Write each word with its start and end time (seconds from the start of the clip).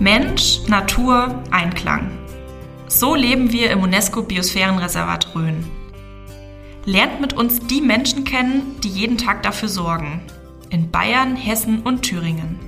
Mensch, 0.00 0.60
Natur, 0.68 1.42
Einklang. 1.50 2.12
So 2.86 3.16
leben 3.16 3.50
wir 3.50 3.72
im 3.72 3.82
UNESCO 3.82 4.22
Biosphärenreservat 4.22 5.34
Rhön. 5.34 5.66
Lernt 6.84 7.20
mit 7.20 7.32
uns 7.32 7.58
die 7.66 7.80
Menschen 7.80 8.22
kennen, 8.22 8.76
die 8.84 8.90
jeden 8.90 9.18
Tag 9.18 9.42
dafür 9.42 9.68
sorgen. 9.68 10.20
In 10.70 10.92
Bayern, 10.92 11.34
Hessen 11.34 11.82
und 11.82 12.02
Thüringen. 12.02 12.60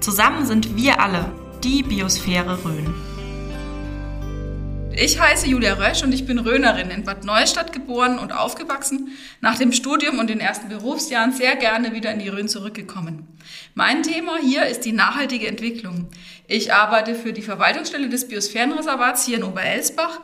Zusammen 0.00 0.46
sind 0.46 0.76
wir 0.76 1.00
alle 1.00 1.30
die 1.62 1.84
Biosphäre 1.84 2.64
Rhön. 2.64 2.92
Ich 5.00 5.20
heiße 5.20 5.46
Julia 5.46 5.74
Rösch 5.74 6.02
und 6.02 6.12
ich 6.12 6.26
bin 6.26 6.40
Rönerin, 6.40 6.90
in 6.90 7.04
Bad 7.04 7.22
Neustadt 7.22 7.72
geboren 7.72 8.18
und 8.18 8.32
aufgewachsen, 8.32 9.12
nach 9.40 9.56
dem 9.56 9.70
Studium 9.70 10.18
und 10.18 10.28
den 10.28 10.40
ersten 10.40 10.68
Berufsjahren 10.68 11.30
sehr 11.30 11.54
gerne 11.54 11.92
wieder 11.92 12.10
in 12.10 12.18
die 12.18 12.28
Rhön 12.28 12.48
zurückgekommen. 12.48 13.24
Mein 13.76 14.02
Thema 14.02 14.38
hier 14.38 14.66
ist 14.66 14.80
die 14.80 14.90
nachhaltige 14.90 15.46
Entwicklung. 15.46 16.08
Ich 16.48 16.74
arbeite 16.74 17.14
für 17.14 17.32
die 17.32 17.42
Verwaltungsstelle 17.42 18.08
des 18.08 18.26
Biosphärenreservats 18.26 19.24
hier 19.24 19.36
in 19.36 19.44
Oberelsbach 19.44 20.18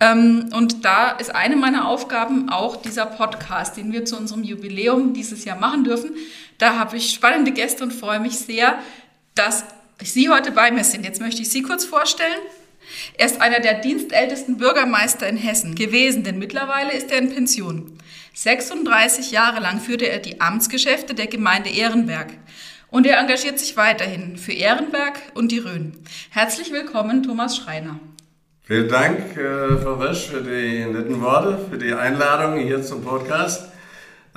ähm, 0.00 0.50
und 0.52 0.84
da 0.84 1.12
ist 1.12 1.34
eine 1.34 1.56
meiner 1.56 1.88
Aufgaben 1.88 2.50
auch 2.50 2.76
dieser 2.76 3.06
Podcast, 3.06 3.78
den 3.78 3.90
wir 3.90 4.04
zu 4.04 4.18
unserem 4.18 4.44
Jubiläum 4.44 5.14
dieses 5.14 5.46
Jahr 5.46 5.58
machen 5.58 5.82
dürfen. 5.82 6.10
Da 6.58 6.78
habe 6.78 6.98
ich 6.98 7.14
spannende 7.14 7.52
Gäste 7.52 7.84
und 7.84 7.94
freue 7.94 8.20
mich 8.20 8.36
sehr, 8.36 8.78
dass 9.34 9.64
Sie 10.02 10.28
heute 10.28 10.52
bei 10.52 10.70
mir 10.70 10.84
sind. 10.84 11.06
Jetzt 11.06 11.22
möchte 11.22 11.40
ich 11.40 11.48
Sie 11.48 11.62
kurz 11.62 11.86
vorstellen. 11.86 12.38
Er 13.16 13.26
ist 13.26 13.40
einer 13.40 13.60
der 13.60 13.80
dienstältesten 13.80 14.56
Bürgermeister 14.56 15.28
in 15.28 15.36
Hessen 15.36 15.74
gewesen, 15.74 16.24
denn 16.24 16.38
mittlerweile 16.38 16.92
ist 16.92 17.10
er 17.10 17.18
in 17.18 17.32
Pension. 17.32 17.98
36 18.34 19.30
Jahre 19.30 19.60
lang 19.60 19.80
führte 19.80 20.08
er 20.08 20.18
die 20.18 20.40
Amtsgeschäfte 20.40 21.14
der 21.14 21.26
Gemeinde 21.26 21.70
Ehrenberg. 21.70 22.28
Und 22.88 23.06
er 23.06 23.18
engagiert 23.18 23.58
sich 23.58 23.76
weiterhin 23.76 24.36
für 24.36 24.52
Ehrenberg 24.52 25.20
und 25.34 25.52
die 25.52 25.58
Rhön. 25.58 25.92
Herzlich 26.30 26.72
willkommen, 26.72 27.22
Thomas 27.22 27.56
Schreiner. 27.56 28.00
Vielen 28.62 28.88
Dank, 28.88 29.36
äh, 29.36 29.76
Frau 29.78 29.94
Resch, 29.94 30.28
für 30.28 30.42
die 30.42 30.84
netten 30.84 31.20
Worte, 31.20 31.58
für 31.70 31.78
die 31.78 31.92
Einladung 31.92 32.58
hier 32.58 32.82
zum 32.82 33.04
Podcast. 33.04 33.70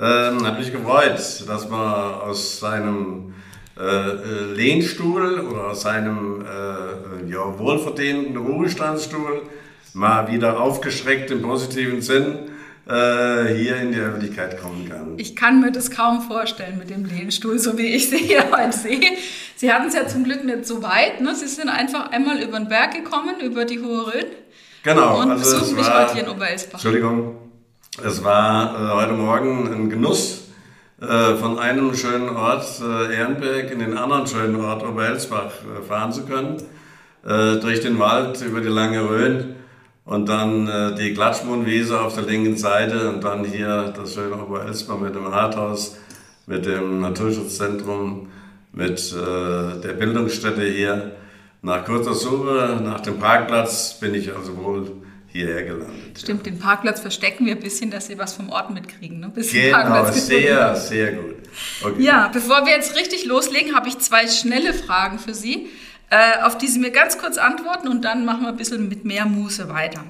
Ähm, 0.00 0.44
Hat 0.44 0.58
mich 0.58 0.72
gefreut, 0.72 1.18
dass 1.46 1.68
man 1.68 2.14
aus 2.14 2.58
seinem 2.58 3.34
äh, 3.76 3.82
äh, 3.82 4.52
Lehnstuhl 4.54 5.40
oder 5.40 5.68
aus 5.68 5.82
seinem 5.82 6.42
äh, 6.42 7.30
ja, 7.30 7.58
wohlverdienten 7.58 8.36
Ruhestandsstuhl 8.36 9.42
mal 9.94 10.30
wieder 10.30 10.60
aufgeschreckt 10.60 11.30
im 11.30 11.42
positiven 11.42 12.00
Sinn 12.00 12.50
äh, 12.86 13.54
hier 13.54 13.76
in 13.76 13.92
die 13.92 13.98
Öffentlichkeit 13.98 14.60
kommen 14.60 14.88
kann. 14.88 15.14
Ich 15.16 15.34
kann 15.34 15.60
mir 15.60 15.72
das 15.72 15.90
kaum 15.90 16.20
vorstellen 16.22 16.78
mit 16.78 16.90
dem 16.90 17.04
Lehnstuhl, 17.04 17.58
so 17.58 17.76
wie 17.78 17.86
ich 17.86 18.10
sie 18.10 18.18
hier 18.18 18.44
heute 18.56 18.76
sehe. 18.76 19.00
Sie 19.56 19.72
hatten 19.72 19.88
es 19.88 19.94
ja 19.94 20.06
zum 20.06 20.24
Glück 20.24 20.44
nicht 20.44 20.66
so 20.66 20.82
weit. 20.82 21.20
Ne? 21.20 21.34
Sie 21.34 21.48
sind 21.48 21.68
einfach 21.68 22.10
einmal 22.10 22.38
über 22.42 22.58
den 22.58 22.68
Berg 22.68 22.92
gekommen, 22.92 23.40
über 23.42 23.64
die 23.64 23.80
Hohe 23.80 24.06
Rhön. 24.06 24.26
Genau. 24.82 25.20
Und 25.22 25.30
also 25.30 25.58
besuchen 25.58 25.76
mich 25.76 25.90
heute 25.90 26.14
hier 26.14 26.24
in 26.24 26.28
Oberelsbach. 26.28 26.74
Entschuldigung. 26.74 27.36
Es 28.04 28.22
war 28.22 28.74
äh, 28.74 28.94
heute 28.94 29.12
Morgen 29.14 29.72
ein 29.72 29.88
Genuss, 29.88 30.43
von 31.38 31.58
einem 31.58 31.94
schönen 31.94 32.30
Ort 32.30 32.64
äh, 32.80 33.14
Ehrenberg 33.14 33.70
in 33.70 33.78
den 33.78 33.96
anderen 33.96 34.26
schönen 34.26 34.56
Ort 34.56 34.82
Oberelsbach 34.82 35.46
äh, 35.46 35.82
fahren 35.86 36.12
zu 36.12 36.24
können. 36.24 36.56
Durch 37.26 37.80
den 37.80 37.98
Wald, 37.98 38.42
über 38.42 38.60
die 38.60 38.68
lange 38.68 39.00
Rhön 39.08 39.54
und 40.04 40.28
dann 40.28 40.94
die 40.98 41.14
Klatschmohnwiese 41.14 41.98
auf 41.98 42.16
der 42.16 42.24
linken 42.24 42.58
Seite 42.58 43.08
und 43.08 43.24
dann 43.24 43.44
hier 43.46 43.94
das 43.96 44.12
schöne 44.12 44.34
Oberelsbach 44.34 44.98
mit 44.98 45.14
dem 45.14 45.24
Rathaus, 45.24 45.96
mit 46.46 46.66
dem 46.66 47.00
Naturschutzzentrum, 47.00 48.28
mit 48.74 49.10
der 49.14 49.92
Bildungsstätte 49.98 50.66
hier. 50.66 51.12
Nach 51.62 51.82
kurzer 51.86 52.12
Suche 52.12 52.78
nach 52.84 53.00
dem 53.00 53.18
Parkplatz 53.18 53.98
bin 53.98 54.14
ich 54.14 54.36
also 54.36 54.54
wohl 54.58 54.92
hierher 55.34 55.64
gelandet. 55.64 56.16
Stimmt, 56.16 56.46
ja. 56.46 56.52
den 56.52 56.60
Parkplatz 56.60 57.00
verstecken 57.00 57.44
wir 57.44 57.56
ein 57.56 57.60
bisschen, 57.60 57.90
dass 57.90 58.06
Sie 58.06 58.18
was 58.18 58.34
vom 58.34 58.50
Ort 58.50 58.70
mitkriegen. 58.70 59.18
Ne? 59.18 59.30
Bis 59.30 59.50
genau, 59.50 60.10
sehr, 60.12 60.76
sehr 60.76 61.12
gut. 61.12 61.36
Okay. 61.82 62.02
Ja, 62.02 62.28
bevor 62.28 62.64
wir 62.66 62.72
jetzt 62.72 62.96
richtig 62.96 63.24
loslegen, 63.24 63.74
habe 63.74 63.88
ich 63.88 63.98
zwei 63.98 64.28
schnelle 64.28 64.72
Fragen 64.72 65.18
für 65.18 65.34
Sie, 65.34 65.66
äh, 66.10 66.42
auf 66.42 66.56
die 66.56 66.68
Sie 66.68 66.78
mir 66.78 66.92
ganz 66.92 67.18
kurz 67.18 67.36
antworten 67.36 67.88
und 67.88 68.04
dann 68.04 68.24
machen 68.24 68.42
wir 68.42 68.50
ein 68.50 68.56
bisschen 68.56 68.88
mit 68.88 69.04
mehr 69.04 69.26
Muße 69.26 69.68
weiter. 69.68 70.04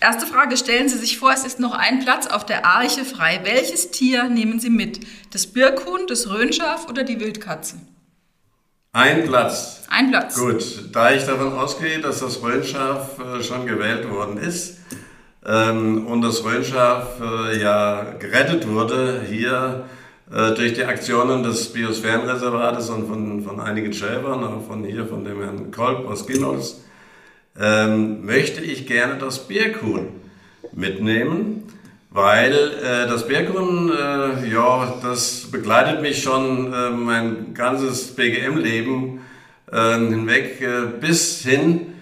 Erste 0.00 0.26
Frage, 0.26 0.56
stellen 0.56 0.88
Sie 0.88 0.98
sich 0.98 1.16
vor, 1.16 1.32
es 1.32 1.44
ist 1.44 1.60
noch 1.60 1.72
ein 1.72 2.00
Platz 2.00 2.26
auf 2.26 2.44
der 2.44 2.66
Arche 2.66 3.04
frei. 3.04 3.40
Welches 3.44 3.92
Tier 3.92 4.24
nehmen 4.24 4.58
Sie 4.58 4.68
mit? 4.68 5.00
Das 5.32 5.46
Birkhuhn, 5.46 6.06
das 6.08 6.28
Röhnschaf 6.28 6.88
oder 6.88 7.04
die 7.04 7.20
Wildkatze? 7.20 7.76
Ein 8.92 9.22
Platz. 9.24 9.84
Ein 9.88 10.10
Platz. 10.10 10.36
Gut, 10.36 10.64
da 10.92 11.12
ich 11.12 11.24
davon 11.24 11.52
ausgehe, 11.52 12.00
dass 12.00 12.18
das 12.18 12.42
Röhnschaf 12.42 13.20
äh, 13.20 13.40
schon 13.40 13.64
gewählt 13.64 14.10
worden 14.10 14.36
ist 14.36 14.78
ähm, 15.46 16.08
und 16.08 16.22
das 16.22 16.42
Röhnschaf 16.42 17.20
äh, 17.20 17.62
ja 17.62 18.14
gerettet 18.18 18.66
wurde 18.66 19.22
hier 19.28 19.84
äh, 20.32 20.54
durch 20.56 20.72
die 20.72 20.84
Aktionen 20.84 21.44
des 21.44 21.72
Biosphärenreservates 21.72 22.90
und 22.90 23.06
von, 23.06 23.44
von 23.44 23.60
einigen 23.60 23.92
Schäfern, 23.92 24.42
auch 24.42 24.66
von 24.66 24.82
hier, 24.82 25.06
von 25.06 25.24
dem 25.24 25.40
Herrn 25.40 25.70
Kolb 25.70 26.04
aus 26.08 26.26
Ginholz, 26.26 26.80
ähm, 27.60 28.26
möchte 28.26 28.60
ich 28.60 28.88
gerne 28.88 29.18
das 29.18 29.46
Birkhuhn 29.46 30.08
mitnehmen 30.72 31.62
weil 32.10 32.52
äh, 32.52 33.06
das 33.06 33.26
Berggrund, 33.26 33.92
äh, 33.92 34.48
ja, 34.48 34.94
das 35.02 35.50
begleitet 35.50 36.02
mich 36.02 36.22
schon 36.22 36.72
äh, 36.72 36.90
mein 36.90 37.54
ganzes 37.54 38.14
BGM-Leben 38.16 39.20
äh, 39.70 39.94
hinweg 39.94 40.60
äh, 40.60 40.86
bis 41.00 41.42
hin 41.42 41.94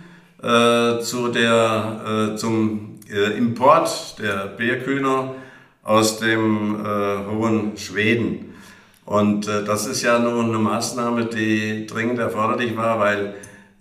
äh, 0.42 1.00
zu 1.00 1.28
der, 1.28 2.32
äh, 2.32 2.36
zum 2.36 3.00
äh, 3.10 3.36
Import 3.36 4.19
der 4.19 4.46
Berghühner 4.46 5.34
aus 5.82 6.19
dem 6.19 6.84
äh, 6.84 7.30
hohen 7.30 7.76
Schweden. 7.76 8.54
Und 9.04 9.46
äh, 9.46 9.62
das 9.64 9.86
ist 9.86 10.02
ja 10.02 10.19
nun 10.19 10.46
eine 10.46 10.58
Maßnahme, 10.58 11.26
die 11.26 11.86
dringend 11.86 12.19
erforderlich 12.19 12.76
war, 12.76 12.98
weil 12.98 13.34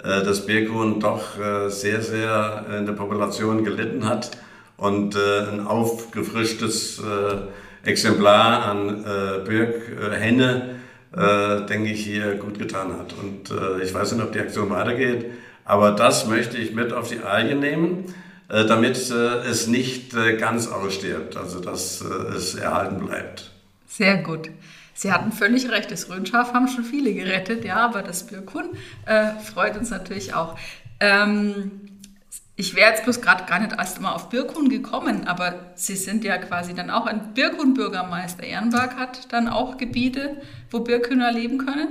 äh, 0.03 0.23
das 0.23 0.45
Birkhuhn 0.45 0.99
doch 0.99 1.39
äh, 1.39 1.69
sehr, 1.69 2.01
sehr 2.01 2.65
in 2.77 2.85
der 2.85 2.93
Population 2.93 3.63
gelitten 3.63 4.07
hat 4.07 4.31
und 4.77 5.15
äh, 5.15 5.49
ein 5.51 5.65
aufgefrischtes 5.65 6.99
äh, 6.99 7.89
Exemplar 7.89 8.65
an 8.65 9.03
äh, 9.03 9.45
Birkhenne, 9.45 10.75
äh, 11.15 11.65
denke 11.65 11.89
ich, 11.89 12.03
hier 12.03 12.35
gut 12.35 12.59
getan 12.59 12.93
hat. 12.97 13.13
Und 13.13 13.51
äh, 13.51 13.83
ich 13.83 13.93
weiß 13.93 14.11
nicht, 14.13 14.23
ob 14.23 14.31
die 14.31 14.39
Aktion 14.39 14.69
weitergeht, 14.69 15.25
aber 15.65 15.91
das 15.91 16.27
möchte 16.27 16.57
ich 16.57 16.73
mit 16.73 16.93
auf 16.93 17.09
die 17.09 17.19
Alge 17.19 17.55
nehmen, 17.55 18.13
äh, 18.49 18.65
damit 18.65 19.09
äh, 19.09 19.39
es 19.49 19.67
nicht 19.67 20.13
äh, 20.13 20.37
ganz 20.37 20.67
ausstirbt, 20.67 21.35
also 21.37 21.59
dass 21.59 22.01
äh, 22.01 22.35
es 22.35 22.55
erhalten 22.55 23.05
bleibt. 23.05 23.51
Sehr 23.87 24.17
gut. 24.17 24.49
Sie 24.93 25.11
hatten 25.11 25.31
völlig 25.31 25.69
recht, 25.69 25.91
das 25.91 26.09
Röhnschaf 26.09 26.53
haben 26.53 26.67
schon 26.67 26.83
viele 26.83 27.13
gerettet, 27.13 27.63
ja, 27.63 27.75
aber 27.77 28.01
das 28.01 28.25
Birkhuhn 28.25 28.69
äh, 29.05 29.31
freut 29.43 29.77
uns 29.77 29.91
natürlich 29.91 30.33
auch. 30.33 30.57
Ähm, 30.99 31.71
ich 32.59 32.75
wäre 32.75 32.89
jetzt 32.89 33.03
bloß 33.03 33.21
gerade 33.21 33.45
gar 33.45 33.59
nicht 33.59 33.73
erst 33.77 34.01
mal 34.01 34.13
auf 34.13 34.29
Birkhuhn 34.29 34.67
gekommen, 34.67 35.27
aber 35.27 35.67
Sie 35.75 35.95
sind 35.95 36.23
ja 36.23 36.37
quasi 36.37 36.73
dann 36.73 36.89
auch 36.89 37.05
ein 37.05 37.35
Birkhuhn-Bürgermeister. 37.35 38.41
Ehrenberg 38.43 38.97
hat 38.97 39.31
dann 39.31 39.47
auch 39.47 39.77
Gebiete, 39.77 40.37
wo 40.71 40.79
Birkhühner 40.79 41.31
leben 41.31 41.59
können? 41.59 41.89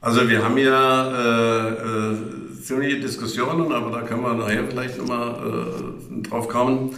Also 0.00 0.26
wir 0.26 0.42
haben 0.42 0.56
ja 0.56 1.10
äh, 1.10 1.68
äh, 1.68 2.16
ziemliche 2.62 3.00
Diskussionen, 3.00 3.70
aber 3.72 3.90
da 3.90 4.00
können 4.02 4.22
wir 4.22 4.32
nachher 4.32 4.64
vielleicht 4.66 4.96
nochmal 4.96 5.34
äh, 5.34 6.22
drauf 6.22 6.48
kommen, 6.48 6.96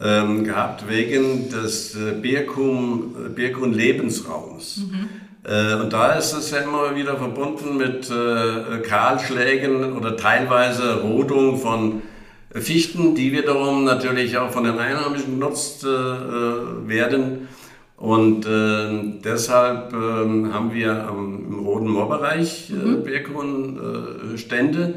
ähm, 0.00 0.44
gehabt 0.44 0.88
wegen 0.88 1.50
des 1.50 1.94
äh, 1.94 2.12
Birkhuhn-Lebensraums. 2.12 4.78
Mhm. 4.78 5.10
Äh, 5.44 5.74
und 5.74 5.92
da 5.92 6.12
ist 6.12 6.32
es 6.32 6.50
ja 6.50 6.60
immer 6.60 6.96
wieder 6.96 7.18
verbunden 7.18 7.76
mit 7.76 8.10
äh, 8.10 8.78
Kahlschlägen 8.78 9.92
oder 9.92 10.16
teilweise 10.16 11.02
Rodung 11.02 11.58
von 11.58 12.00
Fichten, 12.54 13.14
die 13.14 13.32
wiederum 13.32 13.84
natürlich 13.84 14.38
auch 14.38 14.50
von 14.50 14.64
den 14.64 14.78
Einheimischen 14.78 15.40
genutzt 15.40 15.84
äh, 15.84 15.88
werden. 15.88 17.48
Und 17.96 18.46
äh, 18.46 19.20
deshalb 19.24 19.92
äh, 19.92 19.96
haben 19.96 20.72
wir 20.72 21.08
am, 21.08 21.46
im 21.48 21.58
Roten 21.60 21.88
Moorbereich 21.88 22.70
äh, 22.70 22.74
mhm. 22.74 23.04
Birkhuhn-Stände, 23.04 24.94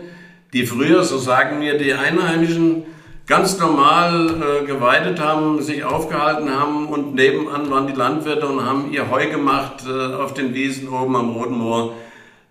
die 0.53 0.65
früher, 0.65 1.03
so 1.03 1.17
sagen 1.17 1.59
mir 1.59 1.77
die 1.77 1.93
Einheimischen, 1.93 2.83
ganz 3.27 3.59
normal 3.59 4.29
äh, 4.29 4.65
geweidet 4.65 5.19
haben, 5.19 5.61
sich 5.61 5.83
aufgehalten 5.83 6.49
haben 6.49 6.87
und 6.87 7.13
nebenan 7.15 7.69
waren 7.69 7.87
die 7.87 7.93
Landwirte 7.93 8.47
und 8.47 8.65
haben 8.65 8.91
ihr 8.91 9.11
Heu 9.11 9.29
gemacht 9.29 9.83
äh, 9.87 10.15
auf 10.15 10.33
den 10.33 10.53
Wiesen 10.53 10.89
oben 10.89 11.15
am 11.15 11.31
Roten 11.31 11.57
Moor. 11.57 11.93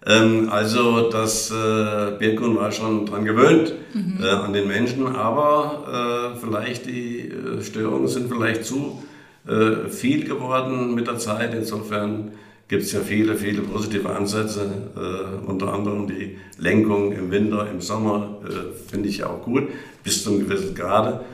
Ähm, 0.07 0.49
also 0.51 1.11
das 1.11 1.51
äh, 1.51 2.13
Birkhuhn 2.19 2.57
war 2.57 2.71
schon 2.71 3.07
dran 3.07 3.25
gewöhnt 3.25 3.75
mhm. 3.93 4.23
äh, 4.23 4.29
an 4.29 4.53
den 4.53 4.69
Menschen, 4.69 5.07
aber 5.07 6.33
äh, 6.35 6.39
vielleicht 6.39 6.87
die 6.87 7.29
äh, 7.29 7.63
Störungen 7.63 8.07
sind 8.07 8.31
vielleicht 8.31 8.65
zu 8.65 9.03
äh, 9.49 9.89
viel 9.89 10.25
geworden 10.25 10.95
mit 10.95 11.09
der 11.09 11.19
Zeit. 11.19 11.55
Insofern 11.55 12.33
gibt 12.69 12.85
es 12.85 12.93
ja 12.93 13.01
viele, 13.01 13.35
viele 13.35 13.63
positive 13.63 14.09
Ansätze, 14.11 14.71
äh, 14.97 15.47
unter 15.47 15.73
anderem 15.73 16.07
die 16.07 16.39
Lenkung 16.59 17.13
im 17.13 17.31
Winter, 17.31 17.69
im 17.71 17.81
Sommer, 17.81 18.41
finde 18.89 19.09
ich 19.09 19.23
auch 19.23 19.43
gut, 19.43 19.69
bis 20.03 20.25
zu 20.25 20.31
einem 20.31 20.49
gewissen 20.49 20.75
Grade. 20.75 21.25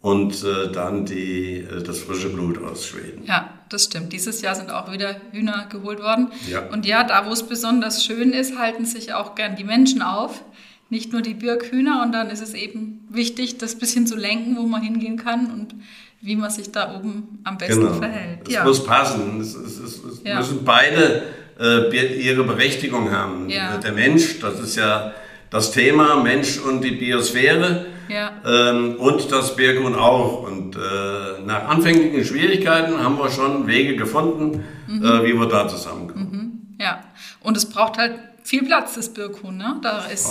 Und 0.00 0.44
äh, 0.44 0.72
dann 0.72 1.04
die, 1.04 1.58
äh, 1.58 1.82
das 1.82 2.00
frische 2.00 2.30
Blut 2.30 2.62
aus 2.62 2.86
Schweden. 2.86 3.22
Ja, 3.26 3.49
das 3.70 3.84
stimmt. 3.84 4.12
Dieses 4.12 4.42
Jahr 4.42 4.54
sind 4.54 4.70
auch 4.70 4.92
wieder 4.92 5.16
Hühner 5.32 5.66
geholt 5.70 6.00
worden. 6.00 6.28
Ja. 6.48 6.66
Und 6.72 6.84
ja, 6.86 7.04
da 7.04 7.26
wo 7.26 7.32
es 7.32 7.42
besonders 7.44 8.04
schön 8.04 8.32
ist, 8.32 8.58
halten 8.58 8.84
sich 8.84 9.14
auch 9.14 9.34
gern 9.34 9.56
die 9.56 9.64
Menschen 9.64 10.02
auf. 10.02 10.42
Nicht 10.90 11.12
nur 11.12 11.22
die 11.22 11.34
Birkhühner. 11.34 12.02
Und 12.02 12.12
dann 12.12 12.30
ist 12.30 12.42
es 12.42 12.52
eben 12.54 13.06
wichtig, 13.08 13.58
das 13.58 13.76
bisschen 13.76 14.06
zu 14.06 14.16
lenken, 14.16 14.56
wo 14.56 14.62
man 14.62 14.82
hingehen 14.82 15.16
kann 15.16 15.50
und 15.52 15.74
wie 16.20 16.36
man 16.36 16.50
sich 16.50 16.70
da 16.72 16.94
oben 16.96 17.38
am 17.44 17.56
besten 17.56 17.80
Genau. 17.80 17.94
verhält. 17.94 18.40
Es 18.46 18.54
ja. 18.54 18.64
muss 18.64 18.84
passen. 18.84 19.40
Es, 19.40 19.54
es, 19.54 19.78
es, 19.78 20.04
es 20.04 20.20
Ja. 20.24 20.36
müssen 20.38 20.64
beide 20.64 21.22
äh, 21.58 22.20
ihre 22.20 22.44
Berechtigung 22.44 23.10
haben. 23.10 23.48
Der 23.48 23.92
Mensch, 23.92 24.40
das 24.40 24.58
ist 24.60 24.76
ja 24.76 25.12
das 25.50 25.72
Thema, 25.72 26.22
Mensch 26.22 26.58
und 26.58 26.82
die 26.82 26.92
Biosphäre. 26.92 27.86
Ja. 28.10 28.32
Ähm, 28.44 28.96
und 28.98 29.30
das 29.32 29.56
Birkhuhn 29.56 29.94
auch. 29.94 30.42
Und 30.42 30.76
äh, 30.76 31.40
nach 31.46 31.68
anfänglichen 31.68 32.24
Schwierigkeiten 32.24 32.98
haben 33.02 33.16
wir 33.18 33.30
schon 33.30 33.66
Wege 33.66 33.96
gefunden, 33.96 34.64
Mhm. 34.86 35.04
äh, 35.04 35.24
wie 35.24 35.34
wir 35.34 35.46
da 35.46 35.68
zusammenkommen. 35.68 36.76
Ja, 36.80 37.04
und 37.42 37.56
es 37.56 37.66
braucht 37.66 37.96
halt 37.98 38.14
viel 38.42 38.64
Platz, 38.64 38.94
das 38.94 39.10
Birkhuhn. 39.14 39.56
Ne? 39.56 39.76
Da 39.82 40.06
ist. 40.06 40.26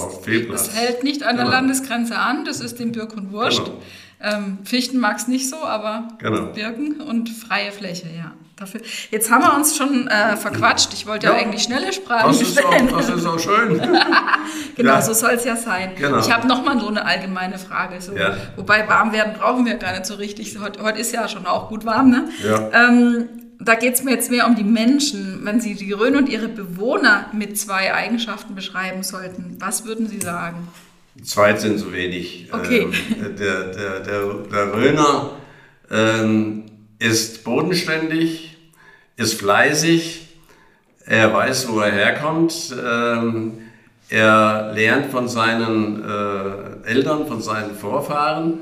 Das 0.52 0.76
hält 0.76 1.04
nicht 1.04 1.24
an 1.24 1.36
der 1.38 1.46
Genau. 1.46 1.56
Landesgrenze 1.58 2.18
an, 2.18 2.44
das 2.46 2.60
ist 2.60 2.80
dem 2.80 2.92
Birkhuhn 2.92 3.32
wurscht. 3.32 3.64
Genau. 3.66 3.78
Ähm, 4.22 4.58
Fichten 4.66 5.00
mag 5.00 5.18
es 5.18 5.28
nicht 5.30 5.50
so, 5.50 5.56
aber 5.58 6.10
Genau. 6.20 6.48
Birken 6.48 7.00
und 7.02 7.30
freie 7.30 7.72
Fläche, 7.72 8.08
ja. 8.18 8.34
Dafür. 8.60 8.82
Jetzt 9.10 9.32
haben 9.32 9.42
wir 9.44 9.56
uns 9.56 9.78
schon 9.78 10.08
äh, 10.08 10.36
verquatscht. 10.36 10.92
Ich 10.94 11.06
wollte 11.08 11.28
ja, 11.28 11.34
Ja. 11.34 11.40
eigentlich 11.40 11.64
schnelle 11.64 11.94
Sprachen 11.94 12.28
Das 12.28 12.42
ist, 12.42 12.64
auch, 12.66 12.74
das 12.98 13.10
ist 13.10 13.26
auch 13.26 13.40
schön. 13.40 13.82
Genau, 14.76 14.94
Ja. 14.94 15.02
so 15.02 15.14
soll 15.14 15.32
es 15.32 15.44
ja 15.46 15.56
sein. 15.56 15.92
Genau. 15.98 16.20
Ich 16.20 16.32
habe 16.32 16.48
nochmal 16.48 16.80
so 16.80 16.88
eine 16.88 17.06
allgemeine 17.06 17.58
Frage. 17.58 18.02
So. 18.02 18.16
Ja. 18.16 18.36
Wobei 18.56 18.88
warm 18.88 19.12
werden 19.14 19.34
brauchen 19.38 19.66
wir 19.66 19.76
gar 19.76 19.92
nicht 19.94 20.06
so 20.06 20.16
richtig. 20.16 20.58
Heute, 20.60 20.82
heute 20.84 21.00
ist 21.00 21.14
ja 21.14 21.28
schon 21.28 21.46
auch 21.46 21.70
gut 21.70 21.86
warm. 21.86 22.10
Ne? 22.10 22.30
Ähm, 22.74 23.30
da 23.60 23.76
geht 23.76 23.94
es 23.96 24.04
mir 24.04 24.12
jetzt 24.12 24.32
mehr 24.32 24.48
um 24.48 24.56
die 24.56 24.64
Menschen. 24.64 25.42
Wenn 25.44 25.60
Sie 25.60 25.76
die 25.76 25.92
Rhön 25.92 26.16
und 26.16 26.30
ihre 26.30 26.48
Bewohner 26.48 27.26
mit 27.34 27.58
zwei 27.60 27.94
Eigenschaften 27.94 28.56
beschreiben 28.56 29.04
sollten, 29.04 29.58
was 29.60 29.86
würden 29.86 30.08
Sie 30.08 30.20
sagen? 30.22 30.68
Zweit 31.24 31.60
sind 31.60 31.78
zu 31.80 31.92
wenig. 31.94 32.48
Okay. 32.52 32.84
Ähm, 32.84 33.36
der, 33.38 33.60
der, 33.74 34.00
der, 34.00 34.22
der 34.52 34.74
Röner 34.74 35.32
ähm, 35.92 36.66
ist 37.00 37.44
bodenständig, 37.44 38.49
ist 39.20 39.34
fleißig, 39.34 40.28
er 41.06 41.34
weiß, 41.34 41.68
wo 41.70 41.82
er 41.82 41.92
herkommt, 41.92 42.74
ähm, 42.74 43.60
er 44.08 44.72
lernt 44.74 45.08
von 45.08 45.28
seinen 45.28 46.02
äh, 46.04 46.88
Eltern, 46.88 47.28
von 47.28 47.42
seinen 47.42 47.76
Vorfahren 47.76 48.62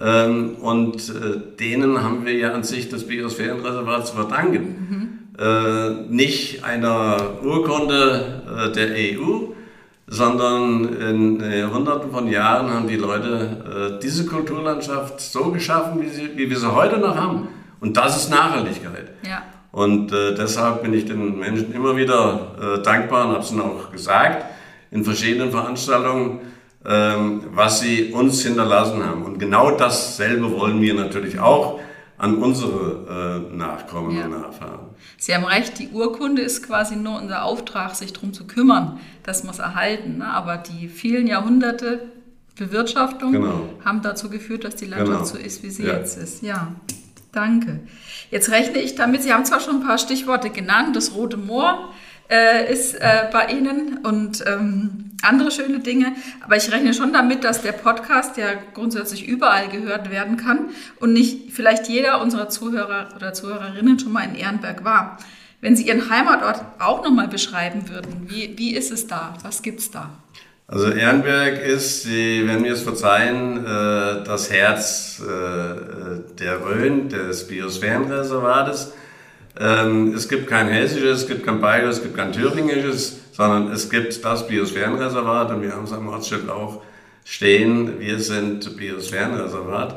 ähm, 0.00 0.56
und 0.62 0.96
äh, 1.10 1.56
denen 1.58 2.02
haben 2.02 2.24
wir 2.24 2.32
ja 2.32 2.52
an 2.52 2.62
sich 2.62 2.88
das 2.88 3.06
Biosphärenreservat 3.06 4.06
zu 4.06 4.14
verdanken. 4.14 5.28
Äh, 5.38 6.12
nicht 6.12 6.64
einer 6.64 7.42
Urkunde 7.42 8.72
der 8.74 8.88
EU, 8.94 9.52
sondern 10.06 10.84
in 10.84 11.72
hunderten 11.72 12.10
von 12.10 12.28
Jahren 12.28 12.68
haben 12.70 12.88
die 12.88 12.96
Leute 12.96 14.00
diese 14.02 14.26
Kulturlandschaft 14.26 15.20
so 15.20 15.52
geschaffen, 15.52 16.02
wie, 16.02 16.08
sie, 16.08 16.30
wie 16.36 16.50
wir 16.50 16.58
sie 16.58 16.74
heute 16.74 16.98
noch 16.98 17.16
haben. 17.16 17.48
Und 17.80 17.96
das 17.96 18.16
ist 18.16 18.28
Nachhaltigkeit. 18.28 19.12
Ja. 19.26 19.42
Und 19.72 20.12
äh, 20.12 20.34
deshalb 20.34 20.82
bin 20.82 20.92
ich 20.94 21.04
den 21.04 21.38
Menschen 21.38 21.72
immer 21.72 21.96
wieder 21.96 22.76
äh, 22.78 22.82
dankbar 22.82 23.26
und 23.28 23.32
habe 23.34 23.44
es 23.44 23.52
ihnen 23.52 23.60
auch 23.60 23.90
gesagt 23.92 24.44
in 24.90 25.04
verschiedenen 25.04 25.50
Veranstaltungen, 25.52 26.40
ähm, 26.84 27.42
was 27.52 27.80
sie 27.80 28.12
uns 28.12 28.42
hinterlassen 28.42 29.04
haben. 29.04 29.22
Und 29.22 29.38
genau 29.38 29.70
dasselbe 29.70 30.50
wollen 30.58 30.80
wir 30.80 30.94
natürlich 30.94 31.38
auch 31.38 31.78
an 32.18 32.36
unsere 32.36 33.46
äh, 33.52 33.56
Nachkommen 33.56 34.16
Ja. 34.16 34.24
und 34.24 34.32
Nachfahren. 34.42 34.80
Sie 35.16 35.34
haben 35.34 35.44
recht, 35.44 35.78
die 35.78 35.88
Urkunde 35.88 36.42
ist 36.42 36.66
quasi 36.66 36.96
nur 36.96 37.18
unser 37.20 37.44
Auftrag, 37.44 37.94
sich 37.94 38.12
darum 38.12 38.32
zu 38.32 38.46
kümmern, 38.46 38.98
dass 39.22 39.44
wir 39.44 39.50
es 39.50 39.58
erhalten. 39.58 40.18
Ne? 40.18 40.26
Aber 40.26 40.56
die 40.58 40.88
vielen 40.88 41.26
Jahrhunderte 41.28 42.02
Bewirtschaftung 42.58 43.32
Genau. 43.32 43.62
haben 43.84 44.02
dazu 44.02 44.28
geführt, 44.28 44.64
dass 44.64 44.76
die 44.76 44.84
Landschaft 44.86 45.10
Genau. 45.12 45.24
so 45.24 45.38
ist, 45.38 45.62
wie 45.62 45.70
sie 45.70 45.84
Ja. 45.86 45.94
jetzt 45.94 46.18
ist. 46.18 46.42
Ja, 46.42 46.72
danke. 47.32 47.80
Jetzt 48.30 48.50
rechne 48.50 48.78
ich 48.78 48.94
damit, 48.94 49.22
Sie 49.22 49.32
haben 49.32 49.44
zwar 49.44 49.60
schon 49.60 49.76
ein 49.76 49.86
paar 49.86 49.98
Stichworte 49.98 50.50
genannt, 50.50 50.96
das 50.96 51.14
Rote 51.14 51.36
Moor 51.36 51.92
äh, 52.30 52.72
ist 52.72 52.94
äh, 52.94 53.28
bei 53.32 53.46
Ihnen 53.48 53.98
und 53.98 54.44
ähm, 54.46 55.10
andere 55.22 55.50
schöne 55.50 55.80
Dinge, 55.80 56.14
aber 56.42 56.56
ich 56.56 56.70
rechne 56.70 56.94
schon 56.94 57.12
damit, 57.12 57.44
dass 57.44 57.62
der 57.62 57.72
Podcast 57.72 58.36
ja 58.36 58.48
grundsätzlich 58.72 59.26
überall 59.26 59.68
gehört 59.68 60.10
werden 60.10 60.36
kann 60.36 60.70
und 61.00 61.12
nicht 61.12 61.52
vielleicht 61.52 61.88
jeder 61.88 62.20
unserer 62.22 62.48
Zuhörer 62.48 63.08
oder 63.16 63.34
Zuhörerinnen 63.34 63.98
schon 63.98 64.12
mal 64.12 64.24
in 64.24 64.34
Ehrenberg 64.34 64.84
war. 64.84 65.18
Wenn 65.60 65.76
Sie 65.76 65.86
Ihren 65.86 66.08
Heimatort 66.08 66.62
auch 66.78 67.04
nochmal 67.04 67.28
beschreiben 67.28 67.88
würden, 67.90 68.30
wie, 68.30 68.56
wie 68.56 68.74
ist 68.74 68.90
es 68.90 69.06
da? 69.06 69.34
Was 69.42 69.60
gibt's 69.60 69.90
da? 69.90 70.10
Also 70.72 70.88
Ehrenberg 70.88 71.60
ist, 71.64 72.04
Sie 72.04 72.46
werden 72.46 72.62
mir 72.62 72.74
es 72.74 72.82
verzeihen, 72.82 73.66
äh, 73.66 74.22
das 74.24 74.52
Herz 74.52 75.20
äh, 75.20 76.38
der 76.38 76.64
Rhön, 76.64 77.08
des 77.08 77.48
Biosphärenreservates. 77.48 78.92
Ähm, 79.58 80.14
Es 80.14 80.28
gibt 80.28 80.46
kein 80.46 80.68
hessisches, 80.68 81.22
es 81.22 81.26
gibt 81.26 81.44
kein 81.44 81.60
bayerisches, 81.60 81.96
es 81.96 82.02
gibt 82.04 82.16
kein 82.16 82.32
thüringisches, 82.32 83.18
sondern 83.32 83.72
es 83.72 83.90
gibt 83.90 84.24
das 84.24 84.46
Biosphärenreservat 84.46 85.50
und 85.50 85.62
wir 85.62 85.72
haben 85.72 85.86
es 85.86 85.92
am 85.92 86.08
Ortsschild 86.08 86.48
auch 86.48 86.82
stehen. 87.24 87.98
Wir 87.98 88.20
sind 88.20 88.76
Biosphärenreservat. 88.76 89.96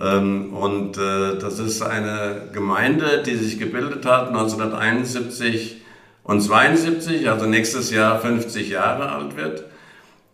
Ähm, 0.00 0.52
Und 0.52 0.98
äh, 0.98 1.38
das 1.38 1.60
ist 1.60 1.80
eine 1.80 2.48
Gemeinde, 2.52 3.22
die 3.24 3.36
sich 3.36 3.56
gebildet 3.56 4.04
hat 4.04 4.30
1971 4.30 5.76
und 6.24 6.40
72, 6.40 7.30
also 7.30 7.46
nächstes 7.46 7.92
Jahr 7.92 8.18
50 8.18 8.68
Jahre 8.68 9.12
alt 9.12 9.36
wird 9.36 9.62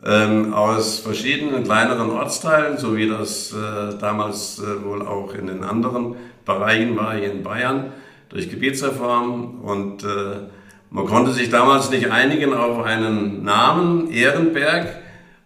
ähm, 0.04 0.54
aus 0.54 1.00
verschiedenen 1.00 1.64
kleineren 1.64 2.10
Ortsteilen, 2.10 2.78
so 2.78 2.96
wie 2.96 3.08
das 3.08 3.52
äh, 3.52 3.98
damals 3.98 4.60
äh, 4.60 4.84
wohl 4.84 5.02
auch 5.02 5.34
in 5.34 5.46
den 5.46 5.64
anderen 5.64 6.14
Bereichen 6.44 6.96
war, 6.96 7.14
hier 7.14 7.32
in 7.32 7.42
Bayern, 7.42 7.92
durch 8.28 8.48
Gebietsreform. 8.48 9.60
Und 9.62 10.04
äh, 10.04 10.46
man 10.90 11.06
konnte 11.06 11.32
sich 11.32 11.50
damals 11.50 11.90
nicht 11.90 12.10
einigen 12.10 12.54
auf 12.54 12.84
einen 12.84 13.42
Namen, 13.42 14.10
Ehrenberg, 14.10 14.86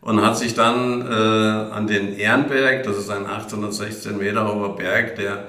und 0.03 0.21
hat 0.21 0.37
sich 0.37 0.55
dann 0.55 1.01
äh, 1.01 1.15
an 1.15 1.87
den 1.87 2.17
Ehrenberg, 2.19 2.83
das 2.83 2.99
ist 2.99 3.11
ein 3.11 3.25
816 3.25 4.19
Meter 4.19 4.53
hoher 4.53 4.77
Berg, 4.77 5.15
der 5.17 5.45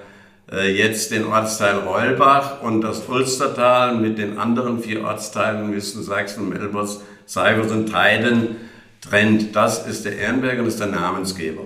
äh, 0.51 0.71
jetzt 0.71 1.11
den 1.11 1.25
Ortsteil 1.25 1.79
Reulbach 1.79 2.61
und 2.61 2.81
das 2.81 3.07
Ulstertal 3.07 3.95
mit 3.95 4.17
den 4.19 4.37
anderen 4.37 4.79
vier 4.79 5.03
Ortsteilen, 5.03 5.73
Wüsten, 5.73 6.03
Sachsen, 6.03 6.49
Melbers, 6.49 7.01
Seifers 7.25 7.71
und 7.71 7.89
Teiden, 7.89 8.55
trennt. 9.03 9.55
Das 9.55 9.85
ist 9.87 10.05
der 10.05 10.17
Ehrenberg 10.17 10.59
und 10.59 10.67
ist 10.67 10.79
der 10.79 10.87
Namensgeber. 10.87 11.65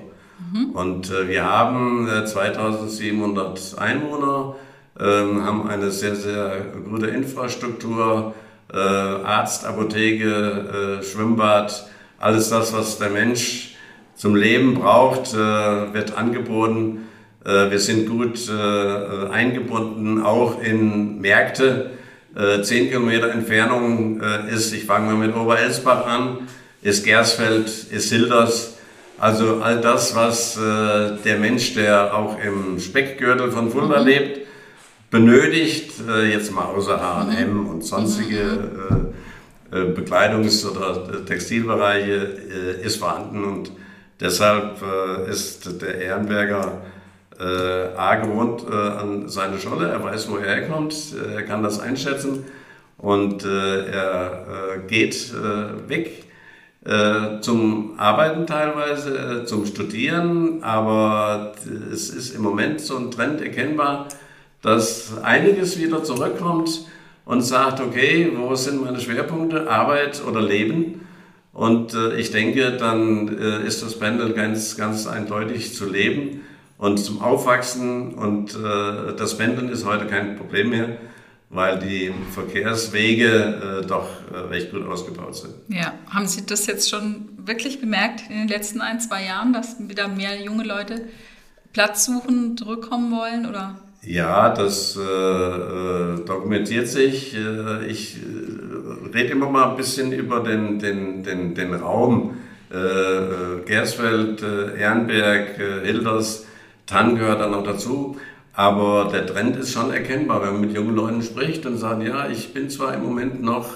Und 0.73 1.11
äh, 1.11 1.27
wir 1.27 1.45
haben 1.45 2.07
äh, 2.07 2.25
2700 2.25 3.77
Einwohner, 3.77 4.55
ähm, 4.99 5.43
haben 5.43 5.67
eine 5.67 5.91
sehr, 5.91 6.15
sehr 6.15 6.61
gute 6.87 7.07
Infrastruktur, 7.07 8.33
äh, 8.71 8.77
Arzt, 8.77 9.65
Apotheke, 9.65 10.99
äh, 10.99 11.03
Schwimmbad, 11.03 11.87
alles 12.19 12.49
das, 12.49 12.73
was 12.73 12.97
der 12.97 13.09
Mensch 13.09 13.75
zum 14.15 14.35
Leben 14.35 14.75
braucht, 14.75 15.33
äh, 15.33 15.37
wird 15.37 16.17
angeboten. 16.17 17.07
Äh, 17.43 17.71
wir 17.71 17.79
sind 17.79 18.09
gut 18.09 18.49
äh, 18.49 19.29
eingebunden, 19.29 20.23
auch 20.23 20.61
in 20.61 21.19
Märkte. 21.19 21.91
Äh, 22.35 22.61
zehn 22.61 22.89
Kilometer 22.89 23.31
Entfernung 23.31 24.21
äh, 24.21 24.53
ist, 24.53 24.73
ich 24.73 24.85
fange 24.85 25.13
mal 25.13 25.27
mit 25.27 25.35
Oberelsbach 25.35 26.05
an, 26.05 26.47
ist 26.81 27.03
Gersfeld, 27.03 27.67
ist 27.67 28.09
Hilders. 28.11 28.73
Also 29.19 29.61
all 29.61 29.81
das, 29.81 30.15
was 30.15 30.57
äh, 30.57 31.17
der 31.23 31.39
Mensch, 31.39 31.73
der 31.73 32.15
auch 32.15 32.37
im 32.39 32.79
Speckgürtel 32.79 33.51
von 33.51 33.71
Fulda 33.71 33.99
lebt, 33.99 34.47
benötigt, 35.09 35.93
äh, 36.07 36.31
jetzt 36.31 36.51
mal 36.51 36.65
außer 36.65 37.01
H&M 37.01 37.67
und 37.67 37.83
sonstige 37.83 38.39
äh, 39.71 39.75
äh, 39.75 39.93
Bekleidungs- 39.93 40.65
oder 40.69 41.25
Textilbereiche, 41.25 42.77
äh, 42.81 42.85
ist 42.85 42.97
vorhanden. 42.97 43.43
Und 43.43 43.71
deshalb 44.19 44.81
äh, 44.81 45.29
ist 45.29 45.81
der 45.81 45.95
Ehrenberger 45.99 46.81
A 47.39 48.15
gewohnt 48.15 48.65
an 48.67 49.29
seine 49.29 49.59
Scholle, 49.59 49.89
er 49.89 50.03
weiß, 50.03 50.27
wo 50.27 50.37
er 50.37 50.55
herkommt, 50.55 50.95
er 51.35 51.43
kann 51.43 51.61
das 51.61 51.79
einschätzen. 51.79 52.45
Und 52.97 53.45
er 53.45 54.79
geht 54.87 55.31
weg 55.87 56.23
äh, 56.87 57.41
zum 57.41 57.95
Arbeiten 57.97 58.47
teilweise, 58.47 59.43
zum 59.43 59.65
Studieren, 59.65 60.63
aber 60.63 61.51
es 61.91 62.09
ist 62.09 62.33
im 62.33 62.41
Moment 62.41 62.79
so 62.79 62.95
ein 62.95 63.11
Trend 63.11 63.41
erkennbar, 63.41 64.07
dass 64.61 65.17
einiges 65.21 65.77
wieder 65.77 66.05
zurückkommt 66.05 66.85
und 67.25 67.41
sagt, 67.41 67.81
okay, 67.81 68.31
wo 68.33 68.55
sind 68.55 68.81
meine 68.85 69.01
Schwerpunkte, 69.01 69.69
Arbeit 69.69 70.23
oder 70.25 70.41
Leben? 70.41 71.05
Und 71.51 71.93
äh, 71.93 72.15
ich 72.15 72.31
denke, 72.31 72.77
dann 72.77 73.37
äh, 73.37 73.67
ist 73.67 73.83
das 73.83 73.99
Pendeln 73.99 74.33
ganz, 74.33 74.77
ganz 74.77 75.07
eindeutig 75.07 75.75
zu 75.75 75.89
leben 75.89 76.39
und 76.77 76.99
zum 76.99 77.21
Aufwachsen. 77.21 78.13
Und 78.13 78.53
das 78.53 79.37
Pendeln 79.37 79.67
ist 79.69 79.83
heute 79.83 80.05
kein 80.05 80.37
Problem 80.37 80.69
mehr, 80.69 80.97
weil 81.49 81.79
die 81.79 82.13
Verkehrswege 82.31 83.81
äh, 83.83 83.85
doch 83.85 84.09
äh, 84.33 84.37
recht 84.37 84.71
gut 84.71 84.85
ausgebaut 84.87 85.35
sind. 85.35 85.53
Ja, 85.69 85.93
haben 86.09 86.27
Sie 86.27 86.45
das 86.45 86.67
jetzt 86.67 86.89
schon 86.89 87.29
wirklich 87.37 87.79
bemerkt 87.79 88.23
in 88.29 88.39
den 88.39 88.47
letzten 88.47 88.81
ein, 88.81 88.99
zwei 88.99 89.25
Jahren, 89.25 89.53
dass 89.53 89.77
wieder 89.79 90.07
mehr 90.07 90.41
junge 90.41 90.63
Leute 90.63 91.07
Platz 91.71 92.05
suchen, 92.05 92.57
zurückkommen 92.57 93.11
wollen? 93.11 93.45
Oder? 93.45 93.79
Ja, 94.01 94.49
das 94.49 94.97
äh, 94.97 95.01
äh, 95.01 96.25
dokumentiert 96.25 96.87
sich. 96.87 97.35
Äh, 97.35 97.85
ich 97.87 98.17
äh, 98.17 99.15
rede 99.15 99.29
immer 99.29 99.49
mal 99.49 99.71
ein 99.71 99.77
bisschen 99.77 100.11
über 100.11 100.41
den, 100.41 100.79
den, 100.79 101.23
den, 101.23 101.55
den 101.55 101.73
Raum. 101.73 102.37
Gersfeld, 103.65 104.43
Ehrenberg, 104.43 105.55
Hilders, 105.85 106.45
Tann 106.85 107.15
gehört 107.15 107.39
dann 107.39 107.51
noch 107.51 107.63
dazu. 107.63 108.17
Aber 108.57 109.09
der 109.11 109.27
Trend 109.27 109.55
ist 109.55 109.71
schon 109.71 109.91
erkennbar, 109.93 110.41
wenn 110.41 110.53
man 110.53 110.61
mit 110.61 110.73
jungen 110.73 110.95
Leuten 110.95 111.21
spricht 111.21 111.67
und 111.67 111.77
sagt, 111.77 112.01
ja, 112.01 112.27
ich 112.27 112.53
bin 112.55 112.71
zwar 112.71 112.95
im 112.95 113.03
Moment 113.03 113.43
noch 113.43 113.75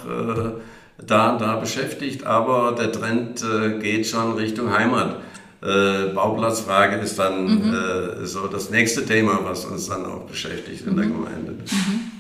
da 1.05 1.33
und 1.33 1.41
da 1.41 1.55
beschäftigt, 1.57 2.25
aber 2.25 2.71
der 2.71 2.91
Trend 2.91 3.45
geht 3.79 4.07
schon 4.07 4.33
Richtung 4.33 4.75
Heimat. 4.75 5.17
Äh, 5.61 6.11
Bauplatzfrage 6.15 6.97
ist 6.97 7.19
dann 7.19 7.43
mhm. 7.43 7.73
äh, 7.73 8.25
so 8.25 8.47
das 8.47 8.71
nächste 8.71 9.05
Thema, 9.05 9.41
was 9.43 9.65
uns 9.65 9.87
dann 9.87 10.05
auch 10.05 10.21
beschäftigt 10.21 10.87
in 10.87 10.95
der 10.95 11.05
mhm. 11.05 11.13
Gemeinde. 11.13 11.51
Mhm. 11.51 12.10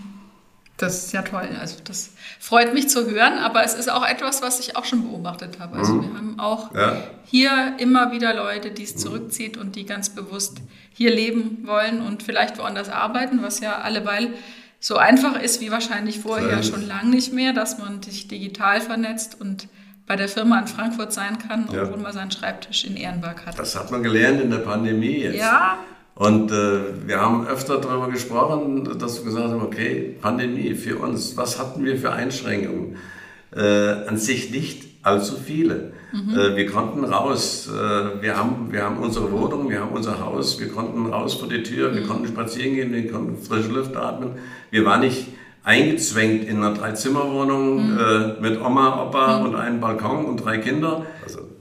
Das 0.81 1.05
ist 1.05 1.13
ja 1.13 1.21
toll. 1.21 1.47
Also 1.59 1.77
das 1.83 2.11
freut 2.39 2.73
mich 2.73 2.89
zu 2.89 3.09
hören, 3.09 3.37
aber 3.37 3.63
es 3.63 3.75
ist 3.75 3.89
auch 3.89 4.05
etwas, 4.05 4.41
was 4.41 4.59
ich 4.59 4.75
auch 4.75 4.85
schon 4.85 5.03
beobachtet 5.03 5.59
habe. 5.59 5.77
Also 5.77 5.93
mhm. 5.93 6.01
wir 6.01 6.17
haben 6.17 6.39
auch 6.39 6.73
ja. 6.73 7.03
hier 7.25 7.75
immer 7.77 8.11
wieder 8.11 8.33
Leute, 8.33 8.71
die 8.71 8.83
es 8.83 8.95
mhm. 8.95 8.99
zurückzieht 8.99 9.57
und 9.57 9.75
die 9.75 9.85
ganz 9.85 10.09
bewusst 10.09 10.57
hier 10.91 11.13
leben 11.13 11.67
wollen 11.67 12.01
und 12.01 12.23
vielleicht 12.23 12.57
woanders 12.57 12.89
arbeiten, 12.89 13.43
was 13.43 13.59
ja 13.59 13.77
alleweil 13.77 14.33
so 14.79 14.97
einfach 14.97 15.39
ist 15.39 15.61
wie 15.61 15.69
wahrscheinlich 15.69 16.19
vorher 16.19 16.63
schon 16.63 16.87
lang 16.87 17.11
nicht 17.11 17.31
mehr, 17.31 17.53
dass 17.53 17.77
man 17.77 18.01
sich 18.01 18.27
digital 18.27 18.81
vernetzt 18.81 19.39
und 19.39 19.67
bei 20.07 20.15
der 20.15 20.27
Firma 20.27 20.59
in 20.59 20.67
Frankfurt 20.67 21.13
sein 21.13 21.37
kann, 21.37 21.65
obwohl 21.69 21.97
ja. 21.97 21.97
man 21.97 22.11
seinen 22.11 22.31
Schreibtisch 22.31 22.85
in 22.85 22.97
Ehrenberg 22.97 23.45
hat. 23.45 23.59
Das 23.59 23.75
hat 23.75 23.91
man 23.91 24.01
gelernt 24.01 24.41
in 24.41 24.49
der 24.49 24.57
Pandemie 24.57 25.19
jetzt. 25.19 25.37
Ja. 25.37 25.77
Und 26.21 26.51
äh, 26.51 27.07
wir 27.07 27.19
haben 27.19 27.47
öfter 27.47 27.79
darüber 27.79 28.07
gesprochen, 28.07 28.87
dass 28.99 29.17
wir 29.17 29.25
gesagt 29.25 29.47
haben, 29.47 29.63
okay, 29.63 30.15
Pandemie 30.21 30.75
für 30.75 30.97
uns, 30.97 31.35
was 31.35 31.57
hatten 31.57 31.83
wir 31.83 31.97
für 31.97 32.11
Einschränkungen? 32.11 32.97
Äh, 33.55 34.07
an 34.07 34.17
sich 34.17 34.51
nicht 34.51 34.85
allzu 35.01 35.35
viele. 35.43 35.93
Mhm. 36.13 36.37
Äh, 36.37 36.55
wir 36.55 36.67
konnten 36.67 37.03
raus, 37.05 37.67
äh, 37.73 38.21
wir, 38.21 38.37
haben, 38.37 38.71
wir 38.71 38.83
haben 38.83 38.99
unsere 38.99 39.31
Wohnung, 39.31 39.67
wir 39.71 39.79
haben 39.79 39.93
unser 39.93 40.23
Haus, 40.23 40.59
wir 40.59 40.67
konnten 40.67 41.07
raus 41.07 41.33
vor 41.33 41.49
die 41.49 41.63
Tür, 41.63 41.89
mhm. 41.89 41.95
wir 41.95 42.03
konnten 42.03 42.27
spazieren 42.27 42.75
gehen, 42.75 42.93
wir 42.93 43.11
konnten 43.11 43.43
frische 43.43 43.69
Luft 43.69 43.95
atmen. 43.97 44.33
Wir 44.69 44.85
waren 44.85 44.99
nicht 44.99 45.25
eingezwängt 45.63 46.47
in 46.47 46.57
einer 46.57 46.75
Dreizimmerwohnung 46.75 47.93
mhm. 47.93 47.99
äh, 47.99 48.41
mit 48.41 48.61
Oma, 48.61 49.07
Opa 49.07 49.39
mhm. 49.39 49.45
und 49.45 49.55
einem 49.55 49.79
Balkon 49.79 50.25
und 50.25 50.37
drei 50.45 50.59
Kinder. 50.59 51.03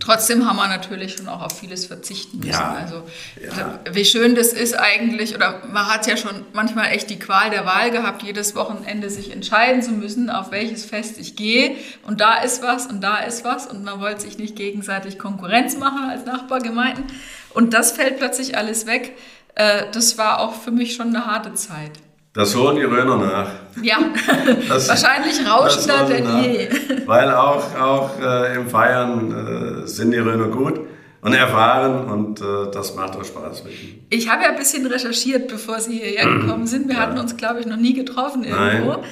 Trotzdem 0.01 0.49
haben 0.49 0.57
wir 0.57 0.67
natürlich 0.67 1.15
schon 1.15 1.29
auch 1.29 1.43
auf 1.43 1.59
vieles 1.59 1.85
verzichten 1.85 2.39
müssen. 2.39 2.53
Ja, 2.53 2.79
also 2.81 3.03
ja. 3.41 3.79
wie 3.93 4.07
schön 4.07 4.35
das 4.35 4.55
ist 4.55 4.73
eigentlich, 4.73 5.35
oder 5.35 5.63
man 5.71 5.87
hat 5.87 6.07
ja 6.07 6.17
schon 6.17 6.47
manchmal 6.55 6.93
echt 6.93 7.11
die 7.11 7.19
Qual 7.19 7.51
der 7.51 7.67
Wahl 7.67 7.91
gehabt, 7.91 8.23
jedes 8.23 8.55
Wochenende 8.55 9.11
sich 9.11 9.31
entscheiden 9.31 9.83
zu 9.83 9.93
müssen, 9.93 10.31
auf 10.31 10.51
welches 10.53 10.87
Fest 10.87 11.19
ich 11.19 11.37
gehe. 11.37 11.77
Und 12.07 12.23
da 12.23 12.43
ist 12.43 12.63
was 12.63 12.87
und 12.87 13.03
da 13.03 13.19
ist 13.19 13.45
was 13.45 13.67
und 13.67 13.85
man 13.85 14.01
wollte 14.01 14.23
sich 14.23 14.39
nicht 14.39 14.57
gegenseitig 14.57 15.19
Konkurrenz 15.19 15.77
machen 15.77 16.09
als 16.09 16.25
Nachbargemeinden. 16.25 17.05
Und 17.53 17.75
das 17.75 17.93
fällt 17.93 18.19
plötzlich 18.19 18.57
alles 18.57 18.87
weg. 18.87 19.17
Äh, 19.55 19.85
das 19.93 20.17
war 20.17 20.41
auch 20.41 20.55
für 20.55 20.71
mich 20.71 20.95
schon 20.95 21.09
eine 21.09 21.27
harte 21.27 21.53
Zeit. 21.55 21.93
Das 22.33 22.55
holen 22.55 22.77
die 22.77 22.85
Röner 22.85 23.17
nach. 23.17 23.51
Ja, 23.83 23.99
das, 24.69 24.89
wahrscheinlich 24.89 25.41
rauschender 25.49 26.05
denn 26.05 26.43
je. 26.43 26.69
Weil 27.07 27.33
auch, 27.33 27.75
auch 27.77 28.11
äh, 28.21 28.55
im 28.55 28.69
Feiern 28.69 29.83
äh, 29.83 29.87
sind 29.87 30.13
die 30.13 30.19
Röner 30.19 30.47
gut 30.47 30.81
und 31.23 31.33
erfahren 31.33 32.09
und 32.09 32.41
äh, 32.41 32.71
das 32.73 32.95
macht 32.95 33.17
auch 33.17 33.25
Spaß 33.25 33.65
mit 33.65 33.83
ihnen. 33.83 34.07
Ich 34.11 34.29
habe 34.29 34.45
ja 34.45 34.51
ein 34.51 34.57
bisschen 34.57 34.87
recherchiert, 34.87 35.49
bevor 35.49 35.81
Sie 35.81 35.99
hierher 35.99 36.27
gekommen 36.41 36.67
sind. 36.67 36.87
Wir 36.87 36.95
ja. 36.95 37.01
hatten 37.01 37.19
uns, 37.19 37.37
glaube 37.37 37.61
ich, 37.61 37.67
noch 37.67 37.77
nie 37.77 37.95
getroffen 37.95 38.45
irgendwo. 38.45 39.03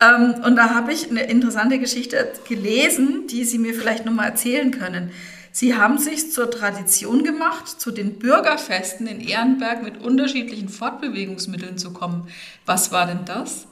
Ähm, 0.00 0.34
und 0.44 0.54
da 0.54 0.74
habe 0.74 0.92
ich 0.92 1.10
eine 1.10 1.28
interessante 1.28 1.80
Geschichte 1.80 2.32
gelesen, 2.48 3.26
die 3.28 3.44
Sie 3.44 3.58
mir 3.58 3.74
vielleicht 3.74 4.06
nochmal 4.06 4.26
erzählen 4.26 4.70
können. 4.70 5.10
Sie 5.58 5.74
haben 5.74 5.98
sich 5.98 6.30
zur 6.30 6.52
Tradition 6.52 7.24
gemacht, 7.24 7.80
zu 7.80 7.90
den 7.90 8.20
Bürgerfesten 8.20 9.08
in 9.08 9.20
Ehrenberg 9.20 9.82
mit 9.82 10.00
unterschiedlichen 10.00 10.68
Fortbewegungsmitteln 10.68 11.78
zu 11.78 11.92
kommen. 11.92 12.28
Was 12.64 12.92
war 12.92 13.06
denn 13.06 13.24
das? 13.24 13.66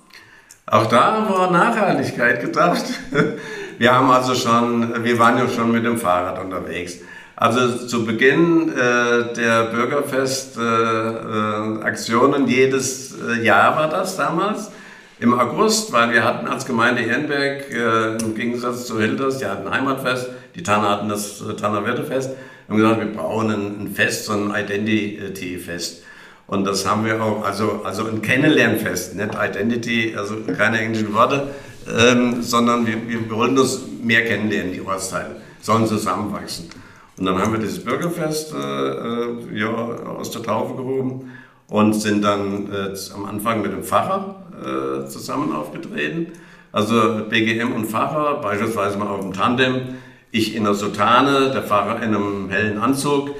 Auch 0.66 0.87
da 0.87 1.25
war 1.31 1.52
Nachhaltigkeit 1.52 2.40
gedacht. 2.40 2.83
Wir 3.78 3.95
haben 3.95 4.11
also 4.11 4.35
schon, 4.35 5.05
wir 5.05 5.16
waren 5.21 5.38
ja 5.38 5.49
schon 5.49 5.71
mit 5.71 5.85
dem 5.85 5.99
Fahrrad 5.99 6.43
unterwegs. 6.43 6.97
Also 7.37 7.87
zu 7.87 8.05
Beginn 8.05 8.69
äh, 8.71 9.33
der 9.35 9.66
Bürgerfest-Aktionen, 9.66 12.49
äh, 12.49 12.50
jedes 12.50 13.14
äh, 13.21 13.45
Jahr 13.45 13.76
war 13.76 13.88
das 13.90 14.16
damals, 14.16 14.73
im 15.21 15.38
August, 15.38 15.93
weil 15.93 16.11
wir 16.11 16.25
hatten 16.25 16.49
als 16.49 16.66
Gemeinde 16.66 17.02
Ehrenberg 17.02 17.71
im 17.71 18.35
Gegensatz 18.35 18.87
zu 18.87 18.99
Hilders, 19.00 19.38
die 19.38 19.47
hatten 19.47 19.71
Heimatfest, 19.71 20.28
die 20.57 20.63
Tanner 20.63 20.91
hatten 20.91 21.09
das 21.09 21.43
äh, 21.43 21.55
Tanner 21.55 21.85
Wirtefest, 21.85 22.31
haben 22.69 22.77
gesagt, 22.79 23.01
wir 23.01 23.13
brauchen 23.13 23.51
ein, 23.51 23.81
ein 23.81 23.95
Fest, 23.95 24.25
so 24.25 24.33
ein 24.33 24.51
Identity-Fest. 24.51 26.03
Und 26.49 26.65
das 26.65 26.89
haben 26.89 27.05
wir 27.05 27.23
auch, 27.23 27.45
also, 27.45 27.83
also 27.85 28.07
ein 28.07 28.23
Kennenlernfest, 28.23 29.17
nicht 29.17 29.31
Identity, 29.35 30.15
also 30.17 30.37
keine 30.57 30.81
englischen 30.81 31.13
Worte, 31.13 31.49
ähm, 31.97 32.43
sondern 32.43 32.87
wir, 32.87 33.09
wir 33.09 33.31
wollen 33.31 33.57
das 33.57 33.83
mehr 34.03 34.25
kennenlernen, 34.25 34.73
die 34.73 34.81
Ortsteile, 34.81 35.37
sollen 35.61 35.87
zusammenwachsen. 35.87 36.71
Und 37.19 37.27
dann 37.27 37.39
haben 37.39 37.53
wir 37.53 37.61
dieses 37.61 37.83
Bürgerfest 37.83 38.53
äh, 38.53 38.57
äh 38.57 39.59
ja, 39.59 39.69
aus 39.69 40.31
der 40.31 40.43
Taufe 40.43 40.75
gehoben 40.75 41.33
und 41.69 41.95
sind 41.95 42.23
dann 42.23 42.71
äh, 42.73 42.95
am 43.15 43.25
Anfang 43.25 43.63
mit 43.63 43.73
dem 43.73 43.83
Pfarrer 43.83 44.45
äh, 44.53 45.09
zusammen 45.09 45.53
aufgetreten. 45.53 46.33
Also 46.73 47.25
BGM 47.29 47.73
und 47.73 47.87
Pfarrer, 47.87 48.41
beispielsweise 48.41 48.99
mal 48.99 49.09
auf 49.09 49.21
dem 49.21 49.33
Tandem. 49.33 49.97
Ich 50.37 50.55
in 50.55 50.64
der 50.64 50.75
Sotane, 50.75 51.50
der 51.50 51.62
Pfarrer 51.62 52.02
in 52.02 52.14
einem 52.14 52.50
hellen 52.50 52.78
Anzug. 52.78 53.31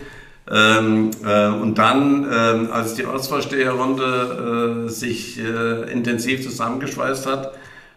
Ähm, 0.51 1.11
äh, 1.25 1.49
und 1.49 1.77
dann, 1.77 2.25
äh, 2.25 2.71
als 2.73 2.95
die 2.95 3.05
Ortsvorsteherrunde 3.05 4.87
äh, 4.87 4.89
sich 4.89 5.39
äh, 5.41 5.93
intensiv 5.93 6.43
zusammengeschweißt 6.43 7.27
hat, 7.27 7.53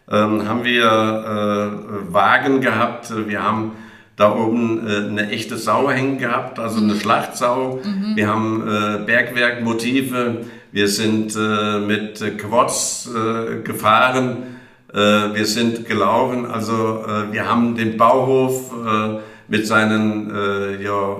ähm, 0.10 0.48
haben 0.48 0.64
wir 0.64 0.86
äh, 0.86 2.12
Wagen 2.14 2.62
gehabt. 2.62 3.14
Wir 3.28 3.44
haben 3.44 3.74
da 4.16 4.36
oben 4.36 4.86
eine 4.86 5.30
echte 5.30 5.56
Sau 5.56 5.90
hängen 5.90 6.18
gehabt, 6.18 6.60
also 6.60 6.80
eine 6.82 6.94
mhm. 6.94 7.00
Schlachtsau. 7.00 7.80
Mhm. 7.82 8.18
Wir 8.18 8.28
haben 8.28 9.06
Bergwerkmotive. 9.06 10.40
Wir 10.72 10.88
sind 10.88 11.36
äh, 11.36 11.80
mit 11.80 12.38
Quads 12.38 13.10
äh, 13.10 13.62
gefahren, 13.64 14.38
äh, 14.38 14.59
wir 14.92 15.46
sind 15.46 15.86
gelaufen, 15.86 16.46
also 16.46 17.04
äh, 17.08 17.32
wir 17.32 17.48
haben 17.48 17.76
den 17.76 17.96
Bauhof 17.96 18.72
äh, 18.72 19.20
mit 19.48 19.68
seinen 19.68 20.34
äh, 20.34 20.84
ja, 20.84 21.18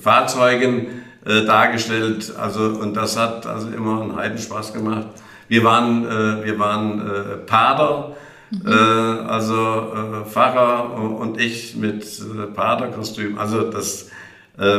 Fahrzeugen 0.00 0.86
dargestellt, 1.22 2.32
also 2.40 2.60
und 2.80 2.96
das 2.96 3.18
hat 3.18 3.46
also 3.46 3.68
immer 3.68 4.00
einen 4.00 4.16
Heidenspaß 4.16 4.72
gemacht. 4.72 5.08
Wir 5.48 5.62
waren, 5.62 6.02
wir 6.42 6.58
waren 6.58 7.02
Pader, 7.44 8.16
mhm. 8.50 9.26
also 9.28 9.92
Pfarrer 10.30 10.94
und 10.94 11.38
ich 11.38 11.76
mit 11.76 12.06
Paderkostüm. 12.54 13.38
Also 13.38 13.70
das 13.70 14.08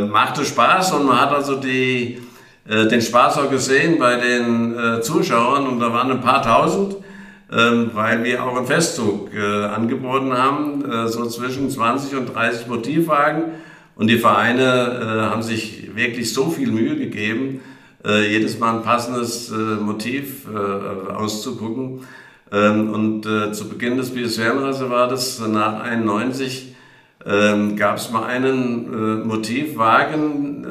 machte 0.10 0.44
Spaß 0.44 0.94
und 0.94 1.06
man 1.06 1.22
hat 1.22 1.32
also 1.32 1.58
die 1.58 2.18
äh, 2.68 2.88
den 2.88 3.02
Spaß 3.02 3.40
auch 3.40 3.50
gesehen 3.50 3.98
bei 3.98 4.18
den 4.18 4.78
äh, 4.78 5.02
Zuschauern 5.02 5.66
und 5.68 5.80
da 5.80 5.92
waren 5.92 6.12
ein 6.12 6.22
paar 6.22 6.44
tausend, 6.44 6.94
äh, 6.94 6.98
weil 7.52 8.24
wir 8.24 8.46
auch 8.46 8.56
einen 8.56 8.66
Festzug 8.66 9.34
äh, 9.34 9.66
angeboten 9.66 10.32
haben, 10.32 10.90
äh, 10.90 11.08
so 11.10 11.26
zwischen 11.26 11.70
20 11.70 12.18
und 12.18 12.34
30 12.34 12.68
Motivwagen 12.68 13.44
und 13.96 14.08
die 14.08 14.18
Vereine 14.18 14.62
äh, 14.64 15.30
haben 15.30 15.42
sich 15.42 15.94
wirklich 15.94 16.34
so 16.34 16.50
viel 16.50 16.72
Mühe 16.72 16.96
gegeben, 16.96 17.60
jedes 18.04 18.58
Mal 18.58 18.78
ein 18.78 18.82
passendes 18.82 19.54
Motiv 19.80 20.48
auszugucken. 20.50 22.00
Ähm, 22.52 22.90
und 22.90 23.24
zu 23.54 23.70
Beginn 23.70 23.96
des 23.96 24.10
Biosphärenreservates 24.10 25.40
nach 25.48 25.84
91 25.84 26.76
ähm, 27.28 27.76
gab 27.76 27.98
es 27.98 28.10
mal 28.10 28.24
einen 28.24 29.28
Motivwagen, 29.28 30.66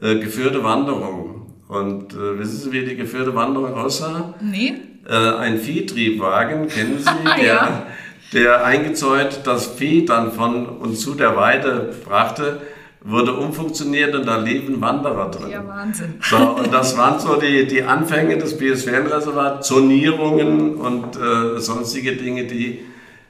geführte 0.00 0.64
Wanderung. 0.64 1.52
Und 1.68 2.16
wissen 2.16 2.56
Sie, 2.56 2.72
wie 2.72 2.86
die 2.86 2.96
geführte 2.96 3.34
Wanderung 3.34 3.74
aussah? 3.74 4.32
Nee. 4.40 4.91
Äh, 5.08 5.14
ein 5.14 5.58
Viehtriebwagen, 5.58 6.68
kennen 6.68 6.98
Sie, 6.98 7.24
der, 7.40 7.44
Ja. 7.44 7.86
der 8.32 8.64
eingezäunt 8.64 9.40
das 9.44 9.66
Vieh 9.66 10.04
dann 10.06 10.32
von 10.32 10.66
und 10.66 10.96
zu 10.96 11.14
der 11.14 11.36
Weide 11.36 11.94
brachte, 12.06 12.60
wurde 13.04 13.32
umfunktioniert 13.34 14.14
und 14.14 14.26
da 14.26 14.36
liefen 14.38 14.80
Wanderer 14.80 15.28
drin. 15.30 15.50
Ja, 15.50 15.66
Wahnsinn. 15.66 16.14
So, 16.22 16.36
und 16.36 16.72
das 16.72 16.96
waren 16.96 17.18
so 17.18 17.34
die, 17.34 17.66
die 17.66 17.82
Anfänge 17.82 18.38
des 18.38 18.56
Biosphärenreservats, 18.58 19.66
Zonierungen 19.66 20.76
und 20.76 21.16
äh, 21.16 21.58
sonstige 21.58 22.12
Dinge, 22.12 22.44
die 22.44 22.80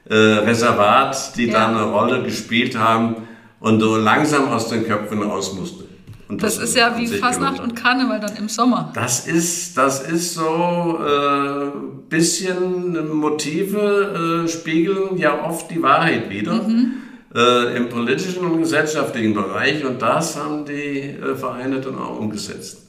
äh, 0.09 0.13
Reservat, 0.15 1.35
die 1.37 1.47
Ja. 1.47 1.53
da 1.53 1.67
eine 1.69 1.83
Rolle 1.91 2.21
gespielt 2.23 2.77
haben 2.77 3.15
und 3.59 3.79
so 3.79 3.97
langsam 3.97 4.49
aus 4.49 4.69
den 4.69 4.85
Köpfen 4.85 5.23
raus 5.23 5.53
musste. 5.57 5.85
Und 6.29 6.41
Das 6.41 6.57
ist 6.57 6.75
ja 6.75 6.97
wie 6.97 7.07
Fasnacht 7.07 7.59
und 7.59 7.75
Karneval 7.75 8.19
dann 8.19 8.35
im 8.37 8.47
Sommer. 8.49 8.91
Das 8.95 9.27
ist, 9.27 9.77
das 9.77 10.01
ist 10.07 10.33
so 10.33 10.99
äh, 11.05 11.71
bisschen 12.09 13.15
Motive 13.15 14.43
äh, 14.45 14.47
spiegeln 14.47 15.17
ja 15.17 15.43
oft 15.43 15.69
die 15.69 15.81
Wahrheit 15.81 16.29
wieder 16.29 16.53
Mhm. 16.53 16.93
äh, 17.35 17.75
im 17.75 17.89
politischen 17.89 18.45
und 18.45 18.59
gesellschaftlichen 18.59 19.33
Bereich 19.33 19.83
und 19.85 20.01
das 20.01 20.37
haben 20.37 20.65
die 20.65 20.99
äh, 21.01 21.35
Vereine 21.35 21.81
dann 21.81 21.97
auch 21.97 22.17
umgesetzt. 22.19 22.79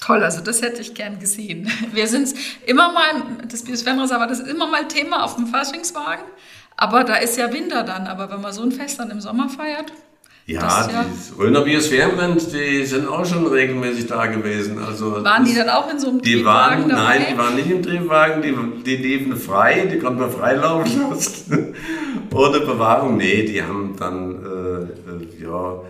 Toll, 0.00 0.22
also 0.24 0.40
das 0.40 0.62
hätte 0.62 0.80
ich 0.82 0.94
gern 0.94 1.20
gesehen. 1.20 1.70
Wir 1.92 2.08
sind 2.08 2.34
immer 2.66 2.92
mal, 2.92 3.22
das 3.48 3.62
Biosphärenreservat 3.62 4.32
ist 4.32 4.40
immer 4.48 4.66
mal 4.66 4.88
Thema 4.88 5.22
auf 5.24 5.36
dem 5.36 5.46
Faschingswagen, 5.46 6.24
aber 6.76 7.04
da 7.04 7.14
ist 7.16 7.38
ja 7.38 7.52
Winter 7.52 7.84
dann. 7.84 8.08
Aber 8.08 8.28
wenn 8.30 8.40
man 8.40 8.52
so 8.52 8.62
ein 8.62 8.72
Fest 8.72 8.98
dann 8.98 9.10
im 9.10 9.20
Sommer 9.20 9.48
feiert, 9.48 9.92
Ja, 10.44 10.60
ja- 10.90 11.04
die 11.04 11.40
Röner 11.40 11.60
Biosphärenrind, 11.62 12.52
die 12.52 12.84
sind 12.84 13.06
auch 13.06 13.24
schon 13.24 13.46
regelmäßig 13.46 14.06
da 14.08 14.26
gewesen. 14.26 14.78
Also 14.78 15.22
waren 15.24 15.44
die 15.44 15.54
dann 15.54 15.68
auch 15.68 15.90
in 15.90 15.98
so 16.00 16.08
einem 16.08 16.20
Die 16.20 16.44
waren, 16.44 16.80
Triebwagen 16.82 16.88
dabei? 16.90 17.18
nein, 17.18 17.26
die 17.32 17.38
waren 17.38 17.54
nicht 17.54 17.70
im 17.70 17.82
Triebwagen, 17.82 18.42
die, 18.42 18.54
die 18.84 18.96
liefen 18.96 19.36
frei, 19.36 19.88
die 19.92 19.98
konnten 19.98 20.18
wir 20.20 20.28
freilaufen 20.30 21.00
lassen. 21.10 21.74
Ohne 22.34 22.60
Bewahrung, 22.60 23.16
nee, 23.18 23.44
die 23.44 23.62
haben 23.62 23.94
dann 23.98 24.44
äh, 24.44 25.42
äh, 25.42 25.44
ja, 25.44 25.80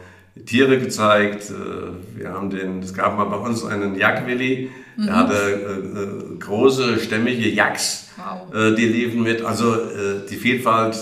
Tiere 0.45 0.79
gezeigt. 0.79 1.51
Äh, 1.51 2.19
wir 2.21 2.29
haben 2.33 2.51
den, 2.51 2.81
es 2.83 2.93
gab 2.93 3.17
mal 3.17 3.25
bei 3.25 3.37
uns 3.37 3.65
einen 3.65 3.97
Jagdwilli, 3.97 4.71
Mhm. 4.95 5.07
der 5.07 5.17
hatte 5.17 5.33
äh, 5.35 6.03
äh, 6.35 6.39
große, 6.39 6.99
stämmige 6.99 7.49
Jacks, 7.49 8.11
Wow. 8.19 8.55
äh, 8.55 8.75
die 8.75 8.85
liefen 8.85 9.23
mit. 9.23 9.43
Also 9.43 9.75
die 10.31 10.37
Vielfalt 10.37 10.95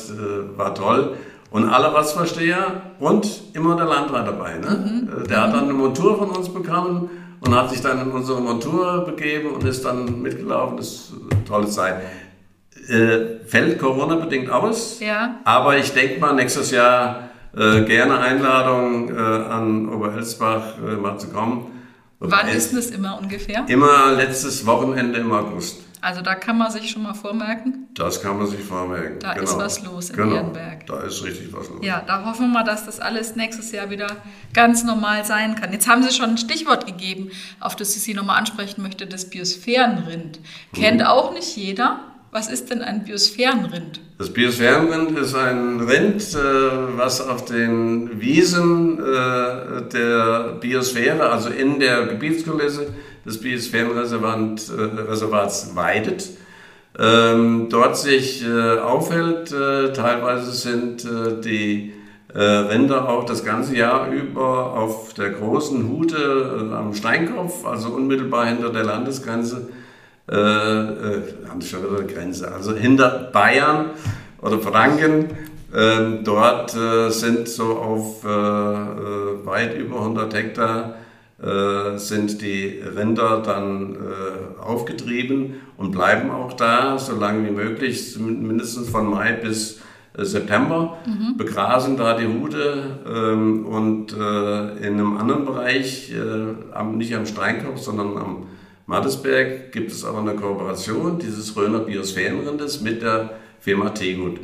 war 0.56 0.72
toll. 0.76 1.16
Und 1.50 1.68
alle 1.68 1.92
Ortsvorsteher 1.92 2.80
und 3.00 3.28
immer 3.54 3.74
der 3.76 3.86
Landrat 3.86 4.26
dabei. 4.26 4.58
Ne? 4.58 5.08
Äh, 5.24 5.26
Der 5.28 5.42
hat 5.42 5.52
dann 5.54 5.64
eine 5.64 5.72
Montur 5.72 6.16
von 6.16 6.30
uns 6.30 6.48
bekommen 6.48 7.10
und 7.40 7.54
hat 7.54 7.70
sich 7.70 7.80
dann 7.80 8.00
in 8.02 8.10
unsere 8.12 8.40
Montur 8.40 9.04
begeben 9.04 9.50
und 9.54 9.64
ist 9.64 9.84
dann 9.84 10.22
mitgelaufen. 10.22 10.76
Das 10.76 10.86
ist 10.86 11.12
eine 11.30 11.44
tolle 11.44 11.66
Zeit. 11.66 11.96
Äh, 12.88 13.44
fällt 13.46 13.78
Corona-bedingt 13.78 14.50
aus, 14.50 15.00
Ja. 15.00 15.36
aber 15.44 15.76
ich 15.76 15.92
denke 15.92 16.20
mal, 16.20 16.34
nächstes 16.34 16.70
Jahr 16.70 17.30
äh, 17.56 17.82
gerne 17.82 18.18
Einladung 18.18 19.08
äh, 19.10 19.18
an 19.20 19.88
Oberelsbach 19.88 20.78
äh, 20.86 20.96
mal 20.96 21.18
zu 21.18 21.28
kommen. 21.28 21.66
Wann 22.20 22.48
ist 22.48 22.76
das 22.76 22.86
immer 22.90 23.18
ungefähr? 23.20 23.64
Immer 23.66 24.12
letztes 24.16 24.66
Wochenende 24.66 25.18
im 25.20 25.32
August. 25.32 25.80
Also 26.02 26.22
da 26.22 26.34
kann 26.34 26.56
man 26.56 26.70
sich 26.70 26.90
schon 26.90 27.02
mal 27.02 27.14
vormerken. 27.14 27.88
Das 27.94 28.22
kann 28.22 28.38
man 28.38 28.46
sich 28.46 28.60
vormerken. 28.60 29.18
Da 29.20 29.32
ist 29.32 29.56
was 29.56 29.84
los 29.84 30.10
in 30.10 30.16
genau. 30.16 30.36
Ehrenberg. 30.36 30.86
Da 30.86 31.00
ist 31.00 31.22
richtig 31.24 31.52
was 31.52 31.68
los. 31.68 31.78
Ja, 31.82 32.02
da 32.06 32.24
hoffen 32.24 32.46
wir 32.46 32.54
mal, 32.60 32.64
dass 32.64 32.86
das 32.86 33.00
alles 33.00 33.36
nächstes 33.36 33.72
Jahr 33.72 33.90
wieder 33.90 34.08
ganz 34.54 34.82
normal 34.84 35.24
sein 35.24 35.56
kann. 35.56 35.72
Jetzt 35.72 35.88
haben 35.88 36.02
Sie 36.02 36.12
schon 36.14 36.30
ein 36.30 36.38
Stichwort 36.38 36.86
gegeben, 36.86 37.30
auf 37.60 37.76
das 37.76 37.94
ich 37.96 38.02
Sie 38.02 38.14
nochmal 38.14 38.38
ansprechen 38.38 38.82
möchte, 38.82 39.06
das 39.06 39.28
Biosphärenrind. 39.28 40.40
Kennt 40.74 41.06
auch 41.06 41.32
nicht 41.32 41.56
jeder. 41.56 42.00
Was 42.32 42.48
ist 42.48 42.70
denn 42.70 42.80
ein 42.80 43.02
Biosphärenrind? 43.02 44.00
Das 44.18 44.32
Biosphärenrind 44.32 45.18
ist 45.18 45.34
ein 45.34 45.80
Rind, 45.80 46.22
äh, 46.32 46.96
was 46.96 47.20
auf 47.20 47.44
den 47.44 48.20
Wiesen 48.20 48.98
äh, 49.00 49.82
der 49.92 50.56
Biosphäre, 50.60 51.28
also 51.28 51.48
in 51.48 51.80
der 51.80 52.06
Gebietskulisse 52.06 52.86
des 53.24 53.40
Biosphärenreservats 53.40 55.72
äh, 55.72 55.76
weidet. 55.76 56.28
Ähm, 56.98 57.68
dort 57.70 57.96
sich 57.96 58.44
äh, 58.44 58.78
aufhält. 58.78 59.52
Äh, 59.52 59.92
teilweise 59.92 60.50
sind 60.52 61.04
äh, 61.04 61.40
die 61.40 61.92
äh, 62.34 62.42
Rinder 62.42 63.08
auch 63.08 63.24
das 63.24 63.44
ganze 63.44 63.76
Jahr 63.76 64.10
über 64.10 64.74
auf 64.74 65.14
der 65.14 65.30
großen 65.30 65.88
Hute 65.88 66.68
äh, 66.70 66.74
am 66.74 66.94
Steinkopf, 66.94 67.64
also 67.64 67.90
unmittelbar 67.90 68.46
hinter 68.46 68.70
der 68.70 68.84
Landesgrenze, 68.84 69.68
äh, 70.30 70.36
äh, 70.36 71.22
haben 71.48 71.60
Sie 71.60 71.68
schon 71.68 71.84
wieder 71.84 71.98
eine 71.98 72.06
Grenze, 72.06 72.52
also 72.52 72.74
hinter 72.74 73.30
Bayern 73.32 73.90
oder 74.42 74.58
Franken. 74.58 75.26
Ähm, 75.72 76.24
dort 76.24 76.74
äh, 76.74 77.10
sind 77.10 77.48
so 77.48 77.78
auf 77.78 78.24
äh, 78.24 78.28
äh, 78.28 79.46
weit 79.46 79.78
über 79.78 80.00
100 80.00 80.34
Hektar 80.34 80.96
äh, 81.42 81.96
sind 81.96 82.42
die 82.42 82.80
Rinder 82.96 83.42
dann 83.42 83.94
äh, 83.94 84.60
aufgetrieben 84.60 85.54
und 85.76 85.90
bleiben 85.92 86.30
auch 86.30 86.52
da, 86.52 86.98
so 86.98 87.16
lange 87.16 87.48
wie 87.48 87.52
möglich, 87.52 88.18
mindestens 88.18 88.90
von 88.90 89.08
Mai 89.08 89.32
bis 89.32 89.80
äh, 90.16 90.24
September, 90.24 90.98
begrasen 91.38 91.96
da 91.96 92.16
die 92.16 92.26
Hute 92.26 92.98
ähm, 93.06 93.64
und 93.64 94.12
äh, 94.12 94.86
in 94.86 94.94
einem 94.94 95.16
anderen 95.16 95.44
Bereich, 95.46 96.12
äh, 96.12 96.74
am, 96.74 96.98
nicht 96.98 97.14
am 97.14 97.24
Steinkopf, 97.24 97.78
sondern 97.78 98.18
am 98.18 98.46
Mattesberg, 98.86 99.72
gibt 99.72 99.92
es 99.92 100.04
auch 100.04 100.18
eine 100.18 100.34
Kooperation 100.34 101.18
dieses 101.20 101.56
Röner 101.56 101.78
Biosphärenrindes 101.78 102.82
mit 102.82 103.02
der 103.02 103.30
Firma 103.60 103.90
Tegut. 103.90 104.40